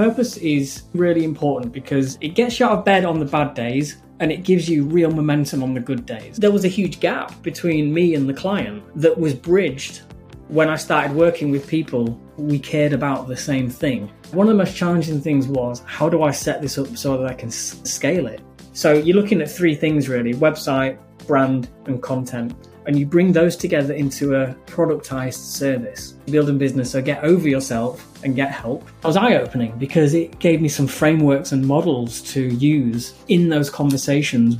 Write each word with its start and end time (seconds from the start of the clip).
Purpose 0.00 0.38
is 0.38 0.84
really 0.94 1.24
important 1.24 1.74
because 1.74 2.16
it 2.22 2.28
gets 2.28 2.58
you 2.58 2.64
out 2.64 2.78
of 2.78 2.84
bed 2.86 3.04
on 3.04 3.20
the 3.20 3.26
bad 3.26 3.52
days 3.52 3.98
and 4.20 4.32
it 4.32 4.44
gives 4.44 4.66
you 4.66 4.84
real 4.84 5.10
momentum 5.10 5.62
on 5.62 5.74
the 5.74 5.80
good 5.80 6.06
days. 6.06 6.38
There 6.38 6.50
was 6.50 6.64
a 6.64 6.68
huge 6.68 7.00
gap 7.00 7.42
between 7.42 7.92
me 7.92 8.14
and 8.14 8.26
the 8.26 8.32
client 8.32 8.82
that 8.98 9.18
was 9.18 9.34
bridged 9.34 10.00
when 10.48 10.70
I 10.70 10.76
started 10.76 11.14
working 11.14 11.50
with 11.50 11.68
people. 11.68 12.18
We 12.38 12.58
cared 12.58 12.94
about 12.94 13.28
the 13.28 13.36
same 13.36 13.68
thing. 13.68 14.10
One 14.32 14.46
of 14.46 14.56
the 14.56 14.64
most 14.64 14.74
challenging 14.74 15.20
things 15.20 15.46
was 15.46 15.82
how 15.84 16.08
do 16.08 16.22
I 16.22 16.30
set 16.30 16.62
this 16.62 16.78
up 16.78 16.96
so 16.96 17.18
that 17.18 17.26
I 17.26 17.34
can 17.34 17.50
scale 17.50 18.26
it? 18.26 18.40
So 18.72 18.94
you're 18.94 19.16
looking 19.16 19.42
at 19.42 19.50
three 19.50 19.74
things 19.74 20.08
really 20.08 20.32
website, 20.32 20.96
brand, 21.26 21.68
and 21.84 22.02
content 22.02 22.54
and 22.86 22.98
you 22.98 23.04
bring 23.04 23.32
those 23.32 23.56
together 23.56 23.92
into 23.92 24.34
a 24.34 24.54
productized 24.66 25.34
service. 25.34 26.12
Building 26.30 26.56
business, 26.56 26.90
so 26.90 27.02
get 27.02 27.22
over 27.22 27.46
yourself 27.46 28.06
and 28.24 28.34
get 28.34 28.50
help. 28.50 28.88
It 29.02 29.06
was 29.06 29.16
eye 29.16 29.34
opening 29.34 29.76
because 29.78 30.14
it 30.14 30.38
gave 30.38 30.62
me 30.62 30.68
some 30.68 30.86
frameworks 30.86 31.52
and 31.52 31.66
models 31.66 32.22
to 32.32 32.40
use 32.40 33.14
in 33.28 33.50
those 33.50 33.68
conversations. 33.68 34.56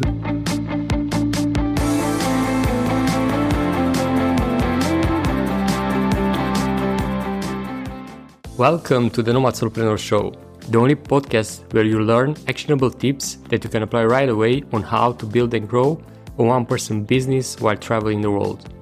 Welcome 8.58 9.08
to 9.10 9.22
the 9.22 9.32
Nomad 9.32 9.54
Solopreneur 9.54 9.98
Show, 9.98 10.34
the 10.68 10.78
only 10.78 10.94
podcast 10.94 11.72
where 11.72 11.84
you 11.84 12.00
learn 12.00 12.36
actionable 12.46 12.90
tips 12.90 13.36
that 13.48 13.64
you 13.64 13.70
can 13.70 13.82
apply 13.82 14.04
right 14.04 14.28
away 14.28 14.62
on 14.74 14.82
how 14.82 15.12
to 15.12 15.24
build 15.24 15.54
and 15.54 15.66
grow 15.66 15.98
one 16.46 16.66
person 16.66 17.04
business 17.04 17.60
while 17.60 17.76
traveling 17.76 18.20
the 18.20 18.30
world. 18.30 18.72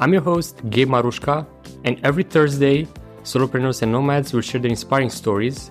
I'm 0.00 0.12
your 0.12 0.22
host, 0.22 0.60
Gabe 0.70 0.88
Marusca, 0.88 1.46
and 1.84 2.00
every 2.04 2.22
Thursday, 2.22 2.86
solopreneurs 3.22 3.82
and 3.82 3.92
nomads 3.92 4.32
will 4.32 4.40
share 4.40 4.60
their 4.60 4.70
inspiring 4.70 5.10
stories, 5.10 5.70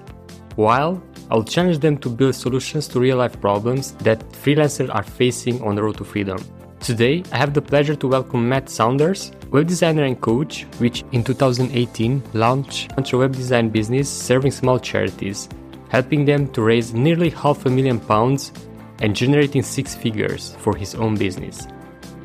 while 0.56 1.02
I'll 1.32 1.44
challenge 1.44 1.80
them 1.80 1.98
to 2.00 2.10
build 2.10 2.36
solutions 2.36 2.88
to 2.90 3.00
real 3.00 3.18
life 3.18 3.40
problems 3.40 3.92
that 4.04 4.20
freelancers 4.32 4.94
are 4.94 5.04
facing 5.04 5.62
on 5.62 5.76
the 5.76 5.84
road 5.84 5.98
to 5.98 6.04
freedom. 6.04 6.38
Today, 6.80 7.24
I 7.32 7.38
have 7.38 7.54
the 7.54 7.62
pleasure 7.62 7.96
to 7.96 8.08
welcome 8.08 8.48
Matt 8.48 8.70
Saunders, 8.70 9.32
web 9.52 9.68
designer 9.68 10.06
and 10.06 10.20
coach, 10.20 10.64
which 10.80 11.04
in 11.12 11.24
2018 11.24 12.24
launched 12.34 12.92
a 12.98 13.18
web 13.18 13.34
design 13.34 13.70
business 13.70 14.10
serving 14.10 14.52
small 14.52 14.80
charities, 14.80 15.50
helping 15.90 16.26
them 16.26 16.48
to 16.54 16.62
raise 16.62 16.94
nearly 16.94 17.30
half 17.30 17.66
a 17.66 17.70
million 17.70 18.00
pounds 18.00 18.52
and 19.02 19.16
generating 19.16 19.64
six 19.64 19.96
figures 19.96 20.56
for 20.60 20.76
his 20.76 20.96
own 20.96 21.16
business. 21.16 21.68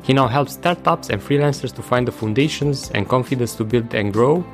He 0.03 0.13
now 0.13 0.27
helps 0.27 0.53
startups 0.53 1.09
and 1.09 1.21
freelancers 1.21 1.73
to 1.75 1.81
find 1.81 2.07
the 2.07 2.11
foundations 2.11 2.91
and 2.91 3.09
confidence 3.09 3.55
to 3.55 3.63
build 3.63 3.93
and 3.95 4.13
grow 4.13 4.45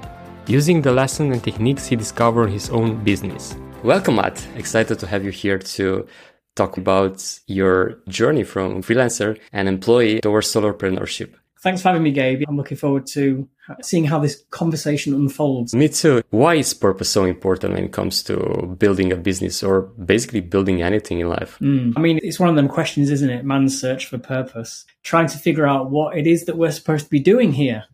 using 0.48 0.82
the 0.82 0.92
lessons 0.92 1.34
and 1.34 1.44
techniques 1.44 1.86
he 1.86 1.96
discovered 1.96 2.48
in 2.48 2.54
his 2.54 2.70
own 2.70 3.04
business. 3.04 3.56
Welcome, 3.84 4.16
Matt. 4.16 4.48
Excited 4.56 5.00
to 5.00 5.08
have 5.08 5.24
you 5.24 5.32
here 5.32 5.58
to 5.58 6.08
talk 6.56 6.78
about 6.78 7.40
your 7.48 8.02
journey 8.08 8.44
from 8.44 8.82
freelancer 8.82 9.40
and 9.52 9.68
employee 9.68 10.22
towards 10.22 10.48
solopreneurship. 10.48 11.34
Thanks 11.62 11.84
for 11.84 11.90
having 11.90 12.02
me, 12.02 12.12
Gabe. 12.12 12.42
I'm 12.48 12.58
looking 12.58 12.78
forward 12.78 13.06
to 13.08 13.48
seeing 13.84 14.06
how 14.06 14.18
this 14.18 14.44
conversation 14.50 15.14
unfolds. 15.14 15.76
Me 15.76 15.88
too. 15.90 16.24
Why 16.32 16.56
is 16.56 16.74
purpose 16.74 17.10
so 17.10 17.24
important 17.24 17.76
when 17.76 17.84
it 17.84 17.94
comes 17.94 18.24
to 18.24 18.76
building 18.80 19.12
a 19.12 19.16
business 19.16 19.62
or 19.62 19.82
basically 19.82 20.42
building 20.42 20.82
anything 20.82 21.20
in 21.20 21.30
life? 21.30 21.60
Mm. 21.62 21.94
I 21.96 22.00
mean, 22.00 22.20
it's 22.24 22.40
one 22.40 22.50
of 22.50 22.56
them 22.56 22.68
questions, 22.68 23.12
isn't 23.12 23.30
it? 23.30 23.46
Man's 23.46 23.80
search 23.80 24.08
for 24.08 24.18
purpose, 24.18 24.86
trying 25.04 25.28
to 25.28 25.38
figure 25.38 25.68
out 25.68 25.92
what 25.92 26.18
it 26.18 26.26
is 26.26 26.46
that 26.46 26.58
we're 26.58 26.72
supposed 26.72 27.06
to 27.06 27.12
be 27.12 27.20
doing 27.20 27.52
here 27.54 27.86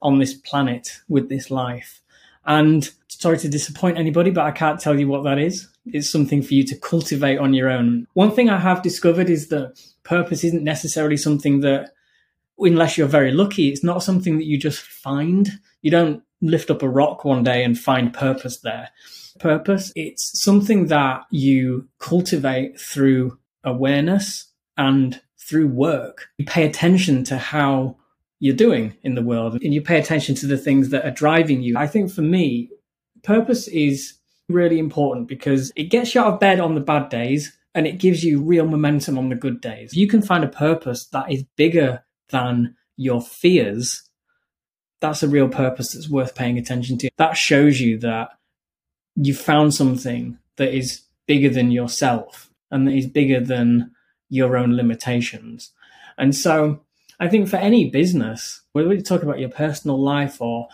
on 0.00 0.18
this 0.18 0.34
planet 0.34 1.00
with 1.08 1.28
this 1.28 1.48
life. 1.48 2.00
And 2.44 2.90
sorry 3.06 3.38
to 3.38 3.48
disappoint 3.48 3.98
anybody, 3.98 4.32
but 4.32 4.46
I 4.46 4.50
can't 4.50 4.80
tell 4.80 4.98
you 4.98 5.06
what 5.06 5.22
that 5.22 5.38
is. 5.38 5.68
It's 5.86 6.10
something 6.10 6.42
for 6.42 6.54
you 6.54 6.64
to 6.64 6.76
cultivate 6.76 7.38
on 7.38 7.54
your 7.54 7.70
own. 7.70 8.08
One 8.14 8.32
thing 8.32 8.50
I 8.50 8.58
have 8.58 8.82
discovered 8.82 9.30
is 9.30 9.48
that 9.48 9.80
purpose 10.02 10.42
isn't 10.42 10.64
necessarily 10.64 11.16
something 11.16 11.60
that 11.60 11.92
unless 12.64 12.96
you're 12.96 13.08
very 13.08 13.32
lucky, 13.32 13.68
it's 13.68 13.84
not 13.84 14.02
something 14.02 14.38
that 14.38 14.46
you 14.46 14.58
just 14.58 14.80
find. 14.80 15.50
You 15.82 15.90
don't 15.90 16.22
lift 16.40 16.70
up 16.70 16.82
a 16.82 16.88
rock 16.88 17.24
one 17.24 17.42
day 17.42 17.64
and 17.64 17.78
find 17.78 18.12
purpose 18.12 18.60
there. 18.60 18.90
Purpose, 19.38 19.92
it's 19.96 20.42
something 20.42 20.86
that 20.88 21.22
you 21.30 21.88
cultivate 21.98 22.78
through 22.78 23.38
awareness 23.64 24.52
and 24.76 25.20
through 25.38 25.68
work. 25.68 26.26
You 26.38 26.44
pay 26.44 26.66
attention 26.66 27.24
to 27.24 27.38
how 27.38 27.96
you're 28.40 28.56
doing 28.56 28.96
in 29.02 29.14
the 29.14 29.22
world 29.22 29.54
and 29.62 29.72
you 29.72 29.80
pay 29.80 29.98
attention 29.98 30.34
to 30.34 30.46
the 30.46 30.58
things 30.58 30.90
that 30.90 31.04
are 31.04 31.12
driving 31.12 31.62
you. 31.62 31.76
I 31.76 31.86
think 31.86 32.10
for 32.10 32.22
me, 32.22 32.70
purpose 33.22 33.68
is 33.68 34.14
really 34.48 34.78
important 34.78 35.28
because 35.28 35.72
it 35.76 35.84
gets 35.84 36.14
you 36.14 36.20
out 36.20 36.34
of 36.34 36.40
bed 36.40 36.60
on 36.60 36.74
the 36.74 36.80
bad 36.80 37.08
days 37.08 37.56
and 37.74 37.86
it 37.86 37.98
gives 37.98 38.22
you 38.22 38.42
real 38.42 38.66
momentum 38.66 39.16
on 39.18 39.28
the 39.28 39.34
good 39.34 39.60
days. 39.60 39.94
You 39.94 40.08
can 40.08 40.22
find 40.22 40.44
a 40.44 40.48
purpose 40.48 41.06
that 41.06 41.30
is 41.30 41.44
bigger 41.56 42.04
than 42.30 42.76
your 42.96 43.20
fears, 43.20 44.02
that's 45.00 45.22
a 45.22 45.28
real 45.28 45.48
purpose 45.48 45.92
that's 45.92 46.08
worth 46.08 46.34
paying 46.34 46.58
attention 46.58 46.98
to. 46.98 47.10
That 47.18 47.36
shows 47.36 47.80
you 47.80 47.98
that 47.98 48.30
you 49.16 49.34
found 49.34 49.74
something 49.74 50.38
that 50.56 50.74
is 50.74 51.02
bigger 51.26 51.48
than 51.48 51.70
yourself 51.70 52.50
and 52.70 52.86
that 52.86 52.94
is 52.94 53.06
bigger 53.06 53.40
than 53.40 53.90
your 54.30 54.56
own 54.56 54.74
limitations. 54.76 55.72
And 56.16 56.34
so 56.34 56.80
I 57.20 57.28
think 57.28 57.48
for 57.48 57.56
any 57.56 57.90
business, 57.90 58.62
whether 58.72 58.92
you 58.92 59.02
talk 59.02 59.22
about 59.22 59.38
your 59.38 59.50
personal 59.50 60.02
life 60.02 60.40
or 60.40 60.68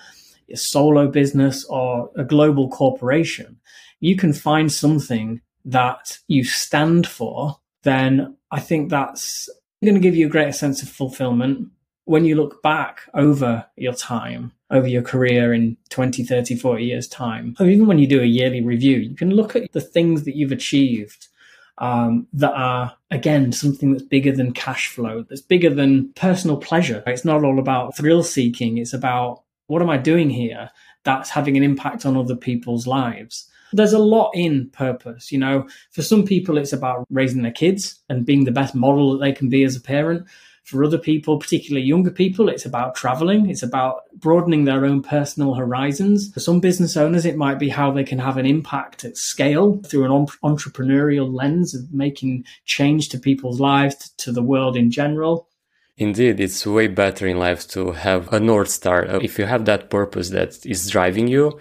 your 0.47 0.56
solo 0.56 1.09
business 1.09 1.65
or 1.65 2.10
a 2.16 2.25
global 2.25 2.69
corporation, 2.70 3.59
you 4.00 4.16
can 4.16 4.32
find 4.32 4.70
something 4.70 5.41
that 5.65 6.19
you 6.28 6.44
stand 6.44 7.06
for, 7.06 7.59
then 7.82 8.36
I 8.50 8.60
think 8.60 8.91
that's 8.91 9.48
going 9.84 9.94
to 9.94 10.00
give 10.00 10.16
you 10.16 10.27
a 10.27 10.31
greater 10.31 10.53
sense 10.53 10.83
of 10.83 10.89
fulfillment 10.89 11.69
when 12.05 12.25
you 12.25 12.37
look 12.37 12.62
back 12.62 13.03
over 13.15 13.66
your 13.77 13.93
time, 13.93 14.53
over 14.71 14.87
your 14.87 15.03
career 15.03 15.53
in 15.53 15.77
20, 15.91 16.25
30, 16.25 16.56
40 16.56 16.84
years' 16.84 17.06
time, 17.06 17.55
or 17.61 17.66
even 17.66 17.87
when 17.87 17.99
you 17.99 18.06
do 18.06 18.22
a 18.22 18.25
yearly 18.25 18.62
review, 18.62 18.97
you 18.97 19.15
can 19.15 19.31
look 19.31 19.55
at 19.55 19.71
the 19.72 19.81
things 19.81 20.25
that 20.25 20.34
you've 20.34 20.53
achieved 20.53 21.28
um, 21.77 22.27
that 22.33 22.53
are, 22.53 22.97
again, 23.11 23.53
something 23.53 23.93
that's 23.93 24.05
bigger 24.05 24.33
than 24.33 24.53
cash 24.53 24.89
flow, 24.89 25.22
that's 25.28 25.43
bigger 25.43 25.69
than 25.69 26.12
personal 26.15 26.56
pleasure. 26.56 27.03
It's 27.06 27.27
not 27.27 27.45
all 27.45 27.59
about 27.59 27.97
thrill 27.97 28.22
seeking, 28.22 28.78
it's 28.78 28.95
about 28.95 29.43
what 29.66 29.83
am 29.83 29.91
I 29.91 29.99
doing 29.99 30.31
here 30.31 30.71
that's 31.05 31.31
having 31.31 31.56
an 31.56 31.62
impact 31.62 32.05
on 32.05 32.16
other 32.16 32.37
people's 32.37 32.87
lives. 32.87 33.47
There's 33.73 33.93
a 33.93 33.99
lot 33.99 34.31
in 34.34 34.71
purpose. 34.71 35.31
You 35.33 35.39
know, 35.39 35.69
for 35.91 36.03
some 36.03 36.25
people, 36.25 36.59
it's 36.59 36.73
about 36.73 37.06
raising 37.11 37.43
their 37.43 37.53
kids 37.53 38.03
and 38.09 38.27
being 38.27 38.45
the 38.45 38.53
best 38.53 38.75
model 38.75 39.12
that 39.12 39.25
they 39.25 39.33
can 39.33 39.49
be 39.49 39.65
as 39.65 39.77
a 39.77 39.81
parent. 39.81 40.27
For 40.65 40.84
other 40.84 40.99
people, 40.99 41.39
particularly 41.39 41.87
younger 41.87 42.11
people, 42.11 42.51
it's 42.51 42.67
about 42.67 42.95
traveling. 42.95 43.49
It's 43.49 43.62
about 43.62 44.03
broadening 44.17 44.67
their 44.67 44.84
own 44.84 45.03
personal 45.03 45.55
horizons. 45.55 46.31
For 46.34 46.41
some 46.41 46.61
business 46.61 46.95
owners, 46.95 47.25
it 47.25 47.39
might 47.39 47.59
be 47.59 47.71
how 47.71 47.91
they 47.91 48.05
can 48.05 48.19
have 48.19 48.37
an 48.37 48.45
impact 48.45 49.03
at 49.03 49.17
scale 49.17 49.81
through 49.87 50.05
an 50.05 50.27
entrepreneurial 50.45 51.33
lens 51.33 51.75
of 51.75 51.91
making 51.91 52.45
change 52.67 53.09
to 53.09 53.19
people's 53.19 53.61
lives, 53.61 54.11
to 54.19 54.31
the 54.31 54.43
world 54.43 54.77
in 54.77 54.91
general. 54.91 55.49
Indeed, 55.97 56.39
it's 56.39 56.67
way 56.67 56.87
better 56.87 57.27
in 57.27 57.39
life 57.39 57.67
to 57.69 57.93
have 57.93 58.31
a 58.31 58.39
North 58.39 58.69
Star. 58.69 59.05
If 59.23 59.39
you 59.39 59.47
have 59.47 59.65
that 59.65 59.89
purpose 59.89 60.28
that 60.31 60.67
is 60.67 60.91
driving 60.91 61.28
you, 61.28 61.59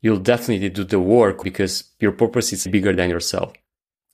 you'll 0.00 0.18
definitely 0.18 0.68
do 0.68 0.84
the 0.84 1.00
work 1.00 1.42
because 1.42 1.84
your 2.00 2.12
purpose 2.12 2.52
is 2.52 2.66
bigger 2.66 2.94
than 2.94 3.10
yourself. 3.10 3.52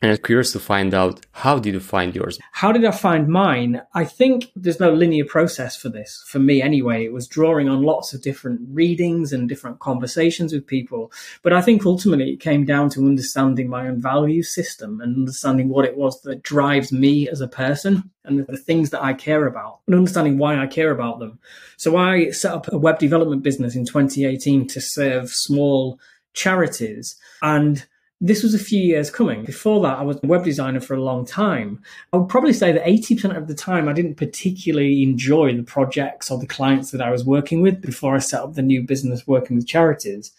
And 0.03 0.11
I'm 0.13 0.19
curious 0.19 0.53
to 0.53 0.61
find 0.61 0.93
out 0.93 1.25
how 1.33 1.59
did 1.59 1.73
you 1.73 1.81
find 1.81 2.15
yours? 2.15 2.39
How 2.53 2.71
did 2.71 2.85
I 2.85 2.91
find 2.91 3.29
mine? 3.29 3.81
I 3.95 4.05
think 4.05 4.53
there's 4.55 4.79
no 4.79 4.93
linear 4.93 5.25
process 5.25 5.75
for 5.75 5.89
this. 5.89 6.23
For 6.27 6.39
me, 6.39 6.61
anyway, 6.61 7.07
it 7.07 7.15
was 7.15 7.27
drawing 7.27 7.67
on 7.67 7.83
lots 7.83 8.13
of 8.13 8.21
different 8.21 8.61
readings 8.69 9.33
and 9.33 9.49
different 9.49 9.79
conversations 9.79 10.53
with 10.53 10.67
people. 10.67 11.11
But 11.43 11.55
I 11.55 11.63
think 11.63 11.87
ultimately 11.87 12.31
it 12.31 12.41
came 12.41 12.67
down 12.67 12.91
to 12.91 13.07
understanding 13.07 13.71
my 13.71 13.89
own 13.89 14.03
value 14.03 14.43
system 14.43 15.01
and 15.01 15.17
understanding 15.17 15.71
what 15.71 15.87
it 15.87 15.97
was 15.97 16.21
that 16.23 16.43
drives 16.43 16.93
me 16.93 17.27
as 17.31 17.41
a 17.41 17.49
person 17.49 18.11
and 18.25 18.47
the 18.47 18.57
things 18.59 18.91
that 18.91 19.03
I 19.03 19.15
care 19.15 19.47
about 19.47 19.79
and 19.87 19.97
understanding 19.97 20.37
why 20.37 20.63
I 20.63 20.67
care 20.67 20.91
about 20.91 21.21
them. 21.21 21.39
So 21.79 21.97
I 21.97 22.33
set 22.33 22.53
up 22.53 22.71
a 22.71 22.77
web 22.77 22.99
development 22.99 23.43
business 23.43 23.75
in 23.75 23.87
2018 23.87 24.69
to 24.69 24.81
serve 24.83 25.31
small 25.31 25.99
charities 26.35 27.17
and 27.41 27.87
this 28.21 28.43
was 28.43 28.55
a 28.55 28.59
few 28.59 28.83
years 28.83 29.11
coming. 29.11 29.45
Before 29.45 29.83
that, 29.83 29.99
I 29.99 30.03
was 30.03 30.19
a 30.23 30.27
web 30.27 30.45
designer 30.45 30.81
for 30.81 30.95
a 30.95 31.03
long 31.03 31.27
time. 31.27 31.83
I 32.13 32.17
would 32.17 32.29
probably 32.29 32.55
say 32.55 32.73
that 32.73 32.85
80% 32.85 33.37
of 33.37 33.47
the 33.47 33.55
time 33.55 33.89
I 33.89 33.93
didn't 33.93 34.15
particularly 34.15 35.03
enjoy 35.03 35.55
the 35.55 35.63
projects 35.63 36.31
or 36.31 36.39
the 36.39 36.47
clients 36.47 36.93
that 36.93 37.03
I 37.03 37.11
was 37.11 37.25
working 37.25 37.61
with 37.61 37.83
before 37.83 38.15
I 38.15 38.21
set 38.21 38.43
up 38.43 38.55
the 38.55 38.63
new 38.63 38.83
business 38.83 39.27
working 39.27 39.57
with 39.57 39.67
charities. 39.67 40.33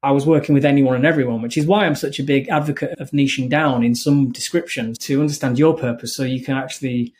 I 0.00 0.12
was 0.12 0.26
working 0.26 0.54
with 0.54 0.64
anyone 0.64 0.94
and 0.94 1.06
everyone, 1.06 1.42
which 1.42 1.58
is 1.58 1.66
why 1.66 1.84
I'm 1.84 1.96
such 1.96 2.20
a 2.20 2.22
big 2.22 2.48
advocate 2.48 3.00
of 3.00 3.10
niching 3.10 3.48
down 3.48 3.82
in 3.82 3.96
some 3.96 4.30
descriptions 4.30 4.96
to 4.98 5.20
understand 5.20 5.58
your 5.58 5.76
purpose 5.76 6.14
so 6.14 6.22
you 6.22 6.44
can 6.44 6.56
actually 6.56 7.12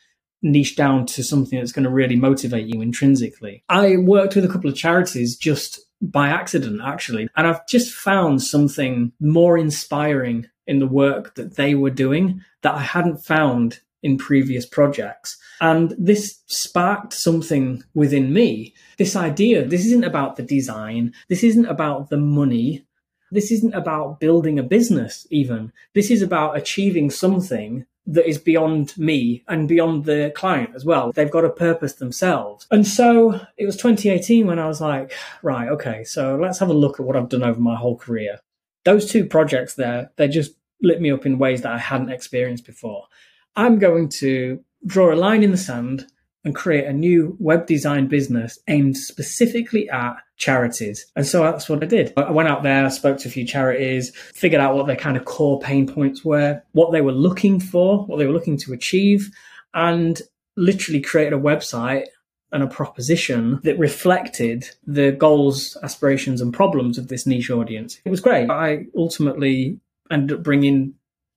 niche 0.43 0.77
down 0.77 1.05
to 1.07 1.25
something 1.25 1.59
that's 1.59 1.73
going 1.73 1.85
to 1.85 1.91
really 1.91 2.15
motivate 2.15 2.73
you 2.73 2.81
intrinsically. 2.81 3.65
I 3.69 3.97
worked 3.97 4.37
with 4.37 4.45
a 4.45 4.49
couple 4.49 4.71
of 4.71 4.77
charities 4.77 5.37
just 5.37 5.81
by 6.01 6.29
accident, 6.29 6.81
actually. 6.85 7.29
And 7.37 7.47
I've 7.47 7.67
just 7.67 7.93
found 7.93 8.43
something 8.43 9.13
more 9.21 9.59
inspiring 9.59 10.47
in 10.67 10.79
the 10.79 10.87
work 10.87 11.35
that 11.35 11.57
they 11.57 11.75
were 11.75 11.91
doing 11.91 12.43
that 12.63 12.75
I 12.75 12.83
hadn't 12.83 13.25
found 13.25 13.81
in 14.03 14.17
previous 14.17 14.65
projects. 14.65 15.37
And 15.61 15.95
this 15.99 16.41
sparked 16.47 17.13
something 17.13 17.83
within 17.95 18.33
me. 18.33 18.75
This 18.97 19.17
idea, 19.17 19.65
this 19.67 19.85
isn't 19.87 20.05
about 20.05 20.37
the 20.37 20.43
design. 20.43 21.15
This 21.29 21.43
isn't 21.43 21.67
about 21.67 22.11
the 22.11 22.17
money. 22.17 22.87
This 23.31 23.51
isn't 23.51 23.75
about 23.75 24.21
building 24.21 24.59
a 24.59 24.63
business, 24.63 25.27
even. 25.31 25.73
This 25.95 26.11
is 26.11 26.23
about 26.23 26.57
achieving 26.57 27.11
something 27.11 27.87
that 28.09 28.27
is 28.27 28.39
beyond 28.39 28.97
me 28.97 29.45
and 29.49 29.69
beyond 29.69 30.07
the 30.07 30.33
client 30.35 30.71
as 30.75 30.85
well. 30.85 31.13
They've 31.13 31.31
got 31.31 31.45
a 31.45 31.51
purpose 31.51 31.95
themselves. 31.95 32.67
And 32.71 32.87
so 32.87 33.39
it 33.59 33.67
was 33.67 33.77
2018 33.77 34.47
when 34.47 34.59
I 34.59 34.67
was 34.67 34.81
like, 34.81 35.13
right, 35.43 35.69
okay, 35.69 36.05
so 36.05 36.37
let's 36.37 36.59
have 36.59 36.71
a 36.71 36.75
look 36.75 36.99
at 36.99 37.05
what 37.05 37.17
I've 37.17 37.29
done 37.29 37.43
over 37.43 37.61
my 37.61 37.77
whole 37.77 37.97
career. 37.97 38.41
Those 38.85 39.11
two 39.11 39.27
projects 39.27 39.75
there, 39.75 40.11
they 40.17 40.27
just 40.27 40.53
lit 40.81 41.03
me 41.03 41.13
up 41.13 41.27
in 41.27 41.39
ways 41.39 41.61
that 41.63 41.73
I 41.73 41.79
hadn't 41.79 42.11
experienced 42.11 42.65
before. 42.65 43.05
I'm 43.55 43.79
going 43.79 44.09
to 44.21 44.65
draw 44.87 45.13
a 45.13 45.17
line 45.17 45.43
in 45.43 45.51
the 45.51 45.59
sand 45.59 46.07
and 46.45 46.55
create 46.55 46.87
a 46.87 46.93
new 46.93 47.37
web 47.39 47.67
design 47.67 48.07
business 48.07 48.59
aimed 48.69 48.97
specifically 48.97 49.89
at 49.91 50.17
charities. 50.37 51.05
And 51.17 51.27
so 51.27 51.43
that's 51.43 51.69
what 51.69 51.83
I 51.83 51.87
did. 51.87 52.13
I 52.17 52.31
went 52.31 52.49
out 52.49 52.63
there, 52.63 52.89
spoke 52.91 53.19
to 53.19 53.29
a 53.29 53.31
few 53.31 53.45
charities, 53.45 54.17
figured 54.17 54.61
out 54.61 54.75
what 54.75 54.87
their 54.87 54.97
kind 54.97 55.17
of 55.17 55.25
core 55.25 55.61
pain 55.61 55.87
points 55.87 56.25
were, 56.25 56.63
what 56.73 56.93
they 56.93 57.01
were 57.01 57.13
looking 57.13 57.61
for, 57.61 58.05
what 58.07 58.19
they 58.19 58.27
were 58.27 58.33
looking 58.33 58.57
to 58.59 58.73
achieve, 58.73 59.31
and 59.75 60.23
literally 60.57 61.01
created 61.01 61.33
a 61.33 61.41
website 61.41 62.07
and 62.51 62.63
a 62.63 62.67
proposition 62.67 63.61
that 63.65 63.79
reflected 63.79 64.71
the 64.87 65.13
goals, 65.13 65.77
aspirations, 65.83 66.41
and 66.41 66.55
problems 66.55 66.97
of 66.97 67.09
this 67.09 67.27
niche 67.27 67.51
audience. 67.51 68.01
It 68.05 68.11
was 68.11 68.21
great. 68.21 68.49
I 68.49 68.87
ultimately 68.97 69.81
ended 70.11 70.39
up 70.39 70.43
bringing 70.43 70.95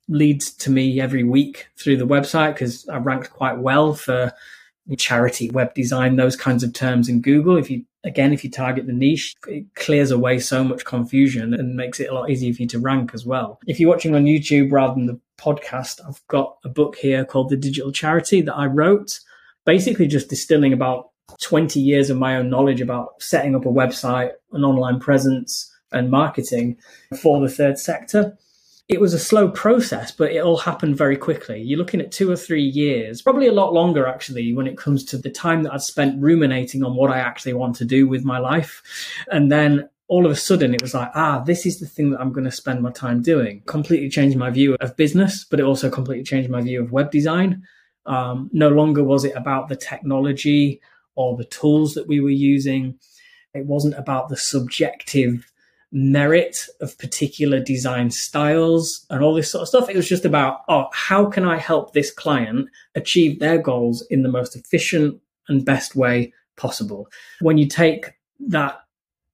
leads 0.08 0.52
to 0.52 0.70
me 0.70 1.00
every 1.00 1.24
week 1.24 1.68
through 1.78 1.98
the 1.98 2.08
website 2.08 2.54
because 2.54 2.88
I 2.88 2.98
ranked 2.98 3.32
quite 3.32 3.58
well 3.60 3.94
for 3.94 4.34
charity, 4.98 5.50
web 5.50 5.74
design, 5.74 6.16
those 6.16 6.36
kinds 6.36 6.64
of 6.64 6.74
terms 6.74 7.08
in 7.10 7.22
Google. 7.22 7.58
If 7.58 7.70
you, 7.70 7.86
again, 8.04 8.34
if 8.34 8.44
you 8.44 8.50
target 8.50 8.88
the 8.88 8.94
niche, 8.94 9.36
it 9.48 9.66
clears 9.76 10.12
away 10.12 10.40
so 10.40 10.64
much 10.64 10.86
confusion 10.86 11.54
and 11.54 11.76
makes 11.76 12.00
it 12.00 12.10
a 12.10 12.14
lot 12.14 12.30
easier 12.30 12.54
for 12.54 12.64
you 12.64 12.68
to 12.70 12.80
rank 12.80 13.12
as 13.14 13.26
well. 13.26 13.60
If 13.68 13.80
you're 13.80 13.90
watching 13.90 14.16
on 14.16 14.26
YouTube 14.26 14.72
rather 14.72 14.96
than 14.96 15.06
the 15.06 15.20
podcast, 15.40 16.02
I've 16.08 16.26
got 16.28 16.58
a 16.64 16.70
book 16.70 16.96
here 16.96 17.26
called 17.26 17.50
The 17.50 17.58
Digital 17.58 17.92
Charity 17.92 18.42
that 18.42 18.56
I 18.56 18.66
wrote, 18.66 19.20
basically 19.66 20.08
just 20.08 20.30
distilling 20.30 20.74
about 20.74 21.10
20 21.42 21.80
years 21.80 22.10
of 22.10 22.18
my 22.18 22.36
own 22.36 22.50
knowledge 22.50 22.82
about 22.82 23.22
setting 23.22 23.56
up 23.56 23.66
a 23.66 23.70
website, 23.70 24.32
an 24.52 24.64
online 24.64 25.00
presence 25.00 25.72
and 25.92 26.10
marketing 26.10 26.78
for 27.22 27.42
the 27.42 27.50
third 27.50 27.78
sector 27.78 28.38
it 28.92 29.00
was 29.00 29.14
a 29.14 29.20
slow 29.20 29.48
process, 29.50 30.12
but 30.12 30.34
it 30.34 30.44
all 30.44 30.58
happened 30.58 30.98
very 30.98 31.16
quickly. 31.16 31.62
You're 31.62 31.80
looking 31.80 32.02
at 32.02 32.12
two 32.12 32.30
or 32.30 32.36
three 32.36 32.62
years, 32.62 33.22
probably 33.22 33.48
a 33.48 33.54
lot 33.54 33.72
longer 33.72 34.06
actually, 34.06 34.54
when 34.54 34.68
it 34.68 34.78
comes 34.78 35.06
to 35.06 35.18
the 35.18 35.30
time 35.30 35.64
that 35.64 35.74
I'd 35.74 35.82
spent 35.82 36.22
ruminating 36.22 36.84
on 36.84 36.96
what 36.96 37.10
I 37.10 37.20
actually 37.20 37.54
want 37.54 37.78
to 37.78 37.86
do 37.86 38.06
with 38.06 38.26
my 38.26 38.38
life. 38.38 38.84
And 39.32 39.50
then 39.50 39.90
all 40.10 40.26
of 40.26 40.32
a 40.32 40.36
sudden 40.36 40.74
it 40.74 40.82
was 40.82 40.94
like, 40.94 41.10
ah, 41.16 41.40
this 41.40 41.66
is 41.66 41.80
the 41.80 41.86
thing 41.86 42.12
that 42.12 42.20
I'm 42.20 42.34
going 42.34 42.44
to 42.44 42.52
spend 42.52 42.82
my 42.82 42.92
time 42.92 43.22
doing. 43.22 43.62
Completely 43.66 44.10
changed 44.10 44.36
my 44.36 44.50
view 44.50 44.76
of 44.82 44.98
business, 44.98 45.46
but 45.50 45.62
it 45.62 45.66
also 45.66 45.90
completely 45.90 46.26
changed 46.26 46.50
my 46.50 46.62
view 46.62 46.82
of 46.82 46.92
web 46.92 47.12
design. 47.12 47.64
Um, 48.06 48.50
no 48.52 48.68
longer 48.68 49.06
was 49.06 49.24
it 49.24 49.38
about 49.38 49.70
the 49.70 49.78
technology 49.78 50.82
or 51.16 51.38
the 51.38 51.46
tools 51.46 51.94
that 51.94 52.08
we 52.08 52.20
were 52.20 52.30
using. 52.30 53.00
It 53.54 53.66
wasn't 53.66 53.98
about 53.98 54.28
the 54.28 54.38
subjective 54.38 55.51
merit 55.92 56.68
of 56.80 56.98
particular 56.98 57.60
design 57.60 58.10
styles 58.12 59.06
and 59.10 59.24
all 59.24 59.34
this 59.34 59.52
sort 59.52 59.64
of 59.64 59.68
stuff. 59.68 59.90
It 59.90 59.96
was 59.96 60.08
just 60.08 60.26
about, 60.26 60.62
oh, 60.70 60.88
how 60.94 61.26
can 61.26 61.46
I 61.46 61.58
help 61.58 61.94
this 61.94 62.12
client 62.12 62.70
achieve 62.96 63.40
their 63.40 63.58
goals 63.58 64.06
in 64.10 64.24
the 64.24 64.30
most 64.30 64.56
efficient 64.56 65.20
and 65.48 65.66
best 65.66 65.96
way 65.96 66.34
possible? 66.56 67.08
When 67.42 67.58
you 67.58 67.68
take 67.68 68.12
that 68.48 68.80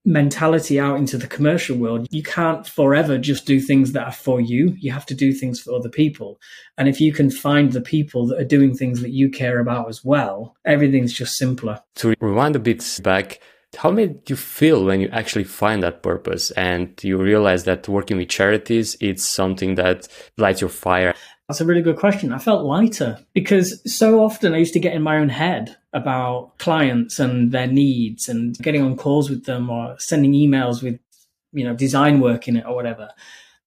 mentality 0.04 0.80
out 0.80 0.98
into 0.98 1.18
the 1.18 1.28
commercial 1.28 1.78
world, 1.78 2.08
you 2.10 2.24
can't 2.24 2.66
forever 2.66 3.18
just 3.18 3.46
do 3.46 3.60
things 3.60 3.92
that 3.92 4.08
are 4.08 4.12
for 4.12 4.40
you. 4.40 4.74
You 4.80 4.92
have 4.94 5.06
to 5.08 5.14
do 5.14 5.34
things 5.34 5.60
for 5.60 5.76
other 5.76 5.90
people. 5.90 6.40
And 6.78 6.88
if 6.88 7.02
you 7.02 7.12
can 7.12 7.30
find 7.30 7.74
the 7.74 7.82
people 7.82 8.26
that 8.28 8.40
are 8.40 8.46
doing 8.46 8.74
things 8.74 9.02
that 9.02 9.12
you 9.12 9.30
care 9.30 9.60
about 9.60 9.90
as 9.90 10.06
well, 10.06 10.56
everything's 10.66 11.14
just 11.14 11.38
simpler. 11.38 11.82
To 11.96 12.16
rewind 12.22 12.56
a 12.56 12.60
bit 12.60 13.00
back, 13.04 13.42
how 13.76 13.92
made 13.92 14.30
you 14.30 14.36
feel 14.36 14.86
when 14.86 15.02
you 15.02 15.10
actually 15.10 15.44
find 15.44 15.84
that 15.84 16.02
purpose? 16.02 16.52
And 16.52 16.94
you 17.04 17.18
realize 17.18 17.66
that 17.66 17.88
working 17.88 18.18
with 18.18 18.30
charities 18.30 18.96
it's 19.02 19.28
something 19.28 19.76
that 19.76 20.08
lights 20.38 20.62
your 20.62 20.70
fire? 20.70 21.14
That's 21.48 21.62
a 21.62 21.66
really 21.66 21.82
good 21.82 21.98
question. 21.98 22.34
I 22.34 22.40
felt 22.40 22.66
lighter 22.66 23.20
because 23.34 23.82
so 23.92 24.22
often 24.22 24.54
i 24.54 24.58
used 24.58 24.74
to 24.74 24.80
get 24.80 24.94
in 24.94 25.02
my 25.02 25.18
own 25.18 25.30
head 25.30 25.76
about 25.94 26.58
clients 26.58 27.20
and 27.20 27.52
their 27.52 27.68
needs 27.68 28.28
and 28.28 28.58
getting 28.58 28.82
on 28.82 28.98
calls 28.98 29.30
with 29.30 29.46
them 29.46 29.70
or 29.70 29.96
sending 29.98 30.34
emails 30.34 30.84
with 30.84 31.00
you 31.54 31.64
know 31.64 31.74
design 31.74 32.20
work 32.20 32.48
in 32.48 32.58
it 32.58 32.66
or 32.66 32.76
whatever. 32.76 33.10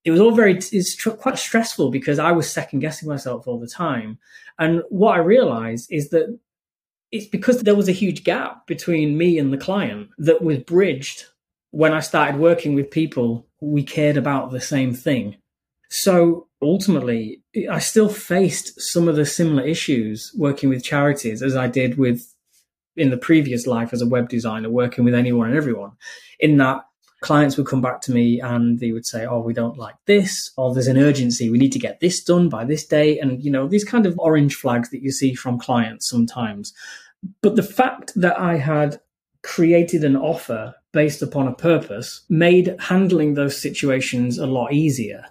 It 0.04 0.10
was 0.10 0.20
all 0.20 0.32
very 0.32 0.56
it's 0.56 0.96
tr- 0.96 1.10
quite 1.10 1.38
stressful 1.38 1.90
because 1.90 2.18
i 2.18 2.32
was 2.32 2.50
second 2.50 2.80
guessing 2.80 3.08
myself 3.08 3.46
all 3.46 3.60
the 3.60 3.66
time. 3.66 4.18
And 4.58 4.82
what 4.88 5.14
i 5.14 5.18
realized 5.18 5.88
is 5.90 6.10
that 6.10 6.38
it's 7.12 7.26
because 7.26 7.60
there 7.62 7.74
was 7.74 7.88
a 7.88 7.92
huge 7.92 8.24
gap 8.24 8.66
between 8.66 9.18
me 9.18 9.38
and 9.38 9.52
the 9.52 9.58
client 9.58 10.10
that 10.18 10.42
was 10.42 10.58
bridged 10.58 11.24
when 11.70 11.92
I 11.92 12.00
started 12.00 12.40
working 12.40 12.74
with 12.74 12.90
people 12.90 13.46
we 13.60 13.82
cared 13.82 14.16
about 14.16 14.50
the 14.50 14.60
same 14.60 14.94
thing. 14.94 15.36
So 15.90 16.48
ultimately, 16.62 17.42
I 17.70 17.78
still 17.80 18.08
faced 18.08 18.80
some 18.80 19.08
of 19.08 19.16
the 19.16 19.26
similar 19.26 19.62
issues 19.62 20.32
working 20.36 20.68
with 20.68 20.84
charities 20.84 21.42
as 21.42 21.56
I 21.56 21.66
did 21.66 21.98
with 21.98 22.34
in 22.96 23.10
the 23.10 23.16
previous 23.16 23.66
life 23.66 23.92
as 23.92 24.02
a 24.02 24.08
web 24.08 24.28
designer, 24.28 24.70
working 24.70 25.04
with 25.04 25.14
anyone 25.14 25.48
and 25.48 25.56
everyone. 25.56 25.92
In 26.38 26.56
that 26.58 26.84
clients 27.20 27.56
would 27.56 27.66
come 27.66 27.80
back 27.80 28.00
to 28.02 28.12
me 28.12 28.40
and 28.40 28.78
they 28.80 28.92
would 28.92 29.06
say, 29.06 29.26
Oh, 29.26 29.40
we 29.40 29.52
don't 29.52 29.78
like 29.78 29.96
this, 30.06 30.50
or 30.56 30.72
there's 30.72 30.86
an 30.86 30.98
urgency. 30.98 31.50
We 31.50 31.58
need 31.58 31.72
to 31.72 31.78
get 31.78 32.00
this 32.00 32.22
done 32.22 32.48
by 32.48 32.64
this 32.64 32.86
day. 32.86 33.18
And, 33.18 33.42
you 33.42 33.50
know, 33.50 33.68
these 33.68 33.84
kind 33.84 34.06
of 34.06 34.18
orange 34.18 34.54
flags 34.54 34.90
that 34.90 35.02
you 35.02 35.12
see 35.12 35.34
from 35.34 35.58
clients 35.58 36.08
sometimes. 36.08 36.72
But 37.42 37.56
the 37.56 37.62
fact 37.62 38.12
that 38.16 38.38
I 38.38 38.56
had 38.56 39.00
created 39.42 40.04
an 40.04 40.16
offer 40.16 40.74
based 40.92 41.22
upon 41.22 41.46
a 41.46 41.54
purpose 41.54 42.22
made 42.28 42.76
handling 42.78 43.34
those 43.34 43.60
situations 43.60 44.38
a 44.38 44.46
lot 44.46 44.72
easier 44.72 45.24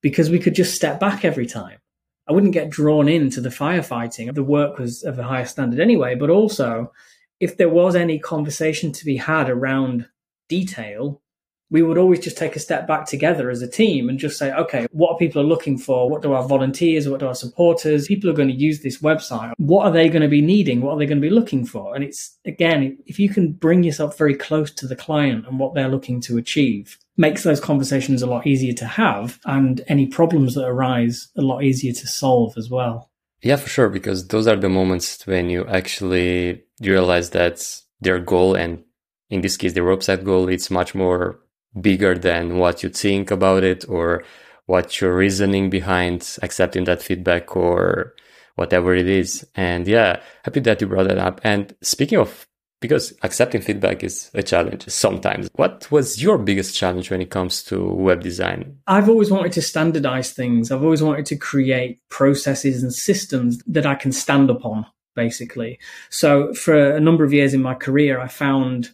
because 0.00 0.28
we 0.28 0.38
could 0.38 0.54
just 0.54 0.74
step 0.74 1.00
back 1.00 1.24
every 1.24 1.46
time. 1.46 1.78
I 2.26 2.32
wouldn't 2.32 2.52
get 2.52 2.70
drawn 2.70 3.08
into 3.08 3.40
the 3.40 3.50
firefighting. 3.50 4.34
The 4.34 4.42
work 4.42 4.78
was 4.78 5.02
of 5.02 5.18
a 5.18 5.22
higher 5.22 5.44
standard 5.44 5.80
anyway, 5.80 6.14
but 6.14 6.30
also 6.30 6.92
if 7.38 7.56
there 7.56 7.68
was 7.68 7.94
any 7.94 8.18
conversation 8.18 8.92
to 8.92 9.04
be 9.04 9.16
had 9.16 9.50
around 9.50 10.06
detail, 10.48 11.22
we 11.70 11.82
would 11.82 11.98
always 11.98 12.20
just 12.20 12.36
take 12.36 12.56
a 12.56 12.60
step 12.60 12.86
back 12.86 13.06
together 13.06 13.50
as 13.50 13.62
a 13.62 13.68
team 13.68 14.08
and 14.08 14.18
just 14.18 14.38
say, 14.38 14.52
okay, 14.52 14.86
what 14.92 15.12
are 15.12 15.18
people 15.18 15.42
looking 15.42 15.78
for? 15.78 16.08
What 16.08 16.22
do 16.22 16.32
our 16.32 16.46
volunteers, 16.46 17.08
what 17.08 17.20
do 17.20 17.26
our 17.26 17.34
supporters, 17.34 18.06
people 18.06 18.30
are 18.30 18.34
going 18.34 18.48
to 18.48 18.54
use 18.54 18.82
this 18.82 19.00
website? 19.00 19.52
What 19.56 19.86
are 19.86 19.90
they 19.90 20.08
going 20.08 20.22
to 20.22 20.28
be 20.28 20.42
needing? 20.42 20.82
What 20.82 20.92
are 20.92 20.98
they 20.98 21.06
going 21.06 21.20
to 21.20 21.28
be 21.28 21.34
looking 21.34 21.64
for? 21.64 21.94
And 21.94 22.04
it's, 22.04 22.38
again, 22.44 22.98
if 23.06 23.18
you 23.18 23.28
can 23.28 23.52
bring 23.52 23.82
yourself 23.82 24.16
very 24.18 24.34
close 24.34 24.70
to 24.72 24.86
the 24.86 24.96
client 24.96 25.46
and 25.46 25.58
what 25.58 25.74
they're 25.74 25.88
looking 25.88 26.20
to 26.22 26.36
achieve, 26.36 26.98
makes 27.16 27.42
those 27.44 27.60
conversations 27.60 28.22
a 28.22 28.26
lot 28.26 28.46
easier 28.46 28.74
to 28.74 28.86
have 28.86 29.38
and 29.44 29.80
any 29.88 30.06
problems 30.06 30.54
that 30.54 30.66
arise 30.66 31.28
a 31.36 31.42
lot 31.42 31.62
easier 31.62 31.92
to 31.92 32.06
solve 32.06 32.56
as 32.56 32.68
well. 32.68 33.10
Yeah, 33.42 33.56
for 33.56 33.68
sure, 33.68 33.88
because 33.88 34.28
those 34.28 34.46
are 34.46 34.56
the 34.56 34.68
moments 34.68 35.26
when 35.26 35.50
you 35.50 35.66
actually 35.66 36.64
realize 36.80 37.30
that 37.30 37.80
their 38.00 38.18
goal 38.18 38.54
and 38.54 38.82
in 39.30 39.40
this 39.40 39.56
case, 39.56 39.72
their 39.72 39.84
website 39.84 40.24
goal, 40.24 40.48
it's 40.48 40.70
much 40.70 40.94
more 40.94 41.40
bigger 41.80 42.16
than 42.16 42.58
what 42.58 42.82
you 42.82 42.88
think 42.88 43.30
about 43.30 43.64
it 43.64 43.84
or 43.88 44.24
what 44.66 45.00
your 45.00 45.14
reasoning 45.14 45.70
behind 45.70 46.38
accepting 46.42 46.84
that 46.84 47.02
feedback 47.02 47.56
or 47.56 48.14
whatever 48.56 48.94
it 48.94 49.08
is. 49.08 49.46
And 49.54 49.86
yeah, 49.86 50.20
happy 50.44 50.60
that 50.60 50.80
you 50.80 50.86
brought 50.86 51.08
that 51.08 51.18
up. 51.18 51.40
And 51.44 51.74
speaking 51.82 52.18
of, 52.18 52.46
because 52.80 53.14
accepting 53.22 53.62
feedback 53.62 54.04
is 54.04 54.30
a 54.34 54.42
challenge 54.42 54.86
sometimes. 54.88 55.48
What 55.54 55.90
was 55.90 56.22
your 56.22 56.36
biggest 56.36 56.76
challenge 56.76 57.10
when 57.10 57.22
it 57.22 57.30
comes 57.30 57.62
to 57.64 57.82
web 57.82 58.22
design? 58.22 58.76
I've 58.86 59.08
always 59.08 59.30
wanted 59.30 59.52
to 59.52 59.62
standardize 59.62 60.32
things. 60.32 60.70
I've 60.70 60.84
always 60.84 61.02
wanted 61.02 61.24
to 61.26 61.36
create 61.36 62.00
processes 62.10 62.82
and 62.82 62.92
systems 62.92 63.62
that 63.66 63.86
I 63.86 63.94
can 63.94 64.12
stand 64.12 64.50
upon, 64.50 64.84
basically. 65.16 65.78
So 66.10 66.52
for 66.52 66.94
a 66.94 67.00
number 67.00 67.24
of 67.24 67.32
years 67.32 67.54
in 67.54 67.62
my 67.62 67.74
career, 67.74 68.20
I 68.20 68.28
found 68.28 68.90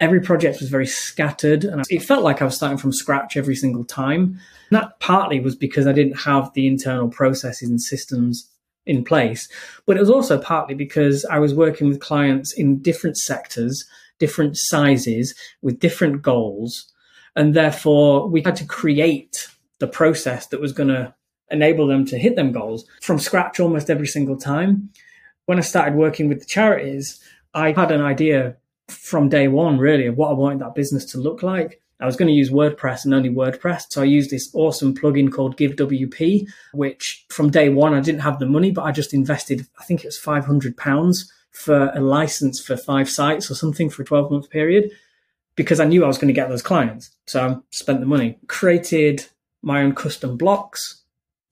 every 0.00 0.20
project 0.20 0.60
was 0.60 0.68
very 0.68 0.86
scattered 0.86 1.64
and 1.64 1.84
it 1.88 2.02
felt 2.02 2.24
like 2.24 2.42
I 2.42 2.44
was 2.44 2.56
starting 2.56 2.78
from 2.78 2.92
scratch 2.92 3.36
every 3.36 3.56
single 3.56 3.84
time. 3.84 4.38
And 4.70 4.80
that 4.80 4.98
partly 5.00 5.40
was 5.40 5.56
because 5.56 5.86
I 5.86 5.92
didn't 5.92 6.20
have 6.20 6.52
the 6.52 6.66
internal 6.66 7.08
processes 7.08 7.68
and 7.68 7.80
systems 7.80 8.50
in 8.84 9.04
place, 9.04 9.48
but 9.86 9.96
it 9.96 10.00
was 10.00 10.10
also 10.10 10.38
partly 10.38 10.74
because 10.74 11.24
I 11.24 11.38
was 11.38 11.54
working 11.54 11.88
with 11.88 12.00
clients 12.00 12.52
in 12.52 12.78
different 12.82 13.16
sectors, 13.16 13.84
different 14.18 14.56
sizes 14.56 15.34
with 15.62 15.80
different 15.80 16.22
goals. 16.22 16.92
And 17.34 17.54
therefore, 17.54 18.28
we 18.28 18.42
had 18.42 18.56
to 18.56 18.64
create 18.64 19.48
the 19.78 19.88
process 19.88 20.46
that 20.48 20.60
was 20.60 20.72
going 20.72 20.88
to 20.88 21.14
enable 21.50 21.86
them 21.86 22.04
to 22.06 22.18
hit 22.18 22.36
them 22.36 22.52
goals 22.52 22.84
from 23.02 23.18
scratch 23.18 23.60
almost 23.60 23.90
every 23.90 24.06
single 24.06 24.36
time. 24.36 24.90
When 25.46 25.58
I 25.58 25.62
started 25.62 25.94
working 25.94 26.28
with 26.28 26.40
the 26.40 26.46
charities, 26.46 27.22
I 27.54 27.72
had 27.72 27.90
an 27.90 28.00
idea 28.00 28.56
from 28.88 29.28
day 29.28 29.48
one, 29.48 29.78
really, 29.78 30.06
of 30.06 30.16
what 30.16 30.30
I 30.30 30.34
wanted 30.34 30.60
that 30.60 30.74
business 30.74 31.04
to 31.06 31.18
look 31.18 31.42
like. 31.42 31.80
I 31.98 32.06
was 32.06 32.16
going 32.16 32.28
to 32.28 32.34
use 32.34 32.50
WordPress 32.50 33.04
and 33.04 33.14
only 33.14 33.30
WordPress. 33.30 33.86
So 33.88 34.02
I 34.02 34.04
used 34.04 34.30
this 34.30 34.50
awesome 34.54 34.94
plugin 34.94 35.32
called 35.32 35.56
GiveWP, 35.56 36.46
which 36.74 37.24
from 37.30 37.50
day 37.50 37.70
one, 37.70 37.94
I 37.94 38.00
didn't 38.00 38.20
have 38.20 38.38
the 38.38 38.46
money, 38.46 38.70
but 38.70 38.82
I 38.82 38.92
just 38.92 39.14
invested, 39.14 39.66
I 39.80 39.84
think 39.84 40.04
it 40.04 40.08
was 40.08 40.18
500 40.18 40.76
pounds 40.76 41.32
for 41.52 41.90
a 41.94 42.00
license 42.00 42.60
for 42.60 42.76
five 42.76 43.08
sites 43.08 43.50
or 43.50 43.54
something 43.54 43.88
for 43.88 44.02
a 44.02 44.04
12 44.04 44.30
month 44.30 44.50
period 44.50 44.90
because 45.54 45.80
I 45.80 45.86
knew 45.86 46.04
I 46.04 46.06
was 46.06 46.18
going 46.18 46.28
to 46.28 46.34
get 46.34 46.50
those 46.50 46.62
clients. 46.62 47.10
So 47.26 47.48
I 47.48 47.56
spent 47.70 48.00
the 48.00 48.06
money, 48.06 48.38
created 48.46 49.26
my 49.62 49.82
own 49.82 49.94
custom 49.94 50.36
blocks 50.36 51.02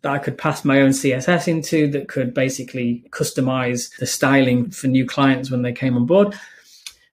that 0.03 0.13
I 0.13 0.19
could 0.19 0.37
pass 0.37 0.63
my 0.63 0.83
own 0.83 0.91
CSS 0.91 1.49
into 1.49 1.89
that 1.93 2.09
could 2.09 2.35
basically 2.35 3.03
customize 3.11 3.97
the 3.97 4.07
styling 4.07 4.71
for 4.71 4.89
new 4.89 5.07
clients 5.07 5.51
when 5.51 5.63
they 5.63 5.73
came 5.73 5.97
on 5.97 6.05
board 6.05 6.39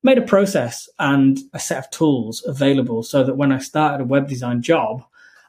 made 0.04 0.18
a 0.18 0.24
process 0.24 0.90
and 1.00 1.40
a 1.54 1.60
set 1.60 1.78
of 1.78 1.90
tools 1.92 2.44
available 2.46 3.04
so 3.04 3.24
that 3.24 3.38
when 3.38 3.52
I 3.52 3.60
started 3.60 4.04
a 4.04 4.08
web 4.08 4.28
design 4.28 4.62
job, 4.62 5.04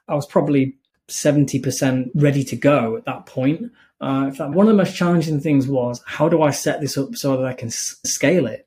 I 0.08 0.14
was 0.14 0.26
probably 0.26 0.76
70% 1.08 2.10
ready 2.14 2.44
to 2.44 2.56
go 2.56 2.96
at 2.96 3.04
that 3.04 3.26
point. 3.26 3.70
Uh, 4.00 4.24
in 4.28 4.32
fact, 4.34 4.52
one 4.52 4.66
of 4.66 4.72
the 4.72 4.82
most 4.82 4.96
challenging 4.96 5.40
things 5.40 5.68
was 5.68 6.02
how 6.06 6.28
do 6.28 6.42
I 6.42 6.50
set 6.50 6.80
this 6.80 6.98
up 6.98 7.14
so 7.14 7.36
that 7.36 7.46
I 7.46 7.52
can 7.52 7.68
s- 7.68 7.96
scale 8.04 8.46
it? 8.46 8.66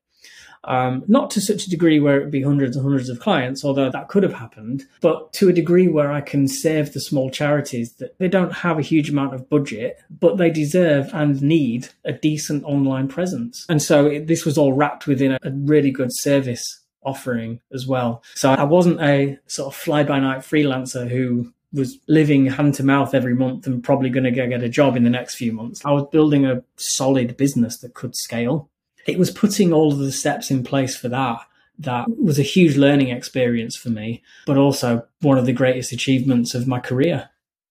Um, 0.66 1.04
not 1.08 1.30
to 1.32 1.42
such 1.42 1.66
a 1.66 1.70
degree 1.70 2.00
where 2.00 2.18
it'd 2.18 2.32
be 2.32 2.42
hundreds 2.42 2.76
and 2.76 2.84
hundreds 2.84 3.10
of 3.10 3.20
clients, 3.20 3.64
although 3.64 3.90
that 3.92 4.08
could 4.08 4.24
have 4.24 4.34
happened, 4.34 4.86
but 5.02 5.32
to 5.34 5.50
a 5.50 5.54
degree 5.54 5.88
where 5.88 6.12
I 6.12 6.22
can 6.22 6.48
save 6.48 6.94
the 6.94 7.00
small 7.00 7.30
charities 7.30 7.94
that 7.94 8.18
they 8.18 8.28
don't 8.28 8.54
have 8.54 8.80
a 8.80 8.84
huge 8.84 9.10
amount 9.10 9.36
of 9.36 9.50
budget, 9.50 10.00
but 10.10 10.38
they 10.38 10.50
deserve 10.50 11.10
and 11.14 11.42
need 11.42 11.90
a 12.04 12.14
decent 12.14 12.64
online 12.64 13.08
presence. 13.08 13.66
And 13.70 13.82
so 13.82 14.08
it, 14.08 14.28
this 14.28 14.46
was 14.46 14.58
all 14.58 14.74
wrapped 14.74 15.08
within 15.08 15.34
a, 15.34 15.40
a 15.44 15.52
really 15.52 15.92
good 15.92 16.14
service 16.14 16.82
offering 17.04 17.60
as 17.72 17.86
well. 17.86 18.24
So 18.34 18.50
I 18.50 18.64
wasn't 18.64 19.00
a 19.02 19.38
sort 19.48 19.74
of 19.74 19.80
fly 19.80 20.04
by 20.04 20.20
night 20.20 20.40
freelancer 20.40 21.08
who 21.08 21.54
was 21.72 22.00
living 22.08 22.48
hand 22.48 22.74
to 22.76 22.84
mouth 22.84 23.14
every 23.14 23.36
month 23.36 23.68
and 23.68 23.84
probably 23.84 24.10
going 24.10 24.24
to 24.24 24.32
get 24.32 24.64
a 24.64 24.70
job 24.70 24.96
in 24.96 25.04
the 25.04 25.10
next 25.10 25.36
few 25.36 25.52
months. 25.52 25.84
I 25.86 25.92
was 25.92 26.08
building 26.12 26.46
a 26.46 26.64
solid 26.78 27.38
business 27.38 27.80
that 27.80 27.94
could 27.94 28.16
scale 28.16 28.70
it 29.06 29.20
was 29.20 29.32
putting 29.32 29.72
all 29.72 29.92
of 29.92 30.00
the 30.00 30.12
steps 30.12 30.52
in 30.52 30.64
place 30.64 30.96
for 30.96 31.10
that 31.10 31.46
that 31.80 32.06
was 32.18 32.40
a 32.40 32.44
huge 32.44 32.78
learning 32.78 33.10
experience 33.10 33.76
for 33.76 33.90
me, 33.90 34.24
but 34.46 34.58
also 34.58 35.06
one 35.22 35.38
of 35.38 35.46
the 35.46 35.54
greatest 35.54 35.92
achievements 35.92 36.56
of 36.56 36.68
my 36.68 36.80
career. 36.80 37.30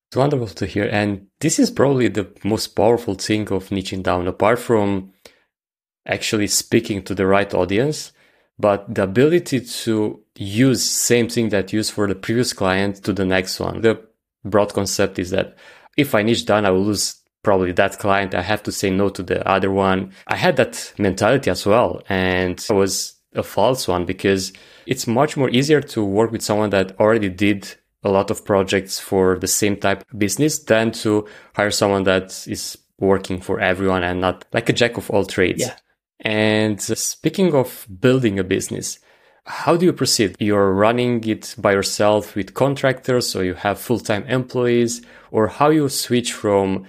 It's 0.09 0.17
wonderful 0.17 0.49
to 0.49 0.67
hear. 0.67 0.85
And 0.85 1.27
this 1.41 1.59
is 1.59 1.71
probably 1.71 2.09
the 2.09 2.29
most 2.45 2.69
powerful 2.69 3.15
thing 3.15 3.51
of 3.51 3.71
niching 3.71 4.03
down, 4.03 4.29
apart 4.29 4.59
from 4.59 5.13
actually 6.07 6.49
speaking 6.49 7.03
to 7.05 7.15
the 7.15 7.27
right 7.27 7.53
audience, 7.55 8.13
but 8.59 8.95
the 8.95 9.03
ability 9.03 9.61
to 9.61 10.23
use 10.37 10.85
same 10.85 11.29
thing 11.29 11.49
that 11.49 11.73
used 11.73 11.93
for 11.93 12.07
the 12.07 12.15
previous 12.15 12.53
client 12.53 13.03
to 13.05 13.13
the 13.13 13.25
next 13.25 13.59
one. 13.59 13.81
The 13.81 14.01
broad 14.45 14.73
concept 14.73 15.19
is 15.19 15.31
that 15.31 15.57
if 15.97 16.15
I 16.15 16.23
niche 16.23 16.45
down, 16.45 16.67
I 16.67 16.71
will 16.71 16.85
lose 16.85 17.17
probably 17.45 17.73
that 17.73 17.99
client. 17.99 18.35
I 18.35 18.43
have 18.43 18.63
to 18.65 18.73
say 18.73 18.91
no 18.91 19.09
to 19.11 19.23
the 19.23 19.47
other 19.49 19.71
one. 19.71 20.11
I 20.27 20.37
had 20.37 20.57
that 20.57 20.93
mentality 20.99 21.51
as 21.51 21.65
well. 21.65 22.03
And 22.09 22.59
it 22.59 22.73
was 22.73 23.15
a 23.35 23.43
false 23.43 23.87
one 23.87 24.05
because 24.05 24.53
it's 24.87 25.07
much 25.07 25.37
more 25.37 25.51
easier 25.51 25.81
to 25.81 26.05
work 26.05 26.33
with 26.33 26.43
someone 26.43 26.71
that 26.71 26.99
already 26.99 27.29
did 27.29 27.73
a 28.03 28.11
lot 28.11 28.31
of 28.31 28.45
projects 28.45 28.99
for 28.99 29.39
the 29.39 29.47
same 29.47 29.77
type 29.77 30.03
of 30.03 30.19
business 30.19 30.59
than 30.59 30.93
to 30.93 31.27
hire 31.55 31.71
someone 31.71 32.05
that 32.05 32.47
is 32.49 32.77
working 32.99 33.41
for 33.41 33.61
everyone 33.61 34.03
and 34.03 34.21
not 34.21 34.45
like 34.53 34.69
a 34.69 34.73
jack 34.73 34.97
of 34.97 35.11
all 35.11 35.25
trades. 35.25 35.61
Yeah. 35.61 35.77
And 36.21 36.79
uh, 36.79 36.95
speaking 36.95 37.55
of 37.55 37.87
building 38.01 38.39
a 38.39 38.45
business, 38.45 38.99
how 39.47 39.77
do 39.77 39.85
you 39.85 39.93
proceed? 39.93 40.37
You're 40.39 40.73
running 40.73 41.23
it 41.25 41.55
by 41.59 41.73
yourself 41.73 42.35
with 42.35 42.55
contractors, 42.55 43.37
or 43.37 43.45
you 43.45 43.55
have 43.55 43.79
full-time 43.79 44.25
employees, 44.25 45.03
or 45.31 45.49
how 45.49 45.69
you 45.71 45.89
switch 45.89 46.33
from 46.33 46.87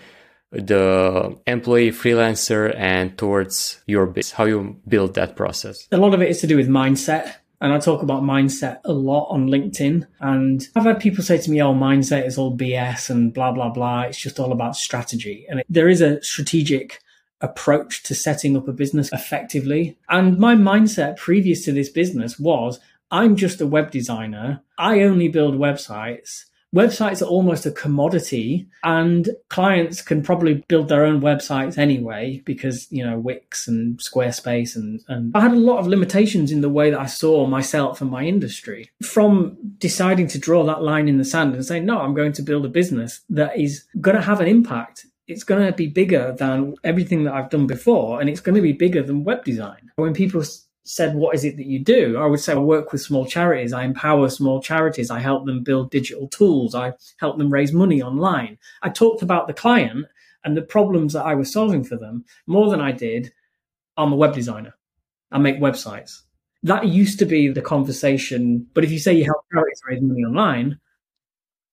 the 0.56 1.38
employee 1.48 1.92
freelancer 1.92 2.76
and 2.78 3.18
towards 3.18 3.82
your 3.88 4.06
business, 4.06 4.32
how 4.32 4.46
you 4.46 4.78
build 4.88 5.16
that 5.16 5.36
process? 5.36 5.88
A 5.92 5.98
lot 5.98 6.14
of 6.14 6.22
it 6.22 6.30
is 6.30 6.42
to 6.42 6.48
do 6.48 6.58
with 6.58 6.68
mindset. 6.68 7.36
And 7.62 7.74
I 7.74 7.80
talk 7.80 8.04
about 8.04 8.22
mindset 8.22 8.80
a 8.84 8.92
lot 8.92 9.28
on 9.30 9.48
LinkedIn. 9.48 10.06
And 10.20 10.68
I've 10.76 10.84
had 10.84 11.00
people 11.00 11.24
say 11.24 11.38
to 11.38 11.52
me, 11.52 11.62
oh, 11.62 11.74
mindset 11.74 12.28
is 12.28 12.38
all 12.38 12.56
BS 12.56 13.10
and 13.10 13.34
blah, 13.34 13.52
blah, 13.52 13.70
blah. 13.70 14.02
It's 14.02 14.22
just 14.22 14.40
all 14.40 14.52
about 14.52 14.76
strategy. 14.76 15.46
And 15.50 15.62
it, 15.62 15.66
there 15.70 15.88
is 15.88 16.02
a 16.02 16.22
strategic 16.22 17.00
approach 17.42 18.04
to 18.04 18.16
setting 18.16 18.58
up 18.58 18.68
a 18.68 18.74
business 18.74 19.12
effectively. 19.12 19.98
And 20.10 20.38
my 20.38 20.56
mindset 20.56 21.18
previous 21.18 21.64
to 21.66 21.72
this 21.72 21.90
business 21.90 22.38
was 22.38 22.80
I'm 23.12 23.36
just 23.36 23.62
a 23.62 23.68
web 23.68 23.92
designer. 23.92 24.62
I 24.78 25.02
only 25.02 25.28
build 25.28 25.56
websites 25.56 26.46
websites 26.76 27.22
are 27.22 27.26
almost 27.26 27.66
a 27.66 27.72
commodity 27.72 28.68
and 28.84 29.30
clients 29.50 30.02
can 30.02 30.22
probably 30.22 30.64
build 30.68 30.90
their 30.90 31.06
own 31.06 31.22
websites 31.22 31.78
anyway 31.78 32.42
because 32.46 32.92
you 32.92 33.04
know 33.04 33.18
wix 33.18 33.68
and 33.68 33.98
squarespace 34.00 34.76
and, 34.76 35.02
and 35.08 35.32
i 35.36 35.40
had 35.40 35.54
a 35.54 35.56
lot 35.56 35.80
of 35.80 35.88
limitations 35.88 36.52
in 36.52 36.62
the 36.62 36.70
way 36.70 36.92
that 36.92 37.00
i 37.00 37.06
saw 37.06 37.48
myself 37.48 38.02
and 38.02 38.12
my 38.12 38.24
industry 38.24 38.90
from 39.02 39.58
deciding 39.78 40.28
to 40.28 40.38
draw 40.38 40.64
that 40.64 40.84
line 40.84 41.08
in 41.08 41.18
the 41.18 41.26
sand 41.26 41.56
and 41.56 41.66
say 41.66 41.80
no 41.80 42.00
i'm 42.00 42.14
going 42.14 42.34
to 42.34 42.42
build 42.42 42.66
a 42.66 42.70
business 42.70 43.22
that 43.30 43.58
is 43.58 43.86
going 44.02 44.16
to 44.16 44.22
have 44.22 44.42
an 44.42 44.48
impact 44.48 45.06
it's 45.28 45.44
going 45.44 45.66
to 45.66 45.72
be 45.72 45.88
bigger 45.88 46.36
than 46.38 46.76
everything 46.84 47.24
that 47.24 47.34
I've 47.34 47.50
done 47.50 47.66
before, 47.66 48.22
and 48.22 48.30
it's 48.30 48.42
going 48.42 48.56
to 48.56 48.62
be 48.62 48.74
bigger 48.74 49.02
than 49.02 49.24
web 49.24 49.44
design. 49.44 49.92
When 49.96 50.14
people 50.14 50.44
said, 50.86 51.16
What 51.16 51.36
is 51.36 51.44
it 51.44 51.58
that 51.58 51.66
you 51.66 51.80
do? 51.80 52.18
I 52.18 52.26
would 52.26 52.40
say, 52.40 52.54
I 52.54 52.58
work 52.58 52.92
with 52.92 53.02
small 53.02 53.26
charities. 53.26 53.74
I 53.74 53.84
empower 53.84 54.30
small 54.30 54.62
charities. 54.62 55.12
I 55.12 55.20
help 55.20 55.46
them 55.46 55.64
build 55.64 55.92
digital 55.92 56.30
tools. 56.30 56.74
I 56.74 56.94
help 57.18 57.38
them 57.38 57.52
raise 57.52 57.74
money 57.74 58.02
online. 58.02 58.58
I 58.82 58.90
talked 58.90 59.22
about 59.22 59.48
the 59.48 59.54
client 59.54 60.06
and 60.44 60.56
the 60.56 60.62
problems 60.62 61.14
that 61.14 61.26
I 61.26 61.36
was 61.36 61.52
solving 61.52 61.84
for 61.84 61.98
them 61.98 62.24
more 62.48 62.70
than 62.70 62.80
I 62.80 62.92
did. 62.92 63.34
I'm 63.98 64.14
a 64.14 64.16
web 64.16 64.34
designer. 64.34 64.76
I 65.32 65.40
make 65.40 65.58
websites. 65.58 66.22
That 66.64 66.88
used 66.88 67.20
to 67.20 67.26
be 67.26 67.50
the 67.50 67.62
conversation. 67.62 68.68
But 68.74 68.84
if 68.84 68.92
you 68.92 69.00
say 69.00 69.14
you 69.14 69.26
help 69.26 69.44
charities 69.52 69.82
raise 69.90 70.02
money 70.02 70.22
online, 70.22 70.80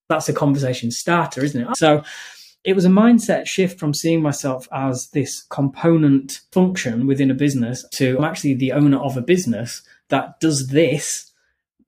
that's 0.08 0.28
a 0.28 0.34
conversation 0.34 0.90
starter, 0.90 1.44
isn't 1.44 1.60
it? 1.60 1.76
So 1.76 2.02
it 2.64 2.74
was 2.74 2.84
a 2.84 2.88
mindset 2.88 3.46
shift 3.46 3.78
from 3.78 3.92
seeing 3.92 4.22
myself 4.22 4.68
as 4.72 5.08
this 5.10 5.42
component 5.42 6.40
function 6.52 7.06
within 7.06 7.30
a 7.30 7.34
business 7.34 7.84
to 7.92 8.16
I'm 8.18 8.24
actually 8.24 8.54
the 8.54 8.72
owner 8.72 8.98
of 8.98 9.16
a 9.16 9.22
business 9.22 9.82
that 10.08 10.38
does 10.40 10.68
this, 10.68 11.32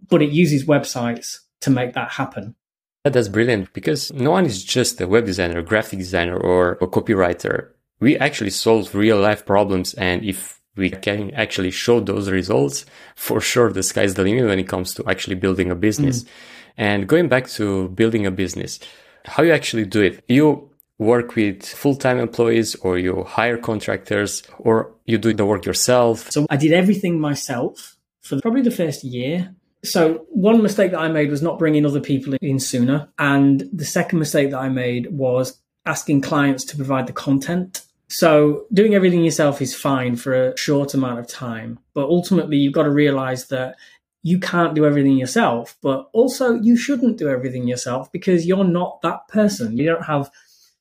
but 0.09 0.23
it 0.23 0.31
uses 0.31 0.67
websites 0.67 1.39
to 1.61 1.71
make 1.71 1.95
that 1.95 2.13
happen. 2.13 2.57
That's 3.05 3.29
brilliant 3.29 3.73
because 3.73 4.13
no 4.15 4.31
one 4.31 4.47
is 4.47 4.65
just 4.65 5.01
a 5.01 5.07
web 5.07 5.27
designer, 5.27 5.63
graphic 5.63 5.99
designer, 5.99 6.37
or 6.37 6.73
a 6.81 6.87
copywriter. 6.87 7.69
We 8.01 8.17
actually 8.17 8.51
solve 8.51 8.95
real 8.95 9.21
life 9.21 9.45
problems. 9.45 9.93
And 9.95 10.25
if 10.25 10.61
we 10.75 10.91
can 10.91 11.31
actually 11.33 11.71
show 11.71 12.01
those 12.01 12.31
results, 12.31 12.87
for 13.15 13.41
sure, 13.41 13.71
the 13.73 13.83
sky's 13.83 14.15
the 14.15 14.23
limit 14.23 14.47
when 14.47 14.59
it 14.59 14.69
comes 14.69 14.95
to 14.95 15.05
actually 15.07 15.37
building 15.37 15.71
a 15.71 15.75
business. 15.75 16.25
Mm. 16.25 16.29
And 16.77 17.09
going 17.09 17.29
back 17.29 17.47
to 17.51 17.89
building 17.91 18.27
a 18.27 18.31
business, 18.31 18.81
how 19.25 19.43
you 19.43 19.53
actually 19.53 19.85
do 19.85 20.03
it. 20.03 20.25
You 20.29 20.71
work 20.99 21.35
with 21.35 21.67
full-time 21.67 22.19
employees 22.19 22.75
or 22.77 22.99
you 22.99 23.25
hire 23.25 23.59
contractors 23.59 24.43
or 24.59 24.93
you 25.07 25.19
do 25.19 25.35
the 25.35 25.45
work 25.45 25.67
yourself. 25.67 26.31
So 26.31 26.47
I 26.51 26.57
did 26.57 26.73
everything 26.73 27.21
myself 27.21 27.97
for 28.21 28.41
probably 28.41 28.63
the 28.63 28.71
first 28.71 29.05
year. 29.05 29.55
So 29.85 30.25
one 30.31 30.63
mistake 30.63 30.93
that 30.93 31.01
I 31.01 31.09
made 31.09 31.31
was 31.31 31.43
not 31.43 31.59
bringing 31.59 31.85
other 31.85 32.01
people 32.01 32.35
in 32.41 32.59
sooner. 32.59 33.09
And 33.19 33.69
the 33.73 33.85
second 33.85 34.19
mistake 34.19 34.51
that 34.51 34.59
I 34.59 34.69
made 34.69 35.13
was 35.13 35.61
asking 35.85 36.23
clients 36.23 36.65
to 36.67 36.77
provide 36.77 37.07
the 37.07 37.13
content. 37.13 37.83
So 38.09 38.67
doing 38.73 38.95
everything 38.95 39.25
yourself 39.25 39.61
is 39.61 39.75
fine 39.75 40.17
for 40.17 40.33
a 40.33 40.57
short 40.57 40.95
amount 40.95 41.19
of 41.19 41.27
time, 41.27 41.79
but 41.95 42.09
ultimately 42.09 42.57
you've 42.57 42.73
got 42.73 42.85
to 42.85 42.91
realize 42.91 43.49
that 43.49 43.77
you 44.25 44.41
can't 44.41 44.75
do 44.75 44.87
everything 44.87 45.19
yourself, 45.19 45.77
but 45.83 46.09
also 46.15 46.55
you 46.55 46.79
shouldn't 46.79 47.19
do 47.19 47.29
everything 47.29 47.69
yourself 47.69 48.11
because 48.11 48.47
you're 48.47 48.65
not 48.65 49.03
that 49.03 49.29
person. 49.29 49.77
You 49.77 49.85
don't 49.85 50.07
have 50.07 50.31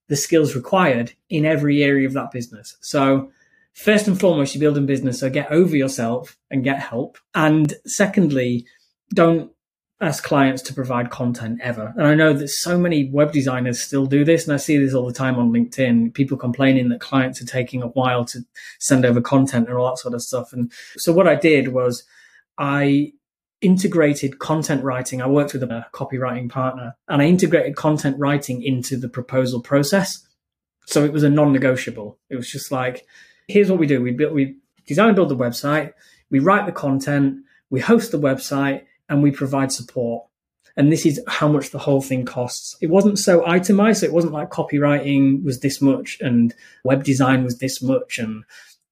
the 0.08 0.16
skills 0.16 0.56
required 0.56 1.12
in 1.30 1.46
every 1.46 1.84
area 1.84 2.08
of 2.08 2.14
that 2.14 2.32
business. 2.32 2.78
So 2.80 3.32
first 3.74 4.08
and 4.08 4.18
foremost, 4.18 4.56
you 4.56 4.62
build 4.62 4.78
a 4.78 4.82
business, 4.82 5.20
so 5.20 5.30
get 5.30 5.52
over 5.52 5.76
yourself 5.76 6.38
and 6.50 6.64
get 6.64 6.80
help. 6.80 7.18
And 7.36 7.74
secondly, 7.86 8.66
don't 9.14 9.52
ask 10.00 10.24
clients 10.24 10.62
to 10.62 10.74
provide 10.74 11.10
content 11.10 11.60
ever. 11.62 11.94
And 11.98 12.08
I 12.08 12.16
know 12.16 12.32
that 12.32 12.48
so 12.48 12.78
many 12.78 13.10
web 13.10 13.34
designers 13.34 13.82
still 13.82 14.06
do 14.06 14.24
this, 14.24 14.46
and 14.46 14.54
I 14.54 14.58
see 14.58 14.78
this 14.78 14.94
all 14.94 15.06
the 15.06 15.12
time 15.12 15.36
on 15.36 15.52
LinkedIn. 15.52 16.14
People 16.14 16.38
complaining 16.38 16.88
that 16.90 17.02
clients 17.02 17.42
are 17.42 17.46
taking 17.46 17.82
a 17.84 17.88
while 17.88 18.24
to 18.26 18.40
send 18.80 19.04
over 19.04 19.20
content 19.20 19.68
and 19.68 19.78
all 19.78 19.90
that 19.90 19.98
sort 19.98 20.14
of 20.14 20.22
stuff. 20.22 20.54
And 20.54 20.72
so 20.96 21.12
what 21.12 21.28
I 21.28 21.36
did 21.36 21.70
was 21.70 22.06
I 22.58 23.12
integrated 23.63 24.39
content 24.39 24.84
writing. 24.84 25.22
I 25.22 25.27
worked 25.27 25.53
with 25.53 25.63
a 25.63 25.86
copywriting 25.93 26.50
partner 26.50 26.96
and 27.08 27.22
I 27.22 27.25
integrated 27.25 27.75
content 27.75 28.17
writing 28.20 28.62
into 28.62 28.98
the 28.98 29.10
proposal 29.10 29.62
process. 29.62 30.25
So 30.86 31.03
it 31.05 31.13
was 31.13 31.24
a 31.24 31.29
non-negotiable. 31.29 32.20
It 32.29 32.36
was 32.36 32.51
just 32.51 32.72
like, 32.72 33.05
here's 33.48 33.70
what 33.70 33.79
we 33.79 33.88
do. 33.88 34.01
We 34.01 34.12
build, 34.12 34.34
we 34.34 34.58
design 34.86 35.08
and 35.10 35.15
build 35.15 35.29
the 35.29 35.38
website. 35.38 35.93
We 36.29 36.39
write 36.39 36.65
the 36.65 36.72
content. 36.72 37.39
We 37.70 37.79
host 37.79 38.12
the 38.12 38.20
website 38.20 38.84
and 39.10 39.24
we 39.24 39.32
provide 39.32 39.72
support. 39.72 40.25
And 40.75 40.91
this 40.91 41.05
is 41.05 41.22
how 41.27 41.48
much 41.48 41.70
the 41.70 41.79
whole 41.79 42.01
thing 42.01 42.25
costs. 42.25 42.75
It 42.82 42.89
wasn't 42.89 43.20
so 43.20 43.46
itemized. 43.46 44.01
So 44.01 44.08
it 44.08 44.13
wasn't 44.13 44.34
like 44.34 44.50
copywriting 44.50 45.43
was 45.43 45.60
this 45.60 45.82
much 45.82 46.17
and 46.20 46.53
web 46.84 47.03
design 47.03 47.43
was 47.43 47.60
this 47.60 47.82
much 47.82 48.17
and 48.17 48.43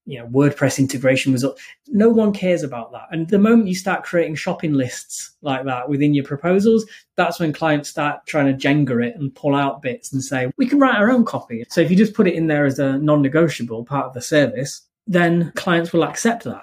you 0.04 0.18
know 0.18 0.26
WordPress 0.26 0.78
integration 0.78 1.32
was 1.32 1.44
up. 1.44 1.56
No 1.88 2.08
one 2.08 2.32
cares 2.32 2.62
about 2.62 2.92
that. 2.92 3.06
And 3.10 3.28
the 3.28 3.38
moment 3.38 3.68
you 3.68 3.74
start 3.74 4.04
creating 4.04 4.34
shopping 4.34 4.72
lists 4.72 5.32
like 5.42 5.64
that 5.64 5.88
within 5.88 6.14
your 6.14 6.24
proposals, 6.24 6.84
that's 7.16 7.38
when 7.38 7.52
clients 7.52 7.88
start 7.88 8.26
trying 8.26 8.46
to 8.46 8.68
Jenga 8.68 9.06
it 9.06 9.16
and 9.16 9.34
pull 9.34 9.54
out 9.54 9.82
bits 9.82 10.12
and 10.12 10.22
say, 10.22 10.50
we 10.56 10.66
can 10.66 10.78
write 10.78 10.96
our 10.96 11.10
own 11.10 11.24
copy. 11.24 11.64
So 11.68 11.80
if 11.80 11.90
you 11.90 11.96
just 11.96 12.14
put 12.14 12.28
it 12.28 12.34
in 12.34 12.46
there 12.46 12.64
as 12.64 12.78
a 12.78 12.98
non-negotiable 12.98 13.84
part 13.84 14.06
of 14.06 14.14
the 14.14 14.22
service, 14.22 14.82
then 15.06 15.52
clients 15.54 15.92
will 15.92 16.04
accept 16.04 16.44
that. 16.44 16.62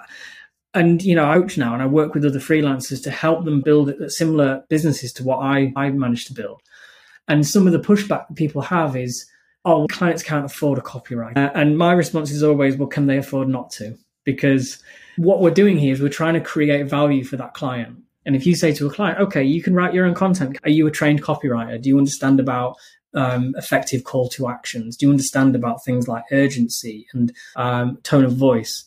And 0.72 1.02
you 1.02 1.14
know, 1.14 1.28
I 1.28 1.40
coach 1.40 1.58
now 1.58 1.74
and 1.74 1.82
I 1.82 1.86
work 1.86 2.14
with 2.14 2.24
other 2.24 2.38
freelancers 2.38 3.02
to 3.04 3.10
help 3.10 3.44
them 3.44 3.60
build 3.60 3.92
similar 4.10 4.64
businesses 4.68 5.12
to 5.14 5.24
what 5.24 5.38
I 5.38 5.72
I 5.76 5.90
managed 5.90 6.28
to 6.28 6.34
build. 6.34 6.62
And 7.28 7.46
some 7.46 7.66
of 7.66 7.72
the 7.72 7.80
pushback 7.80 8.34
people 8.36 8.62
have 8.62 8.96
is 8.96 9.26
oh, 9.64 9.86
clients 9.88 10.22
can't 10.22 10.46
afford 10.46 10.78
a 10.78 10.82
copyright. 10.82 11.36
Uh, 11.36 11.50
and 11.54 11.76
my 11.76 11.92
response 11.92 12.30
is 12.30 12.42
always, 12.42 12.76
well, 12.76 12.88
can 12.88 13.06
they 13.06 13.18
afford 13.18 13.48
not 13.48 13.70
to? 13.70 13.96
Because 14.24 14.82
what 15.16 15.40
we're 15.40 15.50
doing 15.50 15.78
here 15.78 15.92
is 15.92 16.00
we're 16.00 16.08
trying 16.08 16.34
to 16.34 16.40
create 16.40 16.86
value 16.86 17.24
for 17.24 17.36
that 17.36 17.54
client. 17.54 17.98
And 18.26 18.36
if 18.36 18.46
you 18.46 18.54
say 18.54 18.72
to 18.74 18.86
a 18.86 18.90
client, 18.90 19.18
okay, 19.18 19.42
you 19.42 19.62
can 19.62 19.74
write 19.74 19.94
your 19.94 20.06
own 20.06 20.14
content. 20.14 20.58
Are 20.64 20.70
you 20.70 20.86
a 20.86 20.90
trained 20.90 21.22
copywriter? 21.22 21.80
Do 21.80 21.88
you 21.88 21.98
understand 21.98 22.38
about 22.38 22.76
um, 23.14 23.54
effective 23.56 24.04
call 24.04 24.28
to 24.30 24.48
actions? 24.48 24.96
Do 24.96 25.06
you 25.06 25.10
understand 25.10 25.56
about 25.56 25.84
things 25.84 26.06
like 26.06 26.24
urgency 26.30 27.06
and 27.12 27.32
um, 27.56 27.98
tone 28.02 28.24
of 28.24 28.34
voice? 28.34 28.84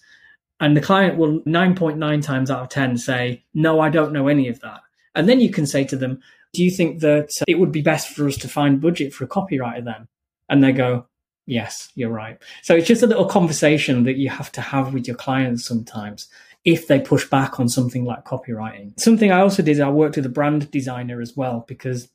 And 0.59 0.77
the 0.77 0.81
client 0.81 1.17
will 1.17 1.41
9.9 1.41 2.23
times 2.23 2.49
out 2.49 2.61
of 2.61 2.69
10 2.69 2.97
say, 2.97 3.43
no, 3.53 3.79
I 3.79 3.89
don't 3.89 4.13
know 4.13 4.27
any 4.27 4.47
of 4.47 4.61
that. 4.61 4.81
And 5.15 5.27
then 5.27 5.39
you 5.39 5.49
can 5.49 5.65
say 5.65 5.83
to 5.85 5.95
them, 5.95 6.21
do 6.53 6.63
you 6.63 6.71
think 6.71 7.01
that 7.01 7.29
it 7.47 7.59
would 7.59 7.71
be 7.71 7.81
best 7.81 8.09
for 8.09 8.27
us 8.27 8.37
to 8.37 8.47
find 8.47 8.79
budget 8.79 9.13
for 9.13 9.23
a 9.23 9.27
copywriter 9.27 9.83
then? 9.83 10.07
And 10.49 10.63
they 10.63 10.71
go, 10.71 11.07
yes, 11.45 11.89
you're 11.95 12.09
right. 12.09 12.41
So 12.61 12.75
it's 12.75 12.87
just 12.87 13.03
a 13.03 13.07
little 13.07 13.25
conversation 13.25 14.03
that 14.03 14.17
you 14.17 14.29
have 14.29 14.51
to 14.53 14.61
have 14.61 14.93
with 14.93 15.07
your 15.07 15.17
clients 15.17 15.65
sometimes 15.65 16.27
if 16.65 16.87
they 16.87 16.99
push 16.99 17.29
back 17.29 17.59
on 17.59 17.67
something 17.67 18.05
like 18.05 18.23
copywriting. 18.23 18.97
Something 18.99 19.31
I 19.31 19.41
also 19.41 19.61
did, 19.61 19.81
I 19.81 19.89
worked 19.89 20.15
with 20.15 20.25
a 20.25 20.29
brand 20.29 20.71
designer 20.71 21.21
as 21.21 21.35
well 21.35 21.65
because 21.67 22.07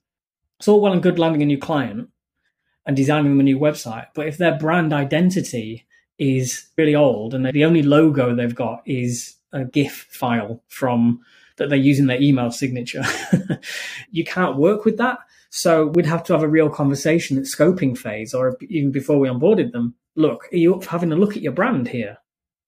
it's 0.58 0.68
all 0.68 0.80
well 0.80 0.92
and 0.92 1.02
good 1.02 1.18
landing 1.18 1.42
a 1.42 1.46
new 1.46 1.58
client 1.58 2.08
and 2.86 2.96
designing 2.96 3.32
them 3.32 3.40
a 3.40 3.42
new 3.42 3.58
website. 3.58 4.06
But 4.14 4.26
if 4.26 4.38
their 4.38 4.56
brand 4.56 4.92
identity 4.92 5.86
is 6.18 6.66
really 6.76 6.94
old 6.94 7.34
and 7.34 7.44
the 7.46 7.64
only 7.64 7.82
logo 7.82 8.34
they've 8.34 8.54
got 8.54 8.82
is 8.86 9.36
a 9.52 9.64
GIF 9.64 10.08
file 10.10 10.62
from 10.68 11.20
that 11.58 11.68
they're 11.68 11.78
using 11.78 12.06
their 12.06 12.20
email 12.20 12.50
signature, 12.50 13.04
you 14.10 14.24
can't 14.24 14.56
work 14.56 14.84
with 14.84 14.96
that. 14.98 15.18
So 15.50 15.86
we'd 15.86 16.06
have 16.06 16.24
to 16.24 16.32
have 16.32 16.42
a 16.42 16.48
real 16.48 16.68
conversation 16.68 17.38
at 17.38 17.44
scoping 17.44 17.96
phase 17.96 18.34
or 18.34 18.56
even 18.68 18.92
before 18.92 19.18
we 19.18 19.28
onboarded 19.28 19.72
them. 19.72 19.94
Look, 20.14 20.44
are 20.52 20.56
you 20.56 20.74
up 20.74 20.84
for 20.84 20.90
having 20.90 21.12
a 21.12 21.16
look 21.16 21.36
at 21.36 21.42
your 21.42 21.52
brand 21.52 21.88
here? 21.88 22.18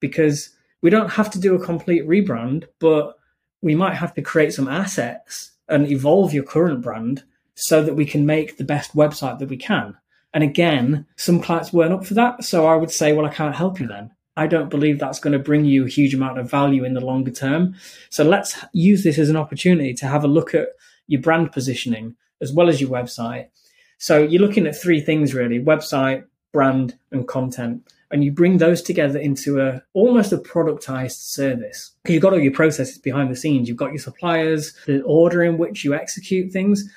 Because 0.00 0.50
we 0.82 0.90
don't 0.90 1.10
have 1.10 1.30
to 1.32 1.40
do 1.40 1.54
a 1.54 1.64
complete 1.64 2.06
rebrand, 2.06 2.64
but 2.78 3.16
we 3.60 3.74
might 3.74 3.94
have 3.94 4.14
to 4.14 4.22
create 4.22 4.54
some 4.54 4.68
assets 4.68 5.52
and 5.68 5.90
evolve 5.90 6.32
your 6.32 6.44
current 6.44 6.80
brand 6.80 7.24
so 7.54 7.82
that 7.82 7.94
we 7.94 8.06
can 8.06 8.24
make 8.24 8.56
the 8.56 8.64
best 8.64 8.94
website 8.96 9.38
that 9.38 9.50
we 9.50 9.56
can. 9.56 9.94
And 10.32 10.42
again, 10.42 11.06
some 11.16 11.40
clients 11.40 11.72
weren't 11.72 11.92
up 11.92 12.06
for 12.06 12.14
that. 12.14 12.44
So 12.44 12.66
I 12.66 12.76
would 12.76 12.90
say, 12.90 13.12
well, 13.12 13.26
I 13.26 13.34
can't 13.34 13.54
help 13.54 13.80
you 13.80 13.86
then. 13.86 14.12
I 14.36 14.46
don't 14.46 14.70
believe 14.70 14.98
that's 14.98 15.20
going 15.20 15.32
to 15.32 15.38
bring 15.38 15.64
you 15.64 15.84
a 15.84 15.88
huge 15.88 16.14
amount 16.14 16.38
of 16.38 16.50
value 16.50 16.84
in 16.84 16.94
the 16.94 17.00
longer 17.00 17.30
term. 17.30 17.74
So 18.10 18.24
let's 18.24 18.58
use 18.72 19.02
this 19.02 19.18
as 19.18 19.28
an 19.28 19.36
opportunity 19.36 19.92
to 19.94 20.06
have 20.06 20.24
a 20.24 20.28
look 20.28 20.54
at 20.54 20.68
your 21.08 21.20
brand 21.20 21.52
positioning, 21.52 22.14
as 22.40 22.52
well 22.52 22.68
as 22.68 22.80
your 22.80 22.90
website. 22.90 23.48
So 23.98 24.22
you're 24.22 24.40
looking 24.40 24.66
at 24.66 24.80
three 24.80 25.00
things 25.00 25.34
really 25.34 25.58
website, 25.58 26.24
brand, 26.52 26.96
and 27.10 27.26
content. 27.28 27.86
And 28.12 28.24
you 28.24 28.32
bring 28.32 28.58
those 28.58 28.82
together 28.82 29.18
into 29.18 29.60
a 29.60 29.82
almost 29.92 30.32
a 30.32 30.38
productized 30.38 31.18
service. 31.18 31.92
You've 32.08 32.22
got 32.22 32.32
all 32.32 32.40
your 32.40 32.52
processes 32.52 32.98
behind 32.98 33.30
the 33.30 33.36
scenes. 33.36 33.68
You've 33.68 33.76
got 33.76 33.92
your 33.92 34.00
suppliers, 34.00 34.74
the 34.86 35.02
order 35.02 35.44
in 35.44 35.58
which 35.58 35.84
you 35.84 35.94
execute 35.94 36.52
things. 36.52 36.90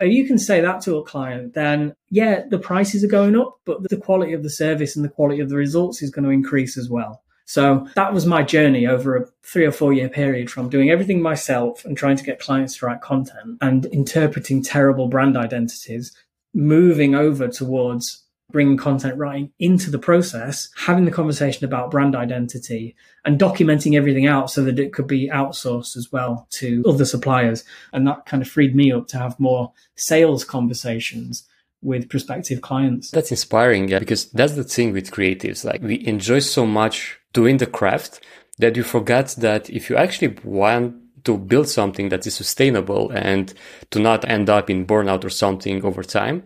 You 0.00 0.26
can 0.26 0.38
say 0.38 0.60
that 0.60 0.80
to 0.82 0.96
a 0.96 1.04
client, 1.04 1.54
then 1.54 1.94
yeah, 2.10 2.42
the 2.48 2.58
prices 2.58 3.02
are 3.02 3.08
going 3.08 3.36
up, 3.36 3.60
but 3.64 3.88
the 3.88 3.96
quality 3.96 4.32
of 4.32 4.42
the 4.42 4.50
service 4.50 4.94
and 4.94 5.04
the 5.04 5.08
quality 5.08 5.40
of 5.40 5.48
the 5.48 5.56
results 5.56 6.02
is 6.02 6.10
going 6.10 6.24
to 6.24 6.30
increase 6.30 6.76
as 6.76 6.88
well. 6.88 7.22
So 7.46 7.88
that 7.94 8.12
was 8.12 8.26
my 8.26 8.42
journey 8.42 8.86
over 8.86 9.16
a 9.16 9.26
three 9.42 9.64
or 9.64 9.72
four 9.72 9.94
year 9.94 10.10
period 10.10 10.50
from 10.50 10.68
doing 10.68 10.90
everything 10.90 11.22
myself 11.22 11.84
and 11.84 11.96
trying 11.96 12.16
to 12.16 12.24
get 12.24 12.40
clients 12.40 12.76
to 12.76 12.86
write 12.86 13.00
content 13.00 13.56
and 13.62 13.86
interpreting 13.86 14.62
terrible 14.62 15.08
brand 15.08 15.36
identities, 15.36 16.14
moving 16.52 17.14
over 17.14 17.48
towards 17.48 18.22
bringing 18.50 18.76
content 18.76 19.18
writing 19.18 19.50
into 19.58 19.90
the 19.90 19.98
process, 19.98 20.70
having 20.76 21.04
the 21.04 21.10
conversation 21.10 21.64
about 21.64 21.90
brand 21.90 22.16
identity 22.16 22.96
and 23.24 23.38
documenting 23.38 23.94
everything 23.94 24.26
out 24.26 24.50
so 24.50 24.64
that 24.64 24.78
it 24.78 24.92
could 24.92 25.06
be 25.06 25.28
outsourced 25.28 25.96
as 25.96 26.10
well 26.10 26.46
to 26.50 26.82
other 26.86 27.04
suppliers. 27.04 27.64
And 27.92 28.06
that 28.06 28.24
kind 28.26 28.42
of 28.42 28.48
freed 28.48 28.74
me 28.74 28.90
up 28.90 29.06
to 29.08 29.18
have 29.18 29.38
more 29.38 29.72
sales 29.96 30.44
conversations 30.44 31.46
with 31.82 32.08
prospective 32.08 32.62
clients. 32.62 33.10
That's 33.10 33.30
inspiring, 33.30 33.88
yeah, 33.88 33.98
because 33.98 34.30
that's 34.30 34.54
the 34.54 34.64
thing 34.64 34.92
with 34.92 35.10
creatives. 35.10 35.64
Like 35.64 35.82
we 35.82 36.06
enjoy 36.06 36.40
so 36.40 36.66
much 36.66 37.20
doing 37.32 37.58
the 37.58 37.66
craft 37.66 38.20
that 38.58 38.76
you 38.76 38.82
forget 38.82 39.34
that 39.38 39.70
if 39.70 39.88
you 39.90 39.96
actually 39.96 40.36
want 40.42 40.96
to 41.24 41.36
build 41.36 41.68
something 41.68 42.08
that 42.08 42.26
is 42.26 42.34
sustainable 42.34 43.10
and 43.10 43.52
to 43.90 43.98
not 43.98 44.28
end 44.28 44.48
up 44.48 44.70
in 44.70 44.86
burnout 44.86 45.24
or 45.24 45.30
something 45.30 45.84
over 45.84 46.02
time, 46.02 46.44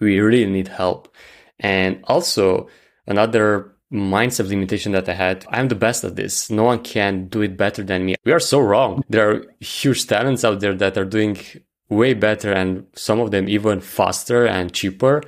we 0.00 0.18
really 0.18 0.44
need 0.46 0.68
help. 0.68 1.14
And 1.58 2.02
also 2.04 2.68
another 3.06 3.76
mindset 3.92 4.48
limitation 4.48 4.92
that 4.92 5.08
I 5.08 5.14
had. 5.14 5.44
I'm 5.50 5.68
the 5.68 5.74
best 5.74 6.04
at 6.04 6.16
this. 6.16 6.50
No 6.50 6.64
one 6.64 6.78
can 6.78 7.26
do 7.26 7.42
it 7.42 7.56
better 7.56 7.82
than 7.82 8.06
me. 8.06 8.14
We 8.24 8.32
are 8.32 8.40
so 8.40 8.60
wrong. 8.60 9.02
There 9.08 9.30
are 9.30 9.44
huge 9.60 10.06
talents 10.06 10.44
out 10.44 10.60
there 10.60 10.74
that 10.74 10.96
are 10.96 11.04
doing 11.04 11.36
way 11.88 12.14
better 12.14 12.52
and 12.52 12.86
some 12.94 13.18
of 13.18 13.32
them 13.32 13.48
even 13.48 13.80
faster 13.80 14.46
and 14.46 14.72
cheaper. 14.72 15.22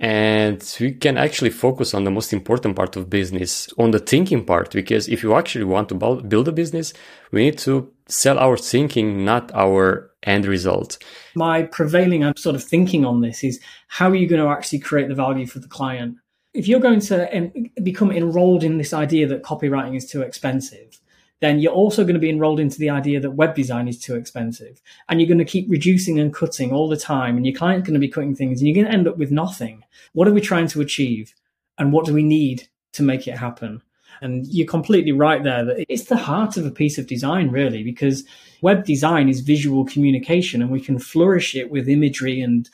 And 0.00 0.76
we 0.80 0.92
can 0.92 1.16
actually 1.16 1.50
focus 1.50 1.94
on 1.94 2.04
the 2.04 2.10
most 2.10 2.32
important 2.32 2.76
part 2.76 2.96
of 2.96 3.10
business, 3.10 3.68
on 3.78 3.90
the 3.90 3.98
thinking 3.98 4.44
part, 4.44 4.72
because 4.72 5.08
if 5.08 5.22
you 5.22 5.34
actually 5.34 5.64
want 5.64 5.88
to 5.88 5.94
build 5.94 6.48
a 6.48 6.52
business, 6.52 6.92
we 7.30 7.44
need 7.44 7.58
to 7.58 7.92
sell 8.06 8.38
our 8.38 8.56
thinking, 8.56 9.24
not 9.24 9.50
our 9.54 10.10
end 10.24 10.46
result. 10.46 10.98
My 11.34 11.62
prevailing 11.62 12.30
sort 12.36 12.56
of 12.56 12.64
thinking 12.64 13.04
on 13.04 13.20
this 13.20 13.44
is 13.44 13.60
how 13.88 14.10
are 14.10 14.14
you 14.14 14.28
going 14.28 14.42
to 14.42 14.48
actually 14.48 14.80
create 14.80 15.08
the 15.08 15.14
value 15.14 15.46
for 15.46 15.58
the 15.58 15.68
client? 15.68 16.16
If 16.52 16.68
you're 16.68 16.80
going 16.80 17.00
to 17.00 17.52
become 17.82 18.10
enrolled 18.10 18.62
in 18.62 18.78
this 18.78 18.92
idea 18.92 19.26
that 19.28 19.42
copywriting 19.42 19.96
is 19.96 20.06
too 20.08 20.22
expensive, 20.22 21.00
then 21.40 21.58
you're 21.58 21.72
also 21.72 22.04
going 22.04 22.14
to 22.14 22.20
be 22.20 22.30
enrolled 22.30 22.60
into 22.60 22.78
the 22.78 22.90
idea 22.90 23.20
that 23.20 23.32
web 23.32 23.54
design 23.54 23.88
is 23.88 23.98
too 23.98 24.14
expensive. 24.14 24.80
And 25.08 25.20
you're 25.20 25.28
going 25.28 25.38
to 25.38 25.44
keep 25.44 25.68
reducing 25.68 26.18
and 26.18 26.32
cutting 26.32 26.72
all 26.72 26.88
the 26.88 26.96
time. 26.96 27.36
And 27.36 27.44
your 27.44 27.56
client's 27.56 27.86
going 27.86 27.94
to 27.94 28.00
be 28.00 28.08
cutting 28.08 28.34
things 28.34 28.60
and 28.60 28.68
you're 28.68 28.74
going 28.74 28.86
to 28.86 28.96
end 28.96 29.08
up 29.08 29.18
with 29.18 29.30
nothing. 29.30 29.84
What 30.12 30.28
are 30.28 30.32
we 30.32 30.40
trying 30.40 30.68
to 30.68 30.80
achieve? 30.80 31.34
And 31.76 31.92
what 31.92 32.06
do 32.06 32.14
we 32.14 32.22
need 32.22 32.68
to 32.92 33.02
make 33.02 33.26
it 33.26 33.36
happen? 33.36 33.82
And 34.22 34.46
you're 34.46 34.66
completely 34.66 35.12
right 35.12 35.42
there 35.42 35.64
that 35.64 35.84
it's 35.88 36.04
the 36.04 36.16
heart 36.16 36.56
of 36.56 36.64
a 36.64 36.70
piece 36.70 36.98
of 36.98 37.08
design, 37.08 37.50
really, 37.50 37.82
because 37.82 38.24
web 38.64 38.86
design 38.86 39.28
is 39.28 39.40
visual 39.40 39.84
communication 39.84 40.62
and 40.62 40.70
we 40.70 40.80
can 40.80 40.98
flourish 40.98 41.54
it 41.54 41.70
with 41.70 41.86
imagery 41.86 42.40
and 42.40 42.70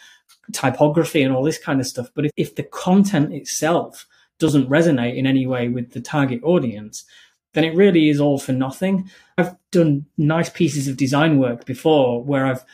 typography 0.53 1.21
and 1.21 1.35
all 1.35 1.43
this 1.43 1.59
kind 1.59 1.81
of 1.81 1.87
stuff. 1.87 2.09
But 2.15 2.27
if, 2.27 2.33
if 2.37 2.55
the 2.55 2.63
content 2.63 3.35
itself 3.35 4.07
doesn't 4.39 4.71
resonate 4.71 5.17
in 5.17 5.27
any 5.27 5.49
way 5.49 5.67
with 5.69 5.91
the 5.91 6.01
target 6.01 6.41
audience, 6.45 7.05
then 7.55 7.65
it 7.65 7.75
really 7.75 8.09
is 8.09 8.21
all 8.21 8.39
for 8.39 8.53
nothing. 8.53 9.11
I've 9.37 9.57
done 9.73 10.07
nice 10.17 10.49
pieces 10.49 10.87
of 10.87 10.97
design 10.97 11.41
work 11.41 11.67
before 11.67 12.23
where 12.23 12.47
I've 12.47 12.65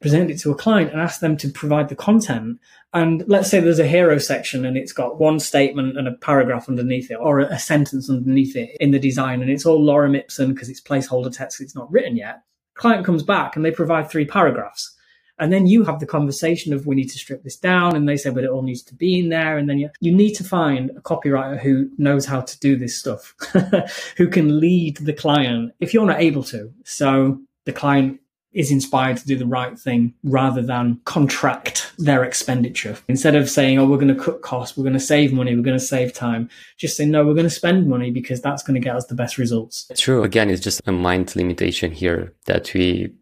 presented 0.00 0.30
it 0.30 0.38
to 0.40 0.52
a 0.52 0.62
client 0.64 0.92
and 0.92 1.00
asked 1.00 1.20
them 1.20 1.36
to 1.38 1.48
provide 1.48 1.88
the 1.88 1.96
content. 1.96 2.60
And 2.94 3.24
let's 3.26 3.50
say 3.50 3.58
there's 3.58 3.80
a 3.80 3.86
hero 3.96 4.18
section 4.18 4.64
and 4.64 4.76
it's 4.76 4.92
got 4.92 5.18
one 5.18 5.40
statement 5.40 5.98
and 5.98 6.06
a 6.06 6.12
paragraph 6.12 6.68
underneath 6.68 7.10
it 7.10 7.18
or 7.20 7.40
a 7.40 7.58
sentence 7.58 8.08
underneath 8.08 8.54
it 8.54 8.76
in 8.78 8.92
the 8.92 9.00
design 9.00 9.42
and 9.42 9.50
it's 9.50 9.66
all 9.66 9.84
lorem 9.84 10.16
ipsum 10.16 10.52
because 10.52 10.68
it's 10.68 10.80
placeholder 10.80 11.36
text, 11.36 11.60
it's 11.60 11.74
not 11.74 11.90
written 11.90 12.16
yet. 12.16 12.42
Client 12.74 13.04
comes 13.04 13.22
back 13.22 13.56
and 13.56 13.64
they 13.64 13.70
provide 13.70 14.10
three 14.10 14.26
paragraphs 14.26 14.96
And 15.38 15.52
then 15.52 15.66
you 15.66 15.84
have 15.84 16.00
the 16.00 16.06
conversation 16.06 16.72
of 16.72 16.86
we 16.86 16.94
need 16.94 17.10
to 17.10 17.18
strip 17.18 17.42
this 17.42 17.56
down. 17.56 17.96
And 17.96 18.08
they 18.08 18.16
say, 18.16 18.30
but 18.30 18.44
it 18.44 18.50
all 18.50 18.62
needs 18.62 18.82
to 18.84 18.94
be 18.94 19.18
in 19.18 19.28
there. 19.28 19.58
And 19.58 19.68
then 19.68 19.78
you, 19.78 19.90
you 20.00 20.14
need 20.14 20.34
to 20.34 20.44
find 20.44 20.90
a 20.90 21.00
copywriter 21.00 21.58
who 21.58 21.90
knows 21.98 22.26
how 22.26 22.42
to 22.42 22.60
do 22.60 22.76
this 22.76 22.96
stuff, 22.96 23.34
who 24.16 24.28
can 24.28 24.60
lead 24.60 24.98
the 24.98 25.12
client 25.12 25.72
if 25.80 25.92
you're 25.92 26.06
not 26.06 26.20
able 26.20 26.44
to. 26.44 26.72
So 26.84 27.40
the 27.64 27.72
client 27.72 28.20
is 28.52 28.70
inspired 28.70 29.16
to 29.16 29.26
do 29.26 29.36
the 29.36 29.46
right 29.46 29.78
thing 29.78 30.14
rather 30.24 30.62
than 30.62 31.00
contract 31.04 31.92
their 31.98 32.24
expenditure. 32.24 32.96
Instead 33.08 33.34
of 33.34 33.48
saying, 33.48 33.78
oh, 33.78 33.86
we're 33.86 33.96
going 33.96 34.14
to 34.14 34.22
cut 34.22 34.42
costs, 34.42 34.76
we're 34.76 34.84
going 34.84 34.92
to 34.92 35.00
save 35.00 35.32
money, 35.32 35.54
we're 35.54 35.62
going 35.62 35.78
to 35.78 35.84
save 35.84 36.12
time, 36.12 36.48
just 36.76 36.96
say, 36.96 37.06
no, 37.06 37.24
we're 37.24 37.34
going 37.34 37.44
to 37.44 37.50
spend 37.50 37.88
money 37.88 38.10
because 38.10 38.40
that's 38.40 38.62
going 38.62 38.74
to 38.74 38.84
get 38.84 38.96
us 38.96 39.06
the 39.06 39.14
best 39.14 39.38
results. 39.38 39.90
True. 39.96 40.22
Again, 40.22 40.50
it's 40.50 40.62
just 40.62 40.82
a 40.86 40.92
mind 40.92 41.34
limitation 41.34 41.92
here 41.92 42.34
that 42.46 42.72
we 42.74 43.12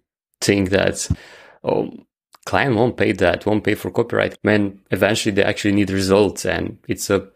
think 0.41 0.71
that, 0.71 1.09
oh, 1.65 1.91
client 2.47 2.77
won't 2.77 2.97
pay 2.97 3.13
that, 3.13 3.47
won't 3.47 3.65
pay 3.65 3.75
for 3.75 3.91
copyright 3.91 4.37
when 4.43 4.81
eventually 4.91 5.35
they 5.35 5.45
actually 5.45 5.73
need 5.73 5.91
results 5.91 6.45
and 6.45 6.79
it's 6.89 7.11
a 7.11 7.29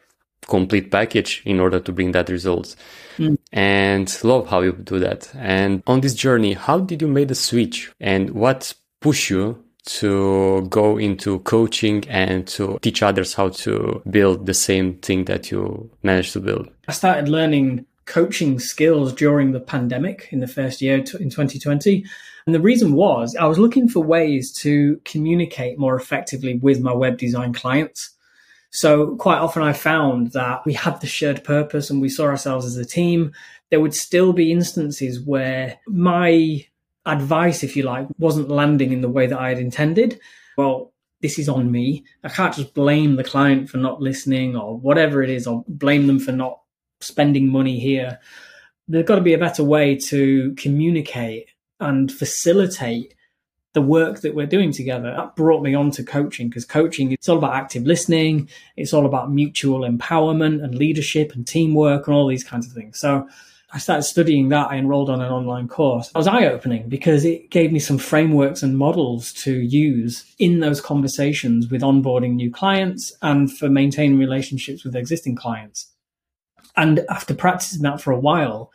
complete 0.46 0.90
package 0.90 1.42
in 1.44 1.60
order 1.60 1.80
to 1.80 1.92
bring 1.92 2.12
that 2.12 2.28
results. 2.28 2.76
Mm. 3.18 3.38
and 3.52 4.24
love 4.24 4.48
how 4.48 4.60
you 4.60 4.72
do 4.72 4.98
that. 4.98 5.30
And 5.36 5.84
on 5.86 6.00
this 6.00 6.14
journey 6.14 6.54
how 6.54 6.80
did 6.80 7.00
you 7.00 7.08
make 7.08 7.28
the 7.28 7.34
switch? 7.34 7.92
And 8.00 8.30
what 8.30 8.74
pushed 9.00 9.30
you 9.30 9.62
to 9.86 10.66
go 10.68 10.98
into 10.98 11.38
coaching 11.40 12.04
and 12.08 12.46
to 12.48 12.78
teach 12.82 13.02
others 13.02 13.34
how 13.34 13.50
to 13.50 14.02
build 14.10 14.46
the 14.46 14.54
same 14.54 14.94
thing 14.94 15.26
that 15.26 15.50
you 15.50 15.90
managed 16.02 16.32
to 16.32 16.40
build? 16.40 16.70
I 16.88 16.92
started 16.92 17.28
learning 17.28 17.86
coaching 18.06 18.58
skills 18.58 19.12
during 19.12 19.52
the 19.52 19.60
pandemic 19.60 20.28
in 20.30 20.40
the 20.40 20.46
first 20.46 20.82
year 20.82 20.96
in 20.96 21.04
2020 21.04 22.04
and 22.46 22.54
the 22.54 22.60
reason 22.60 22.92
was 22.92 23.34
i 23.36 23.46
was 23.46 23.58
looking 23.58 23.88
for 23.88 24.00
ways 24.00 24.52
to 24.52 25.00
communicate 25.06 25.78
more 25.78 25.96
effectively 25.96 26.58
with 26.58 26.80
my 26.80 26.92
web 26.92 27.16
design 27.16 27.54
clients 27.54 28.13
so 28.74 29.14
quite 29.14 29.38
often 29.38 29.62
I 29.62 29.72
found 29.72 30.32
that 30.32 30.66
we 30.66 30.72
had 30.72 31.00
the 31.00 31.06
shared 31.06 31.44
purpose 31.44 31.90
and 31.90 32.02
we 32.02 32.08
saw 32.08 32.24
ourselves 32.24 32.66
as 32.66 32.76
a 32.76 32.84
team. 32.84 33.30
There 33.70 33.78
would 33.78 33.94
still 33.94 34.32
be 34.32 34.50
instances 34.50 35.20
where 35.20 35.78
my 35.86 36.66
advice, 37.06 37.62
if 37.62 37.76
you 37.76 37.84
like, 37.84 38.08
wasn't 38.18 38.48
landing 38.50 38.92
in 38.92 39.00
the 39.00 39.08
way 39.08 39.28
that 39.28 39.38
I 39.38 39.50
had 39.50 39.60
intended. 39.60 40.18
Well, 40.58 40.92
this 41.22 41.38
is 41.38 41.48
on 41.48 41.70
me. 41.70 42.04
I 42.24 42.28
can't 42.28 42.52
just 42.52 42.74
blame 42.74 43.14
the 43.14 43.22
client 43.22 43.70
for 43.70 43.76
not 43.76 44.02
listening 44.02 44.56
or 44.56 44.76
whatever 44.76 45.22
it 45.22 45.30
is, 45.30 45.46
or 45.46 45.64
blame 45.68 46.08
them 46.08 46.18
for 46.18 46.32
not 46.32 46.58
spending 47.00 47.46
money 47.46 47.78
here. 47.78 48.18
There's 48.88 49.06
got 49.06 49.16
to 49.16 49.20
be 49.20 49.34
a 49.34 49.38
better 49.38 49.62
way 49.62 49.94
to 50.08 50.52
communicate 50.56 51.48
and 51.78 52.10
facilitate 52.10 53.13
the 53.74 53.82
work 53.82 54.20
that 54.20 54.34
we're 54.34 54.46
doing 54.46 54.72
together. 54.72 55.12
That 55.14 55.36
brought 55.36 55.62
me 55.62 55.74
on 55.74 55.90
to 55.92 56.02
coaching 56.02 56.48
because 56.48 56.64
coaching 56.64 57.12
it's 57.12 57.28
all 57.28 57.38
about 57.38 57.54
active 57.54 57.84
listening, 57.84 58.48
it's 58.76 58.92
all 58.92 59.04
about 59.04 59.30
mutual 59.30 59.80
empowerment 59.80 60.62
and 60.64 60.74
leadership 60.74 61.32
and 61.34 61.46
teamwork 61.46 62.06
and 62.06 62.16
all 62.16 62.28
these 62.28 62.44
kinds 62.44 62.66
of 62.66 62.72
things. 62.72 62.98
So 62.98 63.28
I 63.72 63.78
started 63.78 64.04
studying 64.04 64.50
that. 64.50 64.70
I 64.70 64.76
enrolled 64.76 65.10
on 65.10 65.20
an 65.20 65.32
online 65.32 65.66
course. 65.66 66.06
It 66.06 66.16
was 66.16 66.28
eye 66.28 66.46
opening 66.46 66.88
because 66.88 67.24
it 67.24 67.50
gave 67.50 67.72
me 67.72 67.80
some 67.80 67.98
frameworks 67.98 68.62
and 68.62 68.78
models 68.78 69.32
to 69.42 69.52
use 69.52 70.24
in 70.38 70.60
those 70.60 70.80
conversations 70.80 71.68
with 71.68 71.82
onboarding 71.82 72.34
new 72.34 72.52
clients 72.52 73.12
and 73.20 73.52
for 73.52 73.68
maintaining 73.68 74.20
relationships 74.20 74.84
with 74.84 74.94
existing 74.94 75.34
clients. 75.34 75.90
And 76.76 77.04
after 77.10 77.34
practicing 77.34 77.82
that 77.82 78.00
for 78.00 78.12
a 78.12 78.18
while 78.18 78.70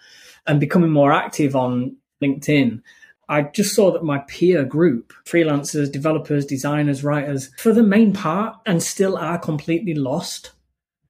and 0.46 0.60
becoming 0.60 0.92
more 0.92 1.14
active 1.14 1.56
on 1.56 1.96
LinkedIn, 2.22 2.82
I 3.30 3.44
just 3.44 3.76
saw 3.76 3.92
that 3.92 4.04
my 4.04 4.20
peer 4.28 4.66
group, 4.66 5.14
freelancers, 5.24 5.92
developers, 5.92 6.46
designers, 6.46 7.04
writers, 7.04 7.52
for 7.58 7.72
the 7.72 7.84
main 7.84 8.12
part, 8.12 8.58
and 8.66 8.82
still 8.82 9.16
are 9.16 9.38
completely 9.38 9.94
lost. 9.94 10.52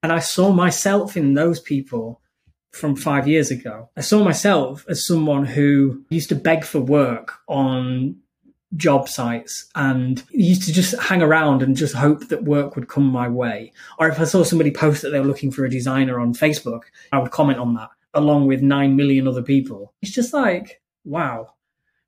And 0.04 0.12
I 0.12 0.20
saw 0.20 0.52
myself 0.52 1.16
in 1.16 1.34
those 1.34 1.60
people 1.60 2.22
from 2.72 2.96
five 2.96 3.28
years 3.28 3.52
ago. 3.52 3.90
I 3.98 4.02
saw 4.02 4.24
myself 4.24 4.86
as 4.88 5.06
someone 5.06 5.46
who 5.46 6.04
used 6.10 6.30
to 6.30 6.36
beg 6.36 6.66
for 6.66 6.80
work 6.80 7.40
on 7.48 8.18
job 8.76 9.10
sites 9.10 9.68
and 9.76 10.22
used 10.30 10.64
to 10.64 10.74
just 10.74 10.98
hang 11.00 11.22
around 11.22 11.64
and 11.64 11.76
just 11.76 11.96
hope 11.96 12.28
that 12.28 12.44
work 12.44 12.76
would 12.76 12.88
come 12.88 13.06
my 13.06 13.28
way. 13.28 13.74
Or 13.98 14.08
if 14.10 14.20
I 14.20 14.26
saw 14.26 14.44
somebody 14.44 14.72
post 14.72 15.02
that 15.02 15.10
they 15.10 15.20
were 15.20 15.26
looking 15.26 15.52
for 15.52 15.66
a 15.66 15.70
designer 15.70 16.20
on 16.20 16.34
Facebook, 16.34 16.82
I 17.12 17.20
would 17.20 17.32
comment 17.32 17.60
on 17.60 17.74
that 17.76 17.90
along 18.14 18.48
with 18.48 18.62
9 18.62 18.96
million 18.96 19.28
other 19.28 19.44
people. 19.44 19.94
It's 20.02 20.12
just 20.12 20.34
like, 20.34 20.82
wow, 21.06 21.54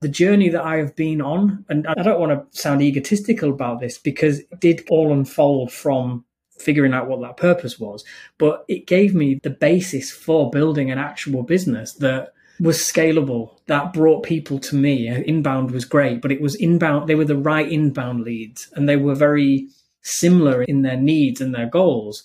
the 0.02 0.10
journey 0.10 0.50
that 0.50 0.64
I 0.64 0.78
have 0.78 0.96
been 0.96 1.22
on, 1.22 1.64
and 1.70 1.86
I 1.88 2.02
don't 2.02 2.20
want 2.20 2.32
to 2.32 2.60
sound 2.60 2.82
egotistical 2.82 3.52
about 3.52 3.80
this 3.80 3.98
because 3.98 4.40
it 4.40 4.60
did 4.60 4.84
all 4.90 5.14
unfold 5.14 5.72
from 5.72 6.26
figuring 6.60 6.94
out 6.94 7.08
what 7.08 7.22
that 7.22 7.38
purpose 7.38 7.80
was, 7.80 8.04
but 8.38 8.66
it 8.68 8.88
gave 8.88 9.14
me 9.14 9.40
the 9.44 9.50
basis 9.50 10.12
for 10.12 10.50
building 10.50 10.92
an 10.92 10.98
actual 10.98 11.44
business 11.44 11.94
that 11.94 12.34
was 12.60 12.78
scalable, 12.78 13.58
that 13.68 13.94
brought 13.94 14.24
people 14.24 14.60
to 14.60 14.76
me. 14.76 15.08
Inbound 15.08 15.72
was 15.72 15.86
great, 15.86 16.22
but 16.22 16.32
it 16.32 16.42
was 16.42 16.56
inbound, 16.56 17.08
they 17.08 17.16
were 17.16 17.26
the 17.26 17.38
right 17.38 17.72
inbound 17.72 18.24
leads 18.24 18.70
and 18.74 18.88
they 18.88 18.98
were 18.98 19.16
very 19.16 19.68
similar 20.02 20.64
in 20.64 20.84
their 20.84 20.98
needs 20.98 21.42
and 21.42 21.54
their 21.54 21.68
goals. 21.68 22.24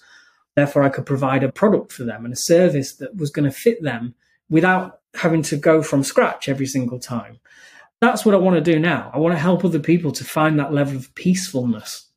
Therefore, 0.55 0.83
I 0.83 0.91
could 0.91 1.07
provide 1.07 1.43
a 1.43 1.53
product 1.53 1.93
for 1.93 2.05
them 2.05 2.25
and 2.25 2.33
a 2.33 2.39
service 2.39 2.97
that 2.97 3.17
was 3.17 3.31
going 3.31 3.51
to 3.51 3.57
fit 3.57 3.83
them 3.83 4.15
without 4.49 5.01
having 5.17 5.43
to 5.43 5.57
go 5.57 5.83
from 5.83 6.03
scratch 6.03 6.49
every 6.49 6.67
single 6.67 6.99
time. 6.99 7.39
That's 8.01 8.25
what 8.25 8.35
I 8.35 8.39
want 8.39 8.57
to 8.57 8.73
do 8.73 8.79
now. 8.79 9.11
I 9.15 9.19
want 9.19 9.35
to 9.35 9.39
help 9.39 9.65
other 9.65 9.79
people 9.79 10.13
to 10.13 10.25
find 10.25 10.59
that 10.59 10.73
level 10.73 10.97
of 10.97 11.15
peacefulness 11.15 12.09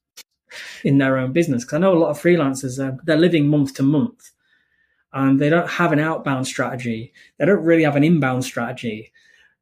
in 0.83 0.97
their 0.97 1.17
own 1.17 1.31
business. 1.31 1.63
Because 1.63 1.77
I 1.77 1.79
know 1.79 1.93
a 1.93 1.99
lot 1.99 2.09
of 2.09 2.21
freelancers, 2.21 2.85
uh, 2.85 2.97
they're 3.03 3.17
living 3.17 3.47
month 3.47 3.75
to 3.75 3.83
month 3.83 4.31
and 5.13 5.39
they 5.39 5.49
don't 5.49 5.69
have 5.69 5.91
an 5.91 5.99
outbound 5.99 6.47
strategy. 6.47 7.13
They 7.37 7.45
don't 7.45 7.63
really 7.63 7.83
have 7.83 7.95
an 7.95 8.03
inbound 8.03 8.43
strategy. 8.43 9.11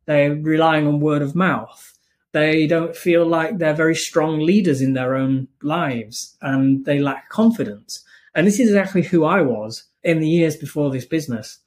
They're 0.06 0.36
relying 0.36 0.88
on 0.88 1.00
word 1.00 1.22
of 1.22 1.36
mouth. 1.36 1.94
They 2.34 2.68
don't 2.68 2.96
feel 2.96 3.26
like 3.26 3.58
they're 3.58 3.74
very 3.74 3.96
strong 3.96 4.40
leaders 4.40 4.82
in 4.82 4.94
their 4.94 5.16
own 5.16 5.48
lives 5.62 6.38
and 6.42 6.86
they 6.86 7.00
lack 7.00 7.30
confidence. 7.30 8.04
And 8.36 8.46
this 8.46 8.60
is 8.60 8.70
exactly 8.70 9.04
who 9.04 9.24
I 9.24 9.42
was 9.42 9.86
in 10.04 10.20
the 10.20 10.30
years 10.30 10.56
before 10.56 10.92
this 10.92 11.06
business. 11.06 11.60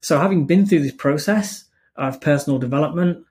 So 0.00 0.18
having 0.18 0.46
been 0.46 0.66
through 0.66 0.82
this 0.82 0.92
process 0.92 1.64
of 1.96 2.20
personal 2.20 2.58
development 2.58 3.24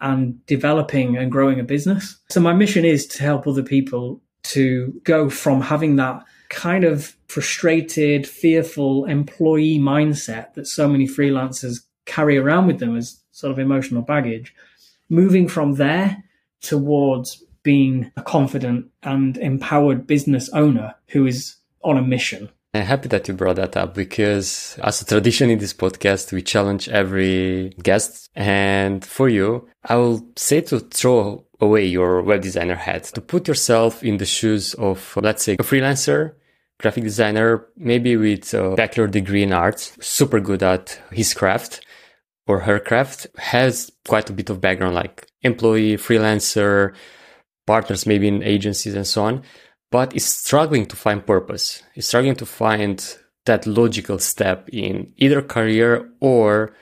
and 0.00 0.44
developing 0.46 1.16
and 1.16 1.30
growing 1.32 1.60
a 1.60 1.64
business. 1.64 2.18
So 2.30 2.40
my 2.40 2.52
mission 2.52 2.84
is 2.84 3.06
to 3.08 3.22
help 3.22 3.46
other 3.46 3.62
people 3.62 4.20
to 4.44 5.00
go 5.04 5.28
from 5.28 5.60
having 5.60 5.96
that 5.96 6.22
kind 6.48 6.84
of 6.84 7.16
frustrated, 7.28 8.26
fearful 8.26 9.04
employee 9.06 9.78
mindset 9.78 10.54
that 10.54 10.66
so 10.66 10.88
many 10.88 11.06
freelancers 11.06 11.80
carry 12.04 12.38
around 12.38 12.66
with 12.66 12.78
them 12.78 12.96
as 12.96 13.20
sort 13.32 13.50
of 13.50 13.58
emotional 13.58 14.02
baggage, 14.02 14.54
moving 15.08 15.48
from 15.48 15.74
there 15.74 16.22
towards 16.60 17.42
being 17.62 18.12
a 18.16 18.22
confident 18.22 18.86
and 19.02 19.36
empowered 19.38 20.06
business 20.06 20.48
owner 20.50 20.94
who 21.08 21.26
is 21.26 21.56
on 21.82 21.98
a 21.98 22.02
mission 22.02 22.48
I'm 22.76 22.86
happy 22.86 23.08
that 23.08 23.26
you 23.26 23.34
brought 23.34 23.56
that 23.56 23.76
up 23.76 23.94
because 23.94 24.78
as 24.82 25.00
a 25.00 25.04
tradition 25.04 25.50
in 25.50 25.58
this 25.58 25.72
podcast, 25.72 26.32
we 26.32 26.42
challenge 26.42 26.88
every 26.88 27.70
guest. 27.82 28.28
And 28.34 29.04
for 29.04 29.28
you, 29.28 29.68
I 29.84 29.96
will 29.96 30.28
say 30.36 30.60
to 30.62 30.80
throw 30.80 31.46
away 31.60 31.86
your 31.86 32.22
web 32.22 32.42
designer 32.42 32.74
hat, 32.74 33.04
to 33.14 33.20
put 33.20 33.48
yourself 33.48 34.04
in 34.04 34.18
the 34.18 34.26
shoes 34.26 34.74
of, 34.74 35.16
let's 35.16 35.42
say, 35.42 35.54
a 35.54 35.62
freelancer, 35.62 36.34
graphic 36.78 37.04
designer, 37.04 37.66
maybe 37.76 38.16
with 38.16 38.52
a 38.52 38.74
bachelor 38.74 39.06
degree 39.06 39.42
in 39.42 39.52
art, 39.52 39.80
super 40.00 40.38
good 40.38 40.62
at 40.62 41.00
his 41.10 41.32
craft 41.32 41.80
or 42.46 42.60
her 42.60 42.78
craft, 42.78 43.26
has 43.38 43.90
quite 44.06 44.28
a 44.28 44.34
bit 44.34 44.50
of 44.50 44.60
background 44.60 44.94
like 44.94 45.26
employee, 45.42 45.96
freelancer, 45.96 46.94
partners 47.66 48.06
maybe 48.06 48.28
in 48.28 48.42
agencies 48.42 48.94
and 48.94 49.06
so 49.06 49.24
on 49.24 49.42
but 49.90 50.14
is 50.14 50.26
struggling 50.26 50.86
to 50.86 50.96
find 50.96 51.24
purpose, 51.24 51.82
is 51.94 52.06
struggling 52.06 52.36
to 52.36 52.46
find 52.46 53.16
that 53.44 53.66
logical 53.66 54.18
step 54.18 54.68
in 54.70 55.12
either 55.16 55.40
career 55.40 56.10
or 56.20 56.74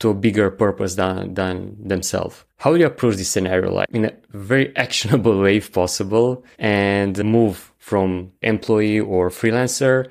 to 0.00 0.08
a 0.10 0.14
bigger 0.14 0.50
purpose 0.50 0.94
than, 0.94 1.34
than 1.34 1.76
themselves. 1.78 2.44
How 2.56 2.72
do 2.72 2.78
you 2.78 2.86
approach 2.86 3.16
this 3.16 3.28
scenario? 3.28 3.72
Like 3.72 3.88
in 3.90 4.06
a 4.06 4.12
very 4.30 4.74
actionable 4.76 5.40
way, 5.40 5.58
if 5.58 5.72
possible, 5.72 6.44
and 6.58 7.22
move 7.22 7.72
from 7.78 8.32
employee 8.42 9.00
or 9.00 9.28
freelancer 9.28 10.10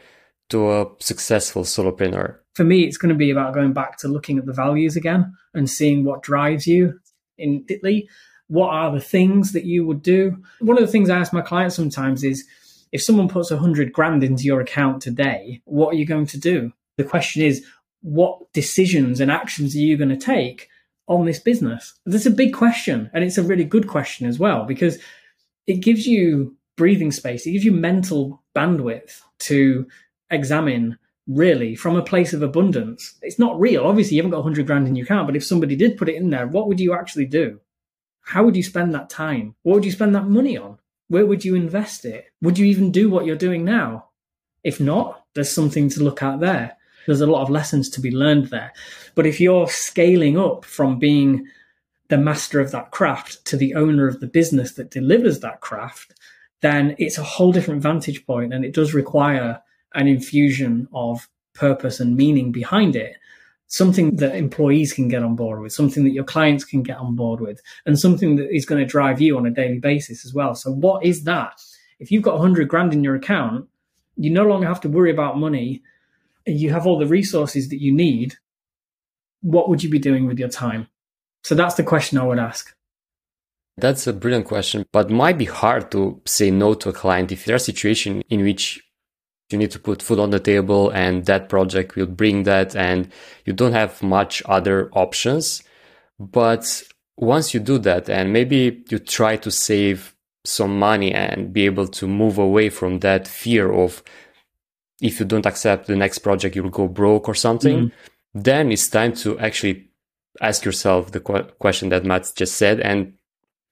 to 0.49 0.71
a 0.71 0.87
successful 0.99 1.63
solopreneur? 1.63 2.37
For 2.55 2.63
me, 2.63 2.83
it's 2.83 2.97
going 2.97 3.09
to 3.09 3.15
be 3.15 3.31
about 3.31 3.53
going 3.53 3.73
back 3.73 3.97
to 3.99 4.07
looking 4.07 4.37
at 4.37 4.45
the 4.45 4.53
values 4.53 4.95
again 4.95 5.33
and 5.53 5.69
seeing 5.69 6.03
what 6.03 6.23
drives 6.23 6.67
you 6.67 6.99
in 7.37 7.65
Italy 7.69 8.09
what 8.49 8.69
are 8.69 8.91
the 8.91 8.99
things 8.99 9.53
that 9.53 9.63
you 9.63 9.85
would 9.85 10.01
do? 10.01 10.43
One 10.59 10.77
of 10.77 10.85
the 10.85 10.91
things 10.91 11.09
I 11.09 11.19
ask 11.19 11.31
my 11.31 11.41
clients 11.41 11.75
sometimes 11.75 12.23
is 12.23 12.45
if 12.91 13.01
someone 13.01 13.29
puts 13.29 13.51
hundred 13.51 13.93
grand 13.93 14.23
into 14.23 14.43
your 14.43 14.59
account 14.59 15.01
today, 15.01 15.61
what 15.65 15.93
are 15.93 15.97
you 15.97 16.05
going 16.05 16.25
to 16.27 16.37
do? 16.37 16.73
The 16.97 17.03
question 17.03 17.43
is, 17.43 17.63
what 18.01 18.51
decisions 18.53 19.19
and 19.19 19.31
actions 19.31 19.75
are 19.75 19.79
you 19.79 19.97
going 19.97 20.09
to 20.09 20.17
take 20.17 20.67
on 21.07 21.25
this 21.25 21.39
business? 21.39 21.93
That's 22.05 22.25
a 22.25 22.31
big 22.31 22.53
question. 22.53 23.09
And 23.13 23.23
it's 23.23 23.37
a 23.37 23.43
really 23.43 23.63
good 23.63 23.87
question 23.87 24.27
as 24.27 24.39
well, 24.39 24.65
because 24.65 24.97
it 25.67 25.81
gives 25.81 26.07
you 26.07 26.55
breathing 26.75 27.11
space, 27.11 27.45
it 27.45 27.51
gives 27.51 27.65
you 27.65 27.71
mental 27.71 28.41
bandwidth 28.55 29.21
to 29.39 29.87
examine 30.31 30.97
really 31.27 31.75
from 31.75 31.95
a 31.95 32.03
place 32.03 32.33
of 32.33 32.41
abundance. 32.41 33.15
It's 33.21 33.37
not 33.37 33.59
real. 33.59 33.83
Obviously, 33.83 34.15
you 34.15 34.23
haven't 34.23 34.31
got 34.31 34.43
100 34.43 34.65
grand 34.65 34.87
in 34.87 34.95
your 34.95 35.05
account, 35.05 35.27
but 35.27 35.35
if 35.35 35.45
somebody 35.45 35.75
did 35.75 35.97
put 35.97 36.09
it 36.09 36.15
in 36.15 36.31
there, 36.31 36.47
what 36.47 36.67
would 36.67 36.79
you 36.79 36.93
actually 36.93 37.25
do? 37.25 37.59
How 38.29 38.43
would 38.43 38.55
you 38.55 38.61
spend 38.61 38.93
that 38.93 39.09
time? 39.09 39.55
What 39.63 39.73
would 39.73 39.85
you 39.85 39.91
spend 39.91 40.13
that 40.13 40.27
money 40.27 40.55
on? 40.55 40.77
Where 41.07 41.25
would 41.25 41.43
you 41.43 41.55
invest 41.55 42.05
it? 42.05 42.25
Would 42.43 42.59
you 42.59 42.67
even 42.67 42.91
do 42.91 43.09
what 43.09 43.25
you're 43.25 43.35
doing 43.35 43.65
now? 43.65 44.09
If 44.63 44.79
not, 44.79 45.25
there's 45.33 45.49
something 45.49 45.89
to 45.89 46.03
look 46.03 46.21
at 46.21 46.39
there. 46.39 46.77
There's 47.07 47.21
a 47.21 47.25
lot 47.25 47.41
of 47.41 47.49
lessons 47.49 47.89
to 47.89 48.01
be 48.01 48.11
learned 48.11 48.51
there. 48.51 48.71
But 49.15 49.25
if 49.25 49.41
you're 49.41 49.67
scaling 49.67 50.37
up 50.37 50.63
from 50.63 50.99
being 50.99 51.47
the 52.09 52.19
master 52.19 52.59
of 52.59 52.69
that 52.69 52.91
craft 52.91 53.43
to 53.45 53.57
the 53.57 53.73
owner 53.73 54.07
of 54.07 54.19
the 54.19 54.27
business 54.27 54.73
that 54.73 54.91
delivers 54.91 55.39
that 55.39 55.61
craft, 55.61 56.13
then 56.61 56.95
it's 56.99 57.17
a 57.17 57.23
whole 57.23 57.51
different 57.51 57.81
vantage 57.81 58.27
point 58.27 58.53
and 58.53 58.63
it 58.63 58.75
does 58.75 58.93
require 58.93 59.59
an 59.95 60.07
infusion 60.07 60.87
of 60.93 61.27
purpose 61.55 61.99
and 61.99 62.15
meaning 62.15 62.51
behind 62.51 62.95
it 62.95 63.15
something 63.69 64.17
that 64.17 64.35
employees 64.35 64.91
can 64.91 65.07
get 65.07 65.23
on 65.23 65.35
board 65.35 65.61
with, 65.61 65.71
something 65.71 66.03
that 66.03 66.11
your 66.11 66.23
clients 66.23 66.65
can 66.65 66.83
get 66.83 66.97
on 66.97 67.15
board 67.15 67.39
with, 67.39 67.61
and 67.85 67.97
something 67.97 68.35
that 68.35 68.53
is 68.53 68.65
going 68.65 68.81
to 68.81 68.85
drive 68.85 69.21
you 69.21 69.37
on 69.37 69.45
a 69.45 69.51
daily 69.51 69.79
basis 69.79 70.25
as 70.25 70.33
well. 70.33 70.53
So, 70.55 70.71
what 70.71 71.05
is 71.05 71.23
that? 71.23 71.61
If 71.99 72.11
you've 72.11 72.23
got 72.23 72.35
100 72.35 72.67
grand 72.67 72.93
in 72.93 73.03
your 73.03 73.15
account, 73.15 73.67
you 74.17 74.31
no 74.31 74.43
longer 74.43 74.67
have 74.67 74.81
to 74.81 74.89
worry 74.89 75.11
about 75.11 75.37
money. 75.37 75.81
and 76.45 76.59
You 76.59 76.71
have 76.71 76.85
all 76.85 76.99
the 76.99 77.07
resources 77.07 77.69
that 77.69 77.81
you 77.81 77.93
need. 77.93 78.35
What 79.41 79.69
would 79.69 79.83
you 79.83 79.89
be 79.89 79.99
doing 79.99 80.25
with 80.25 80.39
your 80.39 80.49
time? 80.49 80.87
So, 81.43 81.55
that's 81.55 81.75
the 81.75 81.83
question 81.83 82.17
I 82.17 82.23
would 82.23 82.39
ask. 82.39 82.75
That's 83.77 84.07
a 84.07 84.13
brilliant 84.13 84.47
question, 84.47 84.85
but 84.91 85.09
might 85.09 85.37
be 85.37 85.45
hard 85.45 85.89
to 85.91 86.21
say 86.25 86.51
no 86.51 86.73
to 86.73 86.89
a 86.89 86.93
client 86.93 87.31
if 87.31 87.45
there's 87.45 87.61
a 87.61 87.65
situation 87.65 88.23
in 88.29 88.43
which 88.43 88.83
you 89.49 89.57
need 89.57 89.71
to 89.71 89.79
put 89.79 90.01
food 90.01 90.19
on 90.19 90.29
the 90.29 90.39
table 90.39 90.89
and 90.91 91.25
that 91.25 91.49
project 91.49 91.95
will 91.95 92.05
bring 92.05 92.43
that 92.43 92.75
and 92.75 93.11
you 93.45 93.53
don't 93.53 93.73
have 93.73 94.01
much 94.03 94.43
other 94.45 94.89
options. 94.93 95.63
But 96.19 96.83
once 97.17 97.53
you 97.53 97.59
do 97.59 97.77
that 97.79 98.09
and 98.09 98.31
maybe 98.31 98.83
you 98.89 98.99
try 98.99 99.37
to 99.37 99.51
save 99.51 100.15
some 100.45 100.77
money 100.79 101.13
and 101.13 101.51
be 101.51 101.65
able 101.65 101.87
to 101.87 102.07
move 102.07 102.37
away 102.37 102.69
from 102.69 102.99
that 102.99 103.27
fear 103.27 103.71
of 103.71 104.03
if 105.01 105.19
you 105.19 105.25
don't 105.25 105.45
accept 105.45 105.87
the 105.87 105.95
next 105.95 106.19
project 106.19 106.55
you'll 106.55 106.69
go 106.69 106.87
broke 106.87 107.27
or 107.27 107.35
something 107.35 107.77
mm-hmm. 107.77 108.41
then 108.41 108.71
it's 108.71 108.87
time 108.87 109.13
to 109.13 109.37
actually 109.39 109.89
ask 110.41 110.63
yourself 110.63 111.11
the 111.11 111.19
qu- 111.19 111.43
question 111.59 111.89
that 111.89 112.05
matt 112.05 112.31
just 112.35 112.55
said 112.55 112.79
and 112.79 113.13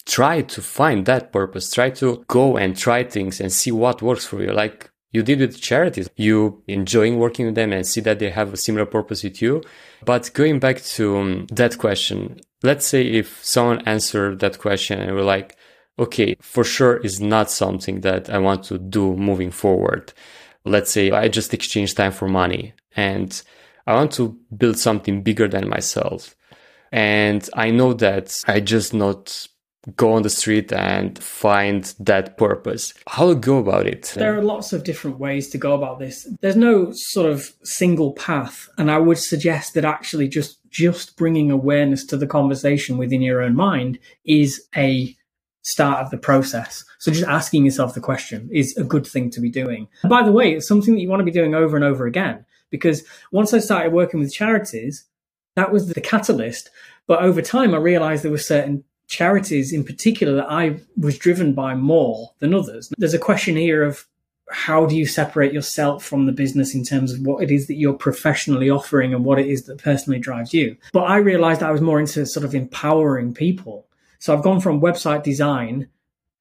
try 0.07 0.41
to 0.41 0.61
find 0.61 1.05
that 1.05 1.31
purpose. 1.31 1.69
Try 1.69 1.91
to 1.91 2.23
go 2.27 2.57
and 2.57 2.75
try 2.75 3.03
things 3.03 3.39
and 3.39 3.51
see 3.51 3.71
what 3.71 4.01
works 4.01 4.25
for 4.25 4.41
you. 4.41 4.51
Like 4.51 4.89
you 5.17 5.23
did 5.23 5.39
with 5.39 5.59
charities. 5.59 6.09
You 6.15 6.61
enjoying 6.67 7.17
working 7.17 7.47
with 7.47 7.55
them 7.55 7.73
and 7.73 7.85
see 7.85 8.01
that 8.01 8.19
they 8.19 8.29
have 8.29 8.53
a 8.53 8.57
similar 8.57 8.85
purpose 8.85 9.23
with 9.23 9.41
you. 9.41 9.63
But 10.05 10.31
going 10.33 10.59
back 10.59 10.81
to 10.95 11.17
um, 11.17 11.47
that 11.51 11.79
question, 11.79 12.39
let's 12.61 12.85
say 12.85 13.01
if 13.01 13.43
someone 13.43 13.81
answered 13.87 14.39
that 14.39 14.59
question 14.59 14.99
and 14.99 15.15
we're 15.15 15.23
like, 15.23 15.57
okay, 15.97 16.35
for 16.39 16.63
sure 16.63 16.97
is 16.97 17.19
not 17.19 17.49
something 17.49 18.01
that 18.01 18.29
I 18.29 18.37
want 18.37 18.63
to 18.65 18.77
do 18.77 19.15
moving 19.15 19.49
forward. 19.49 20.13
Let's 20.65 20.91
say 20.91 21.09
I 21.09 21.29
just 21.29 21.53
exchange 21.53 21.95
time 21.95 22.11
for 22.11 22.27
money 22.27 22.73
and 22.95 23.41
I 23.87 23.95
want 23.95 24.11
to 24.13 24.37
build 24.55 24.77
something 24.77 25.23
bigger 25.23 25.47
than 25.47 25.67
myself. 25.67 26.35
And 26.91 27.49
I 27.55 27.71
know 27.71 27.93
that 27.93 28.37
I 28.47 28.59
just 28.59 28.93
not 28.93 29.47
go 29.95 30.13
on 30.13 30.23
the 30.23 30.29
street 30.29 30.71
and 30.73 31.17
find 31.19 31.93
that 31.99 32.37
purpose. 32.37 32.93
How 33.07 33.29
to 33.29 33.35
go 33.35 33.57
about 33.57 33.87
it? 33.87 34.13
There 34.15 34.37
are 34.37 34.43
lots 34.43 34.73
of 34.73 34.83
different 34.83 35.19
ways 35.19 35.49
to 35.49 35.57
go 35.57 35.73
about 35.73 35.99
this. 35.99 36.27
There's 36.41 36.55
no 36.55 36.91
sort 36.91 37.31
of 37.31 37.53
single 37.63 38.13
path, 38.13 38.69
and 38.77 38.91
I 38.91 38.97
would 38.97 39.17
suggest 39.17 39.73
that 39.73 39.85
actually 39.85 40.27
just 40.27 40.57
just 40.69 41.15
bringing 41.15 41.49
awareness 41.49 42.05
to 42.05 42.17
the 42.17 42.27
conversation 42.27 42.97
within 42.97 43.21
your 43.21 43.41
own 43.41 43.55
mind 43.55 43.97
is 44.25 44.67
a 44.75 45.15
start 45.63 46.03
of 46.03 46.11
the 46.11 46.17
process. 46.17 46.83
So 46.99 47.11
just 47.11 47.27
asking 47.27 47.65
yourself 47.65 47.93
the 47.93 47.99
question 47.99 48.49
is 48.53 48.75
a 48.77 48.83
good 48.83 49.05
thing 49.05 49.29
to 49.31 49.41
be 49.41 49.49
doing. 49.49 49.87
And 50.01 50.09
by 50.09 50.23
the 50.23 50.31
way, 50.31 50.53
it's 50.53 50.67
something 50.67 50.93
that 50.93 51.01
you 51.01 51.09
want 51.09 51.19
to 51.19 51.25
be 51.25 51.31
doing 51.31 51.55
over 51.55 51.75
and 51.75 51.85
over 51.85 52.05
again 52.05 52.45
because 52.69 53.03
once 53.31 53.53
I 53.53 53.59
started 53.59 53.93
working 53.93 54.19
with 54.19 54.33
charities, 54.33 55.05
that 55.55 55.71
was 55.71 55.87
the 55.87 56.01
catalyst. 56.01 56.69
But 57.07 57.21
over 57.21 57.41
time, 57.41 57.73
I 57.73 57.77
realized 57.77 58.23
there 58.23 58.31
were 58.31 58.37
certain 58.37 58.83
charities 59.07 59.73
in 59.73 59.83
particular 59.83 60.35
that 60.35 60.51
I 60.51 60.79
was 60.97 61.17
driven 61.17 61.53
by 61.53 61.75
more 61.75 62.31
than 62.39 62.53
others. 62.53 62.91
There's 62.97 63.13
a 63.13 63.19
question 63.19 63.55
here 63.55 63.83
of 63.83 64.05
how 64.49 64.85
do 64.85 64.95
you 64.95 65.05
separate 65.05 65.53
yourself 65.53 66.03
from 66.03 66.25
the 66.25 66.31
business 66.31 66.73
in 66.73 66.83
terms 66.83 67.11
of 67.11 67.21
what 67.21 67.43
it 67.43 67.51
is 67.51 67.67
that 67.67 67.75
you're 67.75 67.93
professionally 67.93 68.69
offering 68.69 69.13
and 69.13 69.25
what 69.25 69.39
it 69.39 69.47
is 69.47 69.63
that 69.63 69.77
personally 69.77 70.19
drives 70.19 70.53
you. 70.53 70.77
But 70.93 71.03
I 71.03 71.17
realized 71.17 71.63
I 71.63 71.71
was 71.71 71.81
more 71.81 71.99
into 71.99 72.25
sort 72.25 72.45
of 72.45 72.55
empowering 72.55 73.33
people. 73.33 73.85
So 74.19 74.33
I've 74.33 74.43
gone 74.43 74.61
from 74.61 74.81
website 74.81 75.23
design 75.23 75.89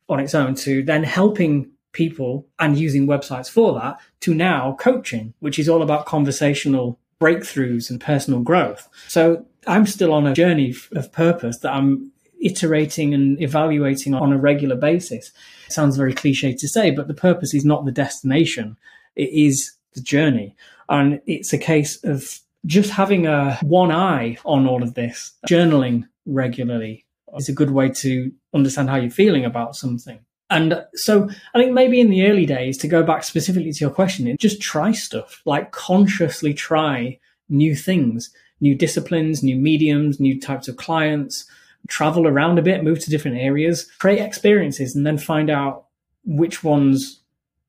on 0.08 0.20
its 0.20 0.34
own 0.34 0.54
to 0.56 0.82
then 0.84 1.02
helping 1.02 1.70
people 1.92 2.46
and 2.58 2.78
using 2.78 3.06
websites 3.06 3.50
for 3.50 3.74
that 3.80 3.98
to 4.20 4.34
now 4.34 4.76
coaching, 4.78 5.34
which 5.40 5.58
is 5.58 5.68
all 5.68 5.82
about 5.82 6.06
conversational 6.06 6.98
breakthroughs 7.20 7.90
and 7.90 8.00
personal 8.00 8.40
growth. 8.40 8.88
So 9.08 9.46
I'm 9.66 9.86
still 9.86 10.12
on 10.12 10.26
a 10.26 10.34
journey 10.34 10.74
of 10.92 11.10
purpose 11.10 11.58
that 11.58 11.72
I'm 11.72 12.12
iterating 12.40 13.14
and 13.14 13.40
evaluating 13.40 14.14
on 14.14 14.32
a 14.32 14.38
regular 14.38 14.76
basis. 14.76 15.32
It 15.66 15.72
sounds 15.72 15.96
very 15.96 16.14
cliche 16.14 16.54
to 16.54 16.68
say, 16.68 16.90
but 16.90 17.08
the 17.08 17.14
purpose 17.14 17.54
is 17.54 17.64
not 17.64 17.84
the 17.84 17.92
destination. 17.92 18.76
It 19.14 19.30
is 19.30 19.72
the 19.94 20.00
journey. 20.00 20.54
And 20.88 21.20
it's 21.26 21.52
a 21.52 21.58
case 21.58 22.02
of 22.04 22.40
just 22.66 22.90
having 22.90 23.26
a 23.26 23.58
one 23.62 23.90
eye 23.90 24.38
on 24.44 24.66
all 24.66 24.82
of 24.82 24.94
this. 24.94 25.32
Journaling 25.48 26.06
regularly 26.26 27.04
is 27.36 27.48
a 27.48 27.52
good 27.52 27.70
way 27.70 27.88
to 27.88 28.32
understand 28.54 28.90
how 28.90 28.96
you're 28.96 29.10
feeling 29.10 29.44
about 29.44 29.76
something. 29.76 30.20
And 30.48 30.84
so 30.94 31.28
I 31.54 31.58
think 31.58 31.72
maybe 31.72 32.00
in 32.00 32.10
the 32.10 32.26
early 32.26 32.46
days, 32.46 32.78
to 32.78 32.88
go 32.88 33.02
back 33.02 33.24
specifically 33.24 33.72
to 33.72 33.80
your 33.80 33.90
question, 33.90 34.36
just 34.38 34.60
try 34.60 34.92
stuff, 34.92 35.42
like 35.44 35.72
consciously 35.72 36.54
try 36.54 37.18
new 37.48 37.74
things, 37.74 38.30
new 38.60 38.74
disciplines, 38.74 39.42
new 39.42 39.56
mediums, 39.56 40.20
new 40.20 40.40
types 40.40 40.68
of 40.68 40.76
clients, 40.76 41.46
travel 41.88 42.26
around 42.26 42.58
a 42.58 42.62
bit, 42.62 42.84
move 42.84 43.00
to 43.00 43.10
different 43.10 43.38
areas, 43.38 43.84
create 43.98 44.20
experiences, 44.20 44.94
and 44.94 45.06
then 45.06 45.18
find 45.18 45.50
out 45.50 45.86
which 46.24 46.64
ones 46.64 47.20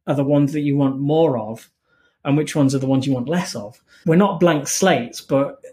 are 0.08 0.16
the 0.16 0.24
ones 0.24 0.54
that 0.54 0.62
you 0.62 0.78
want 0.78 1.00
more 1.00 1.38
of 1.38 1.70
and 2.26 2.36
which 2.36 2.56
ones 2.56 2.76
are 2.76 2.80
the 2.80 2.88
ones 2.88 3.08
you 3.08 3.14
want 3.14 3.30
less 3.30 3.56
of. 3.56 3.82
We're 4.06 4.16
not 4.16 4.40
blank 4.40 4.68
slates, 4.68 5.22
but 5.22 5.64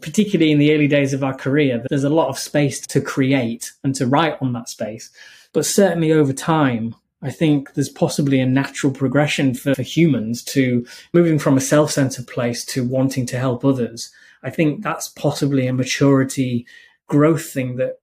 particularly 0.00 0.52
in 0.52 0.58
the 0.58 0.74
early 0.74 0.88
days 0.88 1.12
of 1.12 1.24
our 1.24 1.34
career, 1.34 1.82
there's 1.88 2.04
a 2.04 2.10
lot 2.10 2.28
of 2.28 2.38
space 2.38 2.86
to 2.88 3.00
create 3.00 3.72
and 3.82 3.94
to 3.94 4.06
write 4.06 4.36
on 4.40 4.52
that 4.52 4.68
space. 4.68 5.10
But 5.52 5.66
certainly 5.66 6.12
over 6.12 6.32
time, 6.32 6.94
I 7.22 7.30
think 7.30 7.74
there's 7.74 7.88
possibly 7.88 8.40
a 8.40 8.46
natural 8.46 8.92
progression 8.92 9.54
for, 9.54 9.74
for 9.74 9.82
humans 9.82 10.42
to 10.44 10.84
moving 11.12 11.38
from 11.38 11.56
a 11.56 11.60
self 11.60 11.92
centered 11.92 12.26
place 12.26 12.64
to 12.66 12.84
wanting 12.84 13.26
to 13.26 13.38
help 13.38 13.64
others. 13.64 14.10
I 14.42 14.50
think 14.50 14.82
that's 14.82 15.08
possibly 15.08 15.66
a 15.66 15.72
maturity 15.72 16.66
growth 17.12 17.44
thing 17.44 17.76
that 17.76 17.96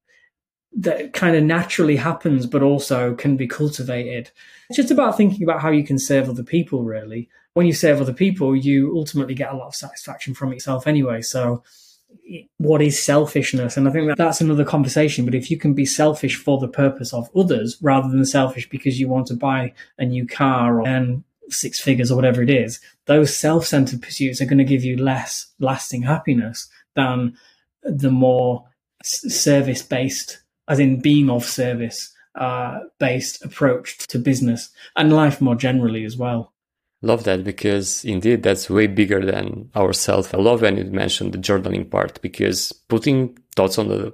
that 0.71 1.13
kind 1.13 1.35
of 1.35 1.43
naturally 1.43 1.95
happens, 1.95 2.45
but 2.45 2.61
also 2.61 3.15
can 3.15 3.35
be 3.35 3.47
cultivated. 3.47 4.29
It's 4.69 4.77
just 4.77 4.91
about 4.91 5.17
thinking 5.17 5.43
about 5.43 5.61
how 5.61 5.71
you 5.71 5.83
can 5.83 5.97
serve 5.97 6.29
other 6.29 6.43
people, 6.43 6.83
really. 6.83 7.27
When 7.53 7.65
you 7.65 7.73
serve 7.73 7.99
other 7.99 8.13
people, 8.13 8.55
you 8.55 8.95
ultimately 8.95 9.33
get 9.33 9.51
a 9.51 9.57
lot 9.57 9.67
of 9.67 9.75
satisfaction 9.75 10.35
from 10.35 10.53
yourself 10.53 10.85
anyway. 10.85 11.21
So, 11.21 11.63
what 12.57 12.83
is 12.83 13.03
selfishness? 13.03 13.77
And 13.77 13.87
I 13.87 13.91
think 13.91 14.07
that 14.07 14.17
that's 14.17 14.41
another 14.41 14.63
conversation. 14.63 15.25
But 15.25 15.35
if 15.35 15.49
you 15.49 15.57
can 15.57 15.73
be 15.73 15.85
selfish 15.85 16.35
for 16.35 16.59
the 16.59 16.67
purpose 16.67 17.13
of 17.13 17.29
others 17.35 17.77
rather 17.81 18.07
than 18.07 18.25
selfish 18.25 18.69
because 18.69 18.99
you 18.99 19.09
want 19.09 19.25
to 19.27 19.35
buy 19.35 19.73
a 19.97 20.05
new 20.05 20.27
car 20.27 20.81
or 20.81 21.23
six 21.49 21.79
figures 21.79 22.11
or 22.11 22.15
whatever 22.15 22.43
it 22.43 22.49
is, 22.49 22.79
those 23.05 23.35
self 23.35 23.65
centered 23.65 24.03
pursuits 24.03 24.39
are 24.39 24.45
going 24.45 24.59
to 24.59 24.63
give 24.63 24.83
you 24.83 24.97
less 24.97 25.47
lasting 25.59 26.03
happiness 26.03 26.69
than 26.95 27.35
the 27.83 28.11
more 28.11 28.65
service 29.03 29.81
based, 29.81 30.39
as 30.67 30.79
in 30.79 31.01
being 31.01 31.29
of 31.29 31.45
service 31.45 32.13
uh, 32.35 32.79
based 32.99 33.43
approach 33.43 33.97
to 34.07 34.19
business 34.19 34.69
and 34.95 35.13
life 35.13 35.41
more 35.41 35.55
generally 35.55 36.05
as 36.05 36.17
well. 36.17 36.53
Love 37.01 37.23
that 37.23 37.43
because 37.43 38.03
indeed 38.03 38.43
that's 38.43 38.69
way 38.69 38.85
bigger 38.88 39.25
than 39.25 39.69
ourselves. 39.75 40.33
I 40.33 40.38
love 40.38 40.62
when 40.62 40.77
you 40.77 40.83
mentioned 40.85 41.33
the 41.33 41.38
journaling 41.38 41.89
part 41.89 42.21
because 42.21 42.73
putting 42.89 43.38
thoughts 43.55 43.77
on 43.77 43.88
the 43.88 44.13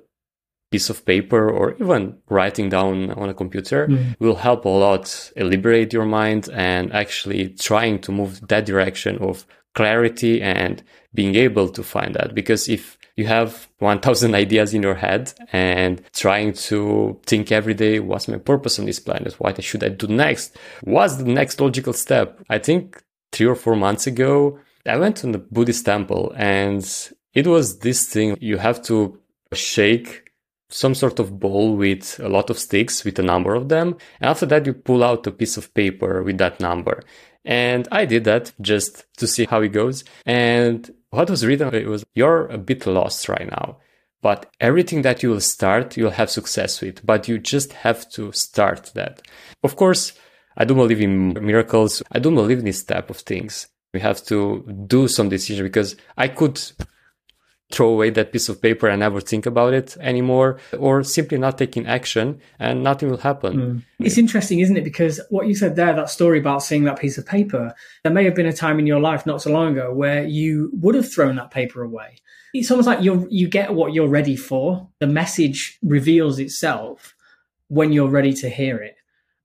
piece 0.71 0.89
of 0.89 1.05
paper 1.05 1.49
or 1.49 1.73
even 1.79 2.17
writing 2.29 2.69
down 2.69 3.11
on 3.11 3.29
a 3.29 3.33
computer 3.33 3.87
mm. 3.87 4.15
will 4.19 4.35
help 4.35 4.65
a 4.65 4.69
lot 4.69 5.31
liberate 5.35 5.93
your 5.93 6.05
mind 6.05 6.49
and 6.53 6.91
actually 6.93 7.49
trying 7.49 7.99
to 7.99 8.11
move 8.11 8.45
that 8.47 8.65
direction 8.65 9.17
of 9.19 9.45
clarity 9.73 10.41
and 10.41 10.83
being 11.13 11.35
able 11.35 11.69
to 11.69 11.83
find 11.83 12.15
that 12.15 12.33
because 12.35 12.67
if 12.67 12.97
you 13.15 13.27
have 13.27 13.67
1000 13.79 14.35
ideas 14.43 14.73
in 14.73 14.83
your 14.83 14.95
head 14.95 15.33
and 15.51 16.01
trying 16.13 16.53
to 16.53 17.19
think 17.25 17.51
every 17.51 17.73
day 17.73 17.99
what's 17.99 18.27
my 18.27 18.37
purpose 18.37 18.79
on 18.79 18.85
this 18.85 18.99
planet? 18.99 19.33
What 19.39 19.63
should 19.63 19.83
i 19.83 19.89
do 19.89 20.07
next? 20.07 20.57
What's 20.83 21.15
the 21.15 21.25
next 21.25 21.59
logical 21.59 21.93
step? 21.93 22.43
I 22.49 22.59
think 22.59 23.01
three 23.35 23.47
or 23.47 23.55
four 23.55 23.75
months 23.75 24.07
ago 24.07 24.57
i 24.87 24.95
went 24.97 25.17
to 25.17 25.27
the 25.27 25.37
buddhist 25.37 25.85
temple 25.85 26.33
and 26.37 27.11
it 27.33 27.45
was 27.45 27.79
this 27.79 28.07
thing 28.07 28.37
you 28.39 28.57
have 28.57 28.81
to 28.81 29.19
shake 29.53 30.31
some 30.69 30.95
sort 30.95 31.19
of 31.19 31.39
bowl 31.39 31.75
with 31.75 32.19
a 32.23 32.29
lot 32.29 32.49
of 32.49 32.57
sticks 32.57 33.03
with 33.03 33.19
a 33.19 33.23
number 33.23 33.53
of 33.55 33.67
them 33.69 33.95
and 34.19 34.29
after 34.29 34.45
that 34.45 34.65
you 34.65 34.73
pull 34.73 35.03
out 35.03 35.27
a 35.27 35.31
piece 35.31 35.57
of 35.57 35.73
paper 35.73 36.23
with 36.23 36.37
that 36.37 36.59
number. 36.59 37.03
And 37.43 37.87
i 37.91 38.05
did 38.05 38.23
that 38.23 38.53
just 38.61 39.05
to 39.17 39.27
see 39.27 39.45
how 39.45 39.61
it 39.61 39.69
goes. 39.69 40.03
And 40.25 40.89
what 41.15 41.29
was 41.29 41.45
written 41.45 41.73
it 41.73 41.87
was 41.87 42.05
you're 42.13 42.47
a 42.47 42.57
bit 42.57 42.85
lost 42.85 43.29
right 43.29 43.49
now 43.49 43.77
but 44.21 44.51
everything 44.59 45.01
that 45.03 45.21
you 45.21 45.29
will 45.29 45.39
start 45.39 45.97
you'll 45.97 46.11
have 46.11 46.29
success 46.29 46.81
with 46.81 47.05
but 47.05 47.27
you 47.27 47.37
just 47.37 47.73
have 47.73 48.09
to 48.09 48.31
start 48.31 48.91
that. 48.95 49.21
Of 49.63 49.75
course 49.75 50.13
i 50.57 50.63
don't 50.65 50.77
believe 50.77 51.01
in 51.01 51.33
miracles. 51.45 52.01
I 52.11 52.19
don't 52.19 52.35
believe 52.35 52.59
in 52.59 52.65
this 52.65 52.83
type 52.83 53.09
of 53.09 53.17
things. 53.17 53.67
We 53.93 53.99
have 54.01 54.23
to 54.25 54.63
do 54.87 55.07
some 55.07 55.29
decision 55.29 55.65
because 55.65 55.95
i 56.17 56.27
could 56.27 56.59
throw 57.71 57.89
away 57.89 58.09
that 58.11 58.31
piece 58.31 58.47
of 58.47 58.61
paper 58.61 58.87
and 58.87 58.99
never 58.99 59.19
think 59.19 59.45
about 59.45 59.73
it 59.73 59.97
anymore, 59.99 60.59
or 60.77 61.03
simply 61.03 61.37
not 61.37 61.57
taking 61.57 61.87
action 61.87 62.39
and 62.59 62.83
nothing 62.83 63.09
will 63.09 63.17
happen. 63.17 63.57
Mm. 63.57 63.83
It's 63.99 64.17
interesting, 64.17 64.59
isn't 64.59 64.77
it? 64.77 64.83
Because 64.83 65.19
what 65.29 65.47
you 65.47 65.55
said 65.55 65.75
there, 65.75 65.93
that 65.93 66.09
story 66.09 66.39
about 66.39 66.63
seeing 66.63 66.83
that 66.83 66.99
piece 66.99 67.17
of 67.17 67.25
paper, 67.25 67.73
there 68.03 68.13
may 68.13 68.23
have 68.23 68.35
been 68.35 68.45
a 68.45 68.53
time 68.53 68.79
in 68.79 68.85
your 68.85 68.99
life 68.99 69.25
not 69.25 69.41
so 69.41 69.51
long 69.51 69.71
ago 69.71 69.93
where 69.93 70.23
you 70.23 70.71
would 70.73 70.95
have 70.95 71.11
thrown 71.11 71.35
that 71.37 71.51
paper 71.51 71.83
away. 71.83 72.17
It's 72.53 72.71
almost 72.71 72.87
like 72.87 73.01
you 73.01 73.27
you 73.29 73.49
get 73.49 73.73
what 73.73 73.93
you're 73.93 74.07
ready 74.07 74.37
for. 74.37 74.87
The 74.99 75.07
message 75.07 75.77
reveals 75.81 76.39
itself 76.39 77.15
when 77.67 77.91
you're 77.91 78.07
ready 78.07 78.33
to 78.33 78.49
hear 78.49 78.77
it. 78.77 78.95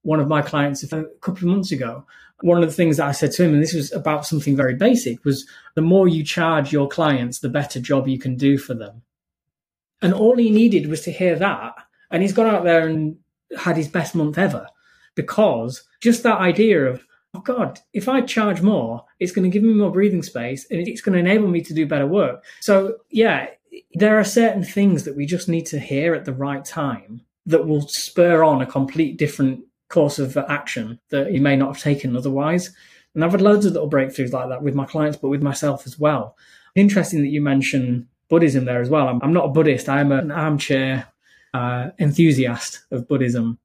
One 0.03 0.19
of 0.19 0.27
my 0.27 0.41
clients 0.41 0.83
a 0.83 1.05
couple 1.19 1.37
of 1.37 1.43
months 1.43 1.71
ago 1.71 2.05
one 2.41 2.61
of 2.61 2.69
the 2.69 2.75
things 2.75 2.97
that 2.97 3.07
I 3.07 3.11
said 3.11 3.31
to 3.33 3.43
him, 3.43 3.53
and 3.53 3.61
this 3.61 3.73
was 3.73 3.91
about 3.91 4.25
something 4.25 4.55
very 4.55 4.75
basic, 4.75 5.23
was 5.23 5.47
the 5.75 5.81
more 5.81 6.07
you 6.07 6.23
charge 6.23 6.71
your 6.71 6.87
clients, 6.87 7.39
the 7.39 7.49
better 7.49 7.79
job 7.79 8.07
you 8.07 8.19
can 8.19 8.35
do 8.35 8.57
for 8.57 8.73
them. 8.73 9.01
And 10.01 10.13
all 10.13 10.37
he 10.37 10.49
needed 10.49 10.87
was 10.87 11.01
to 11.01 11.11
hear 11.11 11.35
that. 11.37 11.73
And 12.09 12.21
he's 12.21 12.33
gone 12.33 12.47
out 12.47 12.63
there 12.63 12.87
and 12.87 13.17
had 13.57 13.77
his 13.77 13.87
best 13.87 14.15
month 14.15 14.37
ever 14.37 14.67
because 15.15 15.83
just 16.01 16.23
that 16.23 16.39
idea 16.39 16.85
of, 16.85 17.05
oh 17.33 17.41
God, 17.41 17.79
if 17.93 18.09
I 18.09 18.21
charge 18.21 18.61
more, 18.61 19.05
it's 19.19 19.31
going 19.31 19.49
to 19.49 19.53
give 19.53 19.63
me 19.63 19.73
more 19.73 19.91
breathing 19.91 20.23
space 20.23 20.65
and 20.69 20.87
it's 20.87 21.01
going 21.01 21.13
to 21.13 21.19
enable 21.19 21.47
me 21.47 21.61
to 21.61 21.73
do 21.73 21.85
better 21.85 22.07
work. 22.07 22.43
So, 22.59 22.97
yeah, 23.09 23.47
there 23.93 24.19
are 24.19 24.23
certain 24.23 24.63
things 24.63 25.03
that 25.03 25.15
we 25.15 25.25
just 25.25 25.47
need 25.47 25.65
to 25.67 25.79
hear 25.79 26.13
at 26.13 26.25
the 26.25 26.33
right 26.33 26.65
time 26.65 27.21
that 27.45 27.67
will 27.67 27.87
spur 27.87 28.43
on 28.43 28.61
a 28.61 28.65
complete 28.65 29.17
different 29.17 29.63
course 29.91 30.17
of 30.17 30.35
action 30.37 30.99
that 31.09 31.31
you 31.31 31.41
may 31.41 31.55
not 31.55 31.75
have 31.75 31.83
taken 31.83 32.15
otherwise. 32.15 32.73
And 33.13 33.23
I've 33.23 33.31
had 33.31 33.41
loads 33.41 33.65
of 33.65 33.73
little 33.73 33.89
breakthroughs 33.89 34.31
like 34.31 34.49
that 34.49 34.63
with 34.63 34.73
my 34.73 34.85
clients, 34.85 35.17
but 35.17 35.29
with 35.29 35.43
myself 35.43 35.85
as 35.85 35.99
well. 35.99 36.37
Interesting 36.75 37.21
that 37.21 37.29
you 37.29 37.41
mention 37.41 38.07
Buddhism 38.29 38.65
there 38.65 38.81
as 38.81 38.89
well. 38.89 39.07
I'm, 39.09 39.21
I'm 39.21 39.33
not 39.33 39.45
a 39.45 39.49
Buddhist. 39.49 39.89
I'm 39.89 40.11
an 40.11 40.31
armchair 40.31 41.07
uh, 41.53 41.89
enthusiast 41.99 42.85
of 42.91 43.07
Buddhism. 43.07 43.59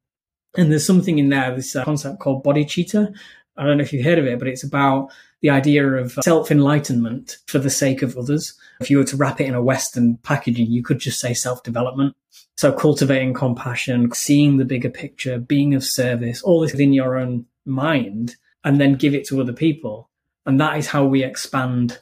And 0.56 0.70
there's 0.70 0.86
something 0.86 1.18
in 1.18 1.28
there, 1.28 1.54
this 1.54 1.76
uh, 1.76 1.84
concept 1.84 2.18
called 2.18 2.44
bodhicitta. 2.44 3.14
I 3.56 3.64
don't 3.64 3.78
know 3.78 3.82
if 3.82 3.92
you've 3.92 4.04
heard 4.04 4.18
of 4.18 4.26
it, 4.26 4.38
but 4.38 4.48
it's 4.48 4.64
about 4.64 5.10
the 5.40 5.50
idea 5.50 5.86
of 5.86 6.12
self 6.22 6.50
enlightenment 6.50 7.38
for 7.46 7.58
the 7.58 7.70
sake 7.70 8.02
of 8.02 8.16
others. 8.16 8.54
If 8.80 8.90
you 8.90 8.98
were 8.98 9.04
to 9.04 9.16
wrap 9.16 9.40
it 9.40 9.46
in 9.46 9.54
a 9.54 9.62
Western 9.62 10.18
packaging, 10.18 10.70
you 10.70 10.82
could 10.82 10.98
just 10.98 11.20
say 11.20 11.34
self 11.34 11.62
development. 11.62 12.16
So 12.56 12.72
cultivating 12.72 13.34
compassion, 13.34 14.12
seeing 14.12 14.56
the 14.56 14.64
bigger 14.64 14.90
picture, 14.90 15.38
being 15.38 15.74
of 15.74 15.84
service, 15.84 16.42
all 16.42 16.60
this 16.60 16.72
within 16.72 16.92
your 16.92 17.16
own 17.16 17.46
mind, 17.64 18.36
and 18.64 18.80
then 18.80 18.94
give 18.94 19.14
it 19.14 19.26
to 19.28 19.40
other 19.40 19.52
people. 19.52 20.10
And 20.46 20.60
that 20.60 20.78
is 20.78 20.88
how 20.88 21.04
we 21.04 21.22
expand 21.22 21.98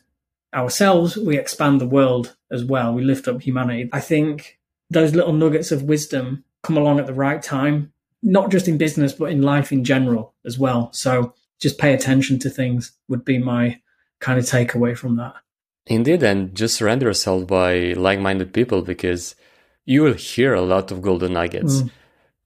ourselves. 0.55 1.17
We 1.17 1.39
expand 1.39 1.81
the 1.81 1.87
world 1.87 2.37
as 2.51 2.65
well. 2.65 2.95
We 2.95 3.03
lift 3.03 3.27
up 3.27 3.43
humanity. 3.43 3.91
I 3.93 4.01
think 4.01 4.59
those 4.91 5.15
little 5.15 5.33
nuggets 5.33 5.73
of 5.73 5.83
wisdom 5.83 6.45
come 6.63 6.77
along 6.77 7.01
at 7.01 7.07
the 7.07 7.15
right 7.15 7.43
time, 7.43 7.93
not 8.23 8.51
just 8.51 8.69
in 8.69 8.79
business, 8.79 9.13
but 9.13 9.31
in 9.31 9.43
life 9.43 9.73
in 9.73 9.85
general 9.85 10.35
as 10.45 10.59
well. 10.59 10.91
So 10.93 11.35
just 11.65 11.79
pay 11.79 11.95
attention 11.95 12.39
to 12.39 12.51
things 12.51 12.93
would 13.09 13.25
be 13.25 13.39
my 13.39 13.81
kind 14.21 14.39
of 14.39 14.45
takeaway 14.45 14.95
from 14.95 15.17
that. 15.17 15.35
Indeed, 15.87 16.23
and 16.23 16.55
just 16.55 16.77
surrender 16.77 17.07
yourself 17.07 17.47
by 17.47 17.95
like 17.95 18.21
minded 18.21 18.53
people 18.53 18.83
because 18.83 19.35
you 19.87 20.03
will 20.03 20.13
hear 20.13 20.53
a 20.53 20.61
lot 20.61 20.91
of 20.93 21.01
golden 21.01 21.33
nuggets. 21.33 21.77
Mm. 21.81 21.91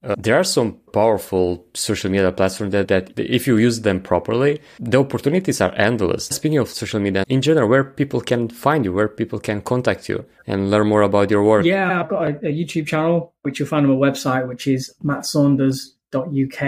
Uh, 0.01 0.15
there 0.17 0.37
are 0.39 0.45
some 0.45 0.79
powerful 0.93 1.65
social 1.73 2.09
media 2.09 2.31
platforms 2.31 2.71
that, 2.71 2.87
that 2.87 3.19
if 3.19 3.45
you 3.45 3.57
use 3.57 3.81
them 3.81 3.99
properly, 3.99 4.61
the 4.79 4.97
opportunities 4.97 5.59
are 5.59 5.73
endless. 5.75 6.27
Speaking 6.27 6.59
of 6.59 6.69
social 6.69 7.01
media 7.01 7.25
in 7.27 7.41
general, 7.41 7.67
where 7.67 7.83
people 7.83 8.21
can 8.21 8.47
find 8.47 8.85
you, 8.85 8.93
where 8.93 9.09
people 9.09 9.39
can 9.39 9.59
contact 9.61 10.07
you 10.07 10.25
and 10.47 10.71
learn 10.71 10.87
more 10.87 11.01
about 11.01 11.29
your 11.29 11.43
work. 11.43 11.65
Yeah, 11.65 11.99
I've 11.99 12.07
got 12.07 12.23
a, 12.23 12.29
a 12.47 12.53
YouTube 12.59 12.87
channel, 12.87 13.33
which 13.41 13.59
you'll 13.59 13.67
find 13.67 13.85
on 13.85 13.99
my 13.99 14.07
website, 14.07 14.47
which 14.47 14.65
is 14.67 14.95
mattsaunders.uk. 15.03 16.59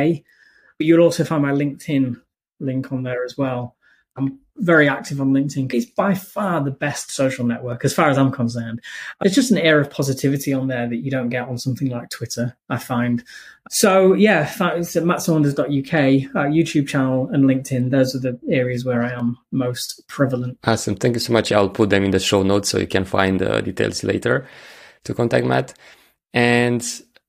But 0.78 0.86
you'll 0.86 1.06
also 1.08 1.24
find 1.24 1.44
my 1.44 1.54
LinkedIn 1.54 2.20
link 2.62 2.92
on 2.92 3.04
there 3.04 3.24
as 3.24 3.38
well. 3.38 3.76
I'm 4.18 4.40
very 4.58 4.88
active 4.90 5.22
on 5.22 5.32
LinkedIn. 5.32 5.74
It's 5.74 5.86
by 5.86 6.14
far 6.14 6.64
the 6.64 6.72
best 6.72 7.12
social 7.12 7.46
network 7.46 7.84
as 7.84 7.94
far 7.94 8.10
as 8.10 8.18
I'm 8.18 8.32
concerned. 8.32 8.82
There's 9.22 9.34
just 9.34 9.52
an 9.52 9.58
air 9.58 9.80
of 9.80 9.90
positivity 9.90 10.54
on 10.54 10.68
there 10.68 10.88
that 10.88 10.98
you 10.98 11.10
don't 11.10 11.30
get 11.30 11.48
on 11.48 11.58
something 11.58 11.90
like 11.90 12.10
Twitter, 12.10 12.56
I 12.70 12.78
find. 12.78 13.24
So 13.70 14.14
yeah, 14.14 14.44
it's 14.76 14.96
at 14.96 15.04
mattsaunders.uk, 15.04 15.66
uh, 15.66 16.50
YouTube 16.50 16.88
channel 16.88 17.30
and 17.30 17.46
LinkedIn. 17.46 17.90
Those 17.90 18.14
are 18.16 18.20
the 18.20 18.40
areas 18.50 18.86
where 18.86 19.02
I 19.02 19.12
am 19.12 19.38
most 19.52 20.04
prevalent. 20.08 20.60
Awesome. 20.66 20.96
Thank 20.96 21.16
you 21.16 21.20
so 21.22 21.34
much. 21.34 21.52
I'll 21.52 21.70
put 21.70 21.90
them 21.90 22.04
in 22.04 22.12
the 22.12 22.20
show 22.20 22.44
notes 22.44 22.70
so 22.70 22.80
you 22.80 22.88
can 22.88 23.06
find 23.06 23.40
the 23.40 23.62
details 23.62 24.04
later 24.04 24.48
to 25.06 25.14
contact 25.14 25.46
Matt. 25.46 25.74
And 26.34 26.84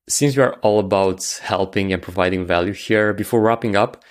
since 0.09 0.37
we 0.37 0.43
are 0.43 0.55
all 0.63 0.81
about 0.81 1.41
helping 1.43 1.93
and 1.93 2.03
providing 2.03 2.45
value 2.45 2.73
here, 2.73 3.15
before 3.15 3.41
wrapping 3.41 3.77
up, 3.77 4.05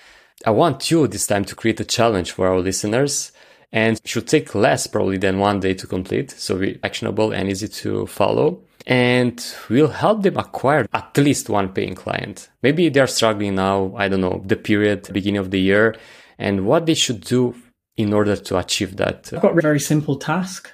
I 0.45 0.51
want 0.51 0.89
you 0.91 1.07
this 1.07 1.27
time 1.27 1.45
to 1.45 1.55
create 1.55 1.79
a 1.79 1.85
challenge 1.85 2.31
for 2.31 2.47
our 2.47 2.59
listeners 2.59 3.31
and 3.71 3.99
should 4.05 4.27
take 4.27 4.53
less 4.53 4.87
probably 4.87 5.17
than 5.17 5.39
one 5.39 5.59
day 5.59 5.73
to 5.73 5.87
complete. 5.87 6.31
So 6.31 6.57
be 6.57 6.79
actionable 6.83 7.31
and 7.31 7.49
easy 7.49 7.67
to 7.67 8.05
follow. 8.07 8.61
And 8.87 9.43
we'll 9.69 9.87
help 9.87 10.23
them 10.23 10.37
acquire 10.37 10.87
at 10.93 11.17
least 11.17 11.49
one 11.49 11.69
paying 11.69 11.95
client. 11.95 12.49
Maybe 12.63 12.89
they're 12.89 13.07
struggling 13.07 13.55
now, 13.55 13.93
I 13.95 14.07
don't 14.07 14.21
know, 14.21 14.41
the 14.45 14.55
period, 14.55 15.09
beginning 15.13 15.39
of 15.39 15.51
the 15.51 15.61
year, 15.61 15.95
and 16.39 16.65
what 16.65 16.87
they 16.87 16.95
should 16.95 17.21
do 17.21 17.55
in 17.95 18.11
order 18.11 18.35
to 18.35 18.57
achieve 18.57 18.97
that. 18.97 19.31
I've 19.33 19.41
got 19.41 19.57
a 19.57 19.61
very 19.61 19.79
simple 19.79 20.17
task, 20.17 20.71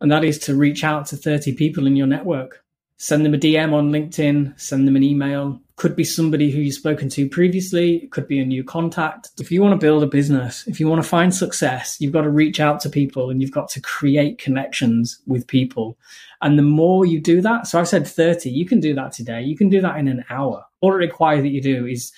and 0.00 0.10
that 0.10 0.24
is 0.24 0.38
to 0.40 0.54
reach 0.54 0.82
out 0.82 1.06
to 1.06 1.16
30 1.16 1.54
people 1.54 1.86
in 1.86 1.96
your 1.96 2.06
network. 2.06 2.64
Send 2.96 3.24
them 3.24 3.34
a 3.34 3.38
DM 3.38 3.72
on 3.72 3.92
LinkedIn, 3.92 4.58
send 4.58 4.88
them 4.88 4.96
an 4.96 5.02
email, 5.02 5.60
could 5.80 5.96
be 5.96 6.04
somebody 6.04 6.50
who 6.50 6.60
you've 6.60 6.74
spoken 6.74 7.08
to 7.08 7.26
previously, 7.26 7.96
it 8.04 8.10
could 8.10 8.28
be 8.28 8.38
a 8.38 8.44
new 8.44 8.62
contact. 8.62 9.30
If 9.40 9.50
you 9.50 9.62
want 9.62 9.72
to 9.72 9.82
build 9.82 10.02
a 10.02 10.06
business, 10.06 10.66
if 10.66 10.78
you 10.78 10.86
want 10.86 11.02
to 11.02 11.08
find 11.08 11.34
success, 11.34 11.96
you've 11.98 12.12
got 12.12 12.20
to 12.20 12.28
reach 12.28 12.60
out 12.60 12.80
to 12.80 12.90
people 12.90 13.30
and 13.30 13.40
you've 13.40 13.50
got 13.50 13.70
to 13.70 13.80
create 13.80 14.36
connections 14.36 15.22
with 15.26 15.46
people. 15.46 15.96
And 16.42 16.58
the 16.58 16.62
more 16.62 17.06
you 17.06 17.18
do 17.18 17.40
that, 17.40 17.66
so 17.66 17.80
I've 17.80 17.88
said 17.88 18.06
30, 18.06 18.50
you 18.50 18.66
can 18.66 18.78
do 18.78 18.92
that 18.92 19.12
today. 19.12 19.40
You 19.40 19.56
can 19.56 19.70
do 19.70 19.80
that 19.80 19.96
in 19.96 20.06
an 20.06 20.22
hour. 20.28 20.66
All 20.82 20.92
it 20.92 20.96
requires 20.96 21.44
that 21.44 21.48
you 21.48 21.62
do 21.62 21.86
is 21.86 22.12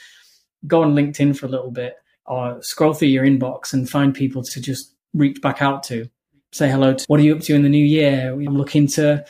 go 0.67 0.83
on 0.83 0.97
LinkedIn 0.97 1.37
for 1.37 1.47
a 1.47 1.51
little 1.51 1.71
bit 1.71 1.95
or 2.27 2.61
scroll 2.65 2.95
through 2.95 3.09
your 3.09 3.25
inbox 3.25 3.73
and 3.73 3.89
find 3.89 4.13
people 4.13 4.43
to 4.43 4.61
just 4.61 4.93
reach 5.15 5.41
back 5.41 5.63
out 5.63 5.85
to. 5.85 6.11
Say 6.51 6.69
hello 6.69 6.95
to 6.95 7.05
what 7.07 7.21
are 7.21 7.23
you 7.23 7.37
up 7.37 7.43
to 7.43 7.55
in 7.55 7.63
the 7.63 7.69
new 7.69 7.87
year? 7.87 8.33
I'm 8.33 8.59
looking 8.59 8.89
to 8.89 9.25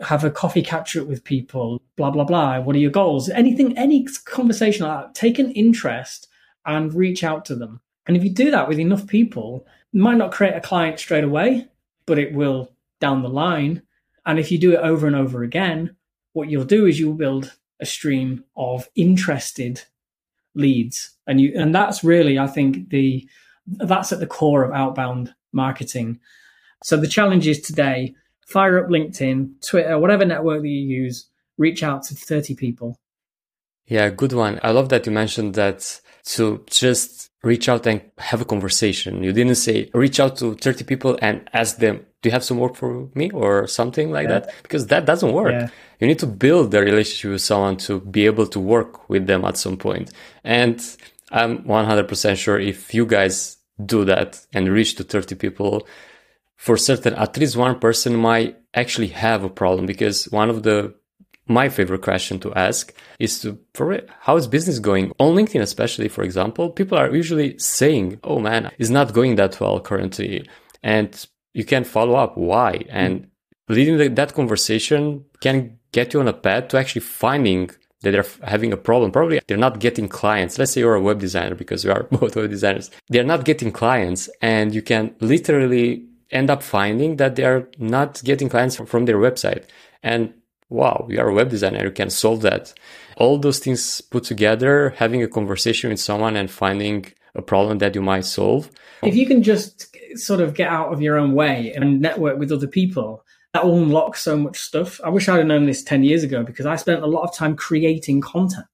have 0.00 0.24
a 0.24 0.30
coffee 0.30 0.62
catch 0.62 0.96
up 0.96 1.06
with 1.06 1.24
people, 1.24 1.80
blah, 1.96 2.10
blah, 2.10 2.24
blah. 2.24 2.60
What 2.60 2.76
are 2.76 2.80
your 2.80 2.90
goals? 2.90 3.28
Anything, 3.28 3.76
any 3.78 4.04
conversation 4.24 4.86
like 4.86 5.06
that, 5.06 5.14
take 5.14 5.38
an 5.38 5.50
interest 5.52 6.28
and 6.64 6.92
reach 6.94 7.24
out 7.24 7.44
to 7.46 7.54
them. 7.54 7.80
And 8.06 8.16
if 8.16 8.22
you 8.22 8.30
do 8.30 8.50
that 8.50 8.68
with 8.68 8.78
enough 8.78 9.06
people, 9.06 9.66
might 9.92 10.16
not 10.18 10.32
create 10.32 10.54
a 10.54 10.60
client 10.60 11.00
straight 11.00 11.24
away, 11.24 11.68
but 12.06 12.18
it 12.18 12.34
will 12.34 12.72
down 13.00 13.22
the 13.22 13.28
line. 13.28 13.82
And 14.26 14.38
if 14.38 14.52
you 14.52 14.58
do 14.58 14.72
it 14.72 14.80
over 14.80 15.06
and 15.06 15.16
over 15.16 15.42
again, 15.42 15.96
what 16.32 16.50
you'll 16.50 16.64
do 16.64 16.86
is 16.86 17.00
you'll 17.00 17.14
build 17.14 17.56
a 17.80 17.86
stream 17.86 18.44
of 18.56 18.88
interested 18.94 19.82
leads. 20.54 21.10
And 21.26 21.40
you, 21.40 21.52
and 21.56 21.74
that's 21.74 22.04
really, 22.04 22.38
I 22.38 22.46
think 22.46 22.90
the, 22.90 23.28
that's 23.66 24.12
at 24.12 24.20
the 24.20 24.26
core 24.26 24.64
of 24.64 24.72
outbound 24.72 25.34
marketing. 25.52 26.20
So 26.84 26.96
the 26.96 27.08
challenge 27.08 27.46
is 27.46 27.60
today, 27.60 28.14
fire 28.46 28.82
up 28.82 28.88
LinkedIn, 28.88 29.66
Twitter, 29.68 29.98
whatever 29.98 30.24
network 30.24 30.62
that 30.62 30.68
you 30.68 31.02
use, 31.02 31.28
reach 31.58 31.82
out 31.82 32.04
to 32.04 32.14
30 32.14 32.54
people. 32.54 32.98
Yeah, 33.86 34.08
good 34.10 34.32
one. 34.32 34.58
I 34.62 34.70
love 34.70 34.88
that 34.88 35.06
you 35.06 35.12
mentioned 35.12 35.54
that 35.54 36.00
to 36.24 36.64
just 36.66 37.30
reach 37.42 37.68
out 37.68 37.86
and 37.86 38.02
have 38.18 38.40
a 38.40 38.44
conversation. 38.44 39.22
You 39.22 39.32
didn't 39.32 39.54
say 39.56 39.90
reach 39.94 40.18
out 40.18 40.36
to 40.38 40.54
30 40.54 40.84
people 40.84 41.16
and 41.22 41.48
ask 41.52 41.76
them, 41.78 42.04
do 42.22 42.28
you 42.28 42.32
have 42.32 42.42
some 42.42 42.58
work 42.58 42.74
for 42.74 43.08
me 43.14 43.30
or 43.30 43.68
something 43.68 44.10
like 44.10 44.28
yeah. 44.28 44.40
that? 44.40 44.54
Because 44.62 44.88
that 44.88 45.06
doesn't 45.06 45.32
work. 45.32 45.52
Yeah. 45.52 45.68
You 46.00 46.08
need 46.08 46.18
to 46.18 46.26
build 46.26 46.74
a 46.74 46.80
relationship 46.80 47.30
with 47.30 47.42
someone 47.42 47.76
to 47.78 48.00
be 48.00 48.26
able 48.26 48.46
to 48.48 48.58
work 48.58 49.08
with 49.08 49.26
them 49.26 49.44
at 49.44 49.56
some 49.56 49.76
point. 49.76 50.12
And 50.42 50.80
I'm 51.30 51.62
100% 51.64 52.36
sure 52.36 52.58
if 52.58 52.92
you 52.92 53.06
guys 53.06 53.58
do 53.84 54.04
that 54.06 54.44
and 54.52 54.68
reach 54.68 54.96
to 54.96 55.04
30 55.04 55.36
people, 55.36 55.86
for 56.56 56.76
certain, 56.76 57.14
at 57.14 57.36
least 57.36 57.56
one 57.56 57.78
person 57.78 58.16
might 58.16 58.56
actually 58.74 59.08
have 59.08 59.44
a 59.44 59.50
problem 59.50 59.86
because 59.86 60.24
one 60.26 60.50
of 60.50 60.62
the 60.62 60.94
my 61.48 61.68
favorite 61.68 62.02
question 62.02 62.40
to 62.40 62.52
ask 62.54 62.92
is 63.20 63.38
to 63.40 63.56
for 63.74 64.00
how 64.20 64.36
is 64.36 64.48
business 64.48 64.80
going 64.80 65.12
on 65.20 65.32
linkedin 65.36 65.60
especially 65.60 66.08
for 66.08 66.24
example 66.24 66.70
people 66.70 66.98
are 66.98 67.14
usually 67.14 67.56
saying 67.56 68.18
oh 68.24 68.40
man 68.40 68.68
it's 68.78 68.90
not 68.90 69.12
going 69.12 69.36
that 69.36 69.60
well 69.60 69.78
currently 69.78 70.44
and 70.82 71.28
you 71.54 71.64
can 71.64 71.84
follow 71.84 72.16
up 72.16 72.36
why 72.36 72.84
and 72.88 73.28
leading 73.68 74.14
that 74.14 74.34
conversation 74.34 75.24
can 75.40 75.78
get 75.92 76.12
you 76.12 76.20
on 76.20 76.28
a 76.28 76.32
path 76.32 76.68
to 76.68 76.76
actually 76.76 77.00
finding 77.00 77.70
that 78.02 78.10
they're 78.12 78.48
having 78.48 78.72
a 78.72 78.76
problem. 78.76 79.10
Probably 79.10 79.40
they're 79.46 79.56
not 79.56 79.80
getting 79.80 80.08
clients. 80.08 80.58
Let's 80.58 80.72
say 80.72 80.80
you're 80.80 80.94
a 80.94 81.00
web 81.00 81.18
designer 81.18 81.54
because 81.54 81.84
we 81.84 81.90
are 81.90 82.02
both 82.10 82.36
web 82.36 82.50
designers. 82.50 82.90
They're 83.08 83.24
not 83.24 83.44
getting 83.44 83.72
clients 83.72 84.28
and 84.42 84.74
you 84.74 84.82
can 84.82 85.14
literally 85.20 86.06
end 86.30 86.50
up 86.50 86.62
finding 86.62 87.16
that 87.16 87.36
they're 87.36 87.68
not 87.78 88.22
getting 88.24 88.48
clients 88.48 88.76
from 88.76 89.04
their 89.04 89.18
website. 89.18 89.64
And 90.02 90.34
wow, 90.68 91.06
you 91.08 91.20
are 91.20 91.28
a 91.28 91.34
web 91.34 91.50
designer, 91.50 91.84
you 91.84 91.90
can 91.90 92.10
solve 92.10 92.42
that. 92.42 92.74
All 93.16 93.38
those 93.38 93.58
things 93.58 94.00
put 94.00 94.24
together, 94.24 94.90
having 94.96 95.22
a 95.22 95.28
conversation 95.28 95.90
with 95.90 96.00
someone 96.00 96.36
and 96.36 96.50
finding 96.50 97.06
a 97.34 97.42
problem 97.42 97.78
that 97.78 97.94
you 97.94 98.02
might 98.02 98.24
solve. 98.24 98.70
If 99.02 99.14
you 99.14 99.26
can 99.26 99.42
just 99.42 99.94
sort 100.14 100.40
of 100.40 100.54
get 100.54 100.68
out 100.68 100.92
of 100.92 101.00
your 101.00 101.16
own 101.16 101.34
way 101.34 101.72
and 101.74 102.00
network 102.00 102.38
with 102.38 102.50
other 102.50 102.66
people, 102.66 103.24
that 103.52 103.64
will 103.64 103.82
unlock 103.82 104.16
so 104.16 104.36
much 104.36 104.58
stuff. 104.58 105.00
I 105.04 105.08
wish 105.08 105.28
I'd 105.28 105.38
have 105.38 105.46
known 105.46 105.66
this 105.66 105.82
10 105.82 106.02
years 106.02 106.22
ago 106.22 106.42
because 106.42 106.66
I 106.66 106.76
spent 106.76 107.02
a 107.02 107.06
lot 107.06 107.22
of 107.22 107.34
time 107.34 107.56
creating 107.56 108.20
content 108.20 108.66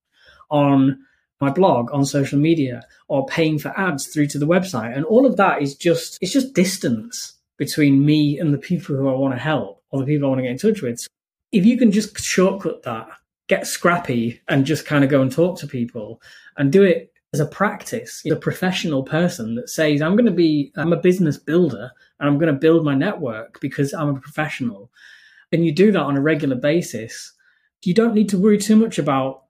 on 0.50 0.98
my 1.40 1.50
blog, 1.50 1.92
on 1.92 2.05
social 2.05 2.38
media, 2.38 2.82
or 3.09 3.26
paying 3.26 3.59
for 3.59 3.78
ads 3.78 4.07
through 4.07 4.28
to 4.28 4.38
the 4.38 4.46
website. 4.46 4.96
And 4.96 5.05
all 5.05 5.26
of 5.26 5.36
that 5.36 5.61
is 5.61 5.76
just, 5.76 6.18
it's 6.20 6.32
just 6.32 6.55
distance 6.55 7.34
between 7.64 8.04
me 8.04 8.40
and 8.40 8.52
the 8.52 8.58
people 8.58 8.96
who 8.96 9.08
I 9.08 9.12
want 9.12 9.34
to 9.34 9.40
help 9.40 9.84
or 9.90 10.00
the 10.00 10.06
people 10.06 10.26
I 10.26 10.30
want 10.30 10.40
to 10.40 10.42
get 10.42 10.50
in 10.50 10.58
touch 10.58 10.82
with 10.82 11.06
if 11.52 11.64
you 11.64 11.76
can 11.76 11.92
just 11.92 12.18
shortcut 12.18 12.82
that, 12.82 13.06
get 13.48 13.66
scrappy 13.66 14.40
and 14.48 14.64
just 14.64 14.84
kind 14.84 15.04
of 15.04 15.10
go 15.10 15.22
and 15.22 15.30
talk 15.30 15.58
to 15.60 15.66
people 15.66 16.20
and 16.56 16.72
do 16.72 16.82
it 16.82 17.12
as 17.32 17.40
a 17.40 17.46
practice, 17.46 18.22
a 18.28 18.34
professional 18.36 19.04
person 19.04 19.54
that 19.54 19.68
says, 19.68 20.02
I'm 20.02 20.16
going 20.16 20.26
to 20.26 20.32
be, 20.32 20.72
I'm 20.76 20.92
a 20.92 21.00
business 21.00 21.36
builder 21.36 21.90
and 22.18 22.28
I'm 22.28 22.38
going 22.38 22.52
to 22.52 22.58
build 22.58 22.84
my 22.84 22.94
network 22.94 23.60
because 23.60 23.94
I'm 23.94 24.08
a 24.08 24.20
professional. 24.20 24.90
And 25.52 25.64
you 25.64 25.72
do 25.72 25.92
that 25.92 26.02
on 26.02 26.16
a 26.16 26.20
regular 26.20 26.56
basis. 26.56 27.32
You 27.84 27.94
don't 27.94 28.14
need 28.14 28.30
to 28.30 28.38
worry 28.38 28.58
too 28.58 28.76
much 28.76 28.98
about 28.98 29.41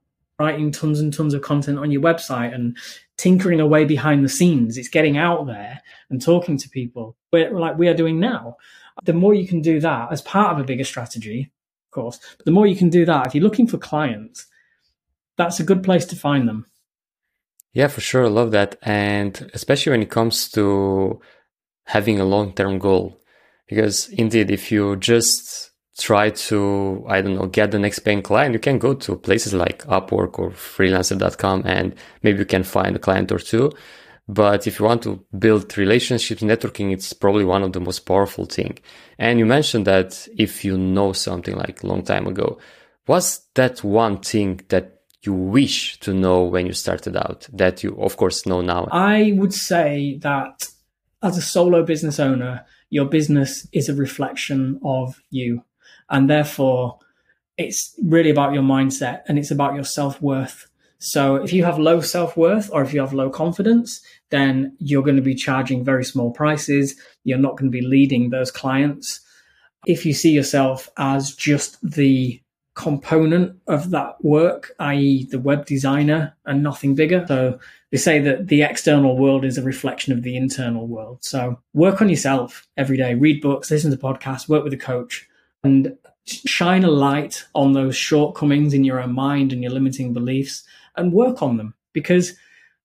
writing 0.42 0.72
tons 0.72 0.98
and 1.00 1.14
tons 1.14 1.34
of 1.34 1.42
content 1.42 1.78
on 1.78 1.90
your 1.90 2.02
website 2.02 2.54
and 2.54 2.76
tinkering 3.16 3.60
away 3.60 3.84
behind 3.84 4.24
the 4.24 4.28
scenes. 4.28 4.76
It's 4.76 4.88
getting 4.88 5.16
out 5.16 5.46
there 5.46 5.80
and 6.10 6.20
talking 6.20 6.58
to 6.58 6.68
people 6.68 7.16
like 7.32 7.78
we 7.78 7.88
are 7.88 7.94
doing 7.94 8.18
now. 8.18 8.56
The 9.04 9.12
more 9.12 9.34
you 9.34 9.46
can 9.46 9.60
do 9.62 9.80
that 9.80 10.12
as 10.12 10.20
part 10.20 10.52
of 10.52 10.58
a 10.58 10.64
bigger 10.64 10.84
strategy, 10.84 11.52
of 11.86 11.90
course. 11.92 12.18
But 12.36 12.44
the 12.44 12.50
more 12.50 12.66
you 12.66 12.76
can 12.76 12.90
do 12.90 13.04
that, 13.04 13.26
if 13.26 13.34
you're 13.34 13.44
looking 13.44 13.66
for 13.66 13.78
clients, 13.78 14.46
that's 15.36 15.60
a 15.60 15.64
good 15.64 15.82
place 15.82 16.04
to 16.06 16.16
find 16.16 16.48
them. 16.48 16.66
Yeah, 17.72 17.88
for 17.88 18.00
sure. 18.00 18.26
I 18.26 18.28
love 18.28 18.50
that. 18.50 18.76
And 18.82 19.50
especially 19.54 19.92
when 19.92 20.02
it 20.02 20.10
comes 20.10 20.50
to 20.50 21.20
having 21.84 22.20
a 22.20 22.24
long 22.24 22.52
term 22.52 22.78
goal. 22.78 23.20
Because 23.66 24.08
indeed, 24.10 24.50
if 24.50 24.70
you 24.70 24.96
just 24.96 25.71
try 25.98 26.30
to, 26.30 27.04
I 27.08 27.20
don't 27.20 27.34
know, 27.34 27.46
get 27.46 27.70
the 27.70 27.78
next 27.78 28.00
paying 28.00 28.22
client, 28.22 28.54
you 28.54 28.58
can 28.58 28.78
go 28.78 28.94
to 28.94 29.16
places 29.16 29.52
like 29.52 29.84
Upwork 29.84 30.38
or 30.38 30.50
freelancer.com 30.50 31.62
and 31.66 31.94
maybe 32.22 32.38
you 32.38 32.44
can 32.44 32.62
find 32.62 32.96
a 32.96 32.98
client 32.98 33.30
or 33.30 33.38
two. 33.38 33.72
But 34.28 34.66
if 34.66 34.78
you 34.78 34.86
want 34.86 35.02
to 35.02 35.24
build 35.38 35.76
relationships, 35.76 36.42
networking, 36.42 36.92
it's 36.92 37.12
probably 37.12 37.44
one 37.44 37.62
of 37.62 37.72
the 37.72 37.80
most 37.80 38.00
powerful 38.00 38.46
thing. 38.46 38.78
And 39.18 39.38
you 39.38 39.44
mentioned 39.44 39.86
that 39.86 40.26
if 40.36 40.64
you 40.64 40.78
know 40.78 41.12
something 41.12 41.56
like 41.56 41.84
long 41.84 42.02
time 42.02 42.26
ago, 42.26 42.58
what's 43.06 43.38
that 43.54 43.82
one 43.84 44.20
thing 44.20 44.60
that 44.68 45.00
you 45.22 45.32
wish 45.32 45.98
to 46.00 46.14
know 46.14 46.44
when 46.44 46.66
you 46.66 46.72
started 46.72 47.16
out 47.16 47.48
that 47.52 47.82
you 47.82 47.96
of 48.00 48.16
course 48.16 48.46
know 48.46 48.60
now? 48.60 48.88
I 48.90 49.32
would 49.36 49.52
say 49.52 50.18
that 50.22 50.68
as 51.22 51.36
a 51.36 51.42
solo 51.42 51.84
business 51.84 52.18
owner, 52.18 52.64
your 52.90 53.06
business 53.06 53.66
is 53.72 53.88
a 53.88 53.94
reflection 53.94 54.80
of 54.84 55.20
you. 55.30 55.64
And 56.12 56.30
therefore, 56.30 56.98
it's 57.58 57.94
really 58.04 58.30
about 58.30 58.52
your 58.52 58.62
mindset 58.62 59.22
and 59.26 59.38
it's 59.38 59.50
about 59.50 59.74
your 59.74 59.84
self 59.84 60.22
worth 60.22 60.68
so 61.02 61.34
if 61.34 61.52
you 61.52 61.64
have 61.64 61.80
low 61.80 62.00
self 62.00 62.36
worth 62.36 62.70
or 62.72 62.80
if 62.80 62.94
you 62.94 63.00
have 63.00 63.12
low 63.12 63.28
confidence, 63.28 64.00
then 64.30 64.76
you're 64.78 65.02
going 65.02 65.16
to 65.16 65.22
be 65.22 65.34
charging 65.34 65.84
very 65.84 66.04
small 66.04 66.30
prices. 66.30 66.94
You're 67.24 67.38
not 67.38 67.56
going 67.56 67.72
to 67.72 67.76
be 67.76 67.84
leading 67.84 68.30
those 68.30 68.52
clients. 68.52 69.20
If 69.84 70.06
you 70.06 70.14
see 70.14 70.30
yourself 70.30 70.88
as 70.96 71.34
just 71.34 71.76
the 71.82 72.40
component 72.76 73.58
of 73.66 73.90
that 73.90 74.24
work, 74.24 74.70
i.e., 74.78 75.26
the 75.28 75.40
web 75.40 75.66
designer 75.66 76.36
and 76.46 76.62
nothing 76.62 76.94
bigger. 76.94 77.24
So 77.26 77.58
they 77.90 77.98
say 77.98 78.20
that 78.20 78.46
the 78.46 78.62
external 78.62 79.18
world 79.18 79.44
is 79.44 79.58
a 79.58 79.62
reflection 79.62 80.12
of 80.12 80.22
the 80.22 80.36
internal 80.36 80.86
world. 80.86 81.24
So 81.24 81.58
work 81.74 82.00
on 82.00 82.10
yourself 82.10 82.68
every 82.76 82.96
day, 82.96 83.14
read 83.14 83.42
books, 83.42 83.72
listen 83.72 83.90
to 83.90 83.96
podcasts, 83.96 84.48
work 84.48 84.62
with 84.62 84.72
a 84.72 84.78
coach, 84.78 85.28
and 85.64 85.98
shine 86.24 86.84
a 86.84 86.90
light 86.90 87.44
on 87.54 87.72
those 87.72 87.96
shortcomings 87.96 88.74
in 88.74 88.84
your 88.84 89.00
own 89.00 89.12
mind 89.12 89.52
and 89.52 89.62
your 89.62 89.72
limiting 89.72 90.12
beliefs 90.12 90.64
and 90.96 91.12
work 91.12 91.42
on 91.42 91.56
them 91.56 91.74
because 91.92 92.34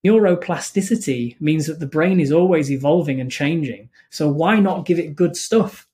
neuroplasticity 0.05 1.39
means 1.41 1.67
that 1.67 1.79
the 1.79 1.85
brain 1.85 2.19
is 2.19 2.31
always 2.31 2.71
evolving 2.71 3.19
and 3.19 3.31
changing. 3.31 3.89
So 4.09 4.27
why 4.29 4.59
not 4.59 4.85
give 4.85 4.99
it 4.99 5.15
good 5.15 5.35
stuff? 5.35 5.87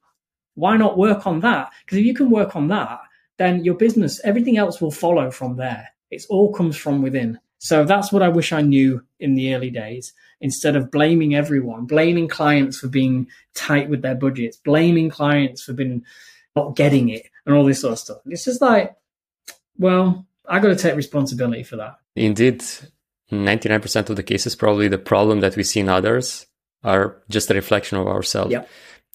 Why 0.55 0.77
not 0.77 0.97
work 0.97 1.25
on 1.25 1.39
that? 1.41 1.71
Because 1.85 1.97
if 1.97 2.05
you 2.05 2.13
can 2.13 2.29
work 2.29 2.55
on 2.55 2.67
that, 2.67 2.99
then 3.37 3.63
your 3.65 3.75
business, 3.75 4.21
everything 4.23 4.57
else 4.57 4.79
will 4.79 4.91
follow 4.91 5.31
from 5.31 5.55
there. 5.55 5.89
It 6.11 6.23
all 6.29 6.53
comes 6.53 6.77
from 6.77 7.01
within. 7.01 7.39
So 7.57 7.85
that's 7.85 8.11
what 8.11 8.21
I 8.21 8.29
wish 8.29 8.51
I 8.51 8.61
knew 8.61 9.01
in 9.19 9.35
the 9.35 9.55
early 9.55 9.69
days. 9.69 10.13
Instead 10.41 10.75
of 10.75 10.91
blaming 10.91 11.33
everyone, 11.33 11.85
blaming 11.85 12.27
clients 12.27 12.79
for 12.79 12.89
being 12.89 13.27
tight 13.55 13.89
with 13.89 14.01
their 14.01 14.15
budgets, 14.15 14.57
blaming 14.57 15.09
clients 15.09 15.63
for 15.63 15.73
being 15.73 16.03
not 16.55 16.75
getting 16.75 17.09
it, 17.09 17.23
and 17.45 17.55
all 17.55 17.65
this 17.65 17.81
sort 17.81 17.93
of 17.93 17.99
stuff. 17.99 18.17
It's 18.25 18.45
just 18.45 18.61
like, 18.61 18.95
well, 19.77 20.25
I 20.47 20.59
got 20.59 20.69
to 20.69 20.75
take 20.75 20.95
responsibility 20.95 21.63
for 21.63 21.77
that. 21.77 21.97
Indeed, 22.15 22.63
99% 23.31 24.09
of 24.09 24.15
the 24.15 24.23
cases, 24.23 24.55
probably 24.55 24.87
the 24.87 24.97
problem 24.97 25.39
that 25.41 25.55
we 25.55 25.63
see 25.63 25.79
in 25.79 25.89
others 25.89 26.45
are 26.83 27.21
just 27.29 27.49
a 27.49 27.53
reflection 27.53 27.97
of 27.97 28.07
ourselves. 28.07 28.51
Yeah. 28.51 28.65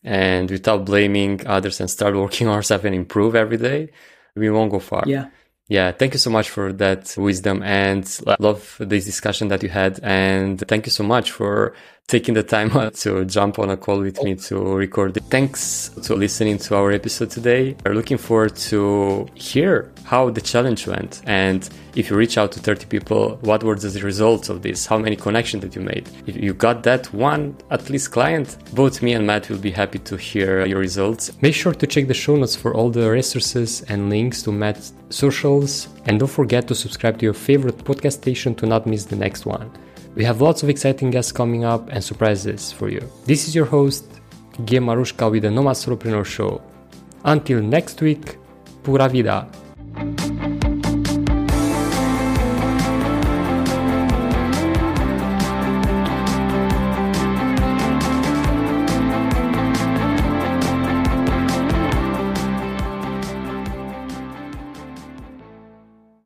And 0.05 0.51
without 0.51 0.85
blaming 0.85 1.47
others 1.47 1.81
and 1.81 1.91
start 1.91 2.15
working 2.15 2.47
on 2.47 2.55
ourselves 2.59 2.85
and 2.85 2.95
improve 2.95 3.35
every 3.35 3.57
day, 3.57 3.91
we 4.35 4.51
won't 4.51 4.71
go 4.71 4.79
far. 4.79 5.05
Yeah. 5.07 5.29
Yeah, 5.71 5.93
thank 5.93 6.15
you 6.15 6.19
so 6.19 6.31
much 6.31 6.49
for 6.49 6.73
that 6.73 7.15
wisdom 7.19 7.63
and 7.63 8.21
love 8.39 8.77
this 8.81 9.05
discussion 9.05 9.49
that 9.49 9.63
you 9.63 9.69
had. 9.69 10.01
And 10.03 10.59
thank 10.67 10.87
you 10.87 10.91
so 10.91 11.05
much 11.05 11.31
for 11.31 11.75
taking 12.09 12.33
the 12.33 12.43
time 12.43 12.71
to 12.93 13.23
jump 13.27 13.59
on 13.59 13.69
a 13.69 13.77
call 13.77 14.01
with 14.01 14.23
me 14.23 14.35
to 14.35 14.57
record 14.75 15.15
it. 15.15 15.25
Thanks 15.25 15.91
to 16.05 16.15
listening 16.15 16.57
to 16.57 16.75
our 16.75 16.91
episode 16.91 17.31
today. 17.31 17.77
We're 17.85 17.93
looking 17.93 18.17
forward 18.17 18.57
to 18.71 19.29
hear 19.35 19.93
how 20.05 20.31
the 20.31 20.41
challenge 20.41 20.87
went. 20.87 21.21
And 21.27 21.69
if 21.95 22.09
you 22.09 22.17
reach 22.17 22.39
out 22.39 22.53
to 22.53 22.61
30 22.61 22.87
people, 22.87 23.37
what 23.43 23.63
were 23.63 23.75
the 23.75 24.01
results 24.01 24.49
of 24.49 24.63
this? 24.63 24.87
How 24.87 24.97
many 24.97 25.17
connections 25.17 25.63
did 25.65 25.77
you 25.77 25.83
made? 25.83 26.09
If 26.27 26.35
you 26.37 26.55
got 26.55 26.83
that 26.85 27.13
one 27.13 27.55
at 27.71 27.91
least 27.91 28.11
client, 28.11 28.57
both 28.75 29.03
me 29.03 29.13
and 29.13 29.27
Matt 29.27 29.51
will 29.51 29.59
be 29.59 29.71
happy 29.71 29.99
to 29.99 30.17
hear 30.17 30.65
your 30.65 30.79
results. 30.79 31.31
Make 31.43 31.55
sure 31.55 31.75
to 31.75 31.87
check 31.87 32.07
the 32.09 32.15
show 32.15 32.37
notes 32.37 32.57
for 32.57 32.73
all 32.75 32.89
the 32.89 33.11
resources 33.11 33.83
and 33.83 34.09
links 34.09 34.43
to 34.45 34.53
Matt's 34.53 34.95
socials. 35.11 35.89
And 36.07 36.19
don't 36.19 36.29
forget 36.29 36.69
to 36.69 36.75
subscribe 36.75 37.19
to 37.19 37.25
your 37.27 37.35
favorite 37.35 37.85
podcast 37.85 38.15
station 38.15 38.55
to 38.55 38.67
not 38.67 38.87
miss 38.87 39.05
the 39.05 39.17
next 39.17 39.45
one. 39.45 39.71
We 40.19 40.25
have 40.25 40.41
lots 40.41 40.65
of 40.65 40.69
exciting 40.69 41.13
guests 41.13 41.31
coming 41.31 41.65
up 41.65 41.91
and 41.91 42.03
surprises 42.03 42.73
for 42.73 42.89
you. 42.89 43.09
This 43.25 43.47
is 43.47 43.55
your 43.55 43.67
host, 43.67 44.05
Gabe 44.65 44.83
Marusca 44.83 45.31
with 45.31 45.45
the 45.45 45.51
Nomad 45.53 45.77
Solopreneur 45.77 46.27
Show. 46.27 46.61
Until 47.23 47.63
next 47.63 48.01
week, 48.01 48.37
pura 48.83 49.09
vida! 49.09 49.47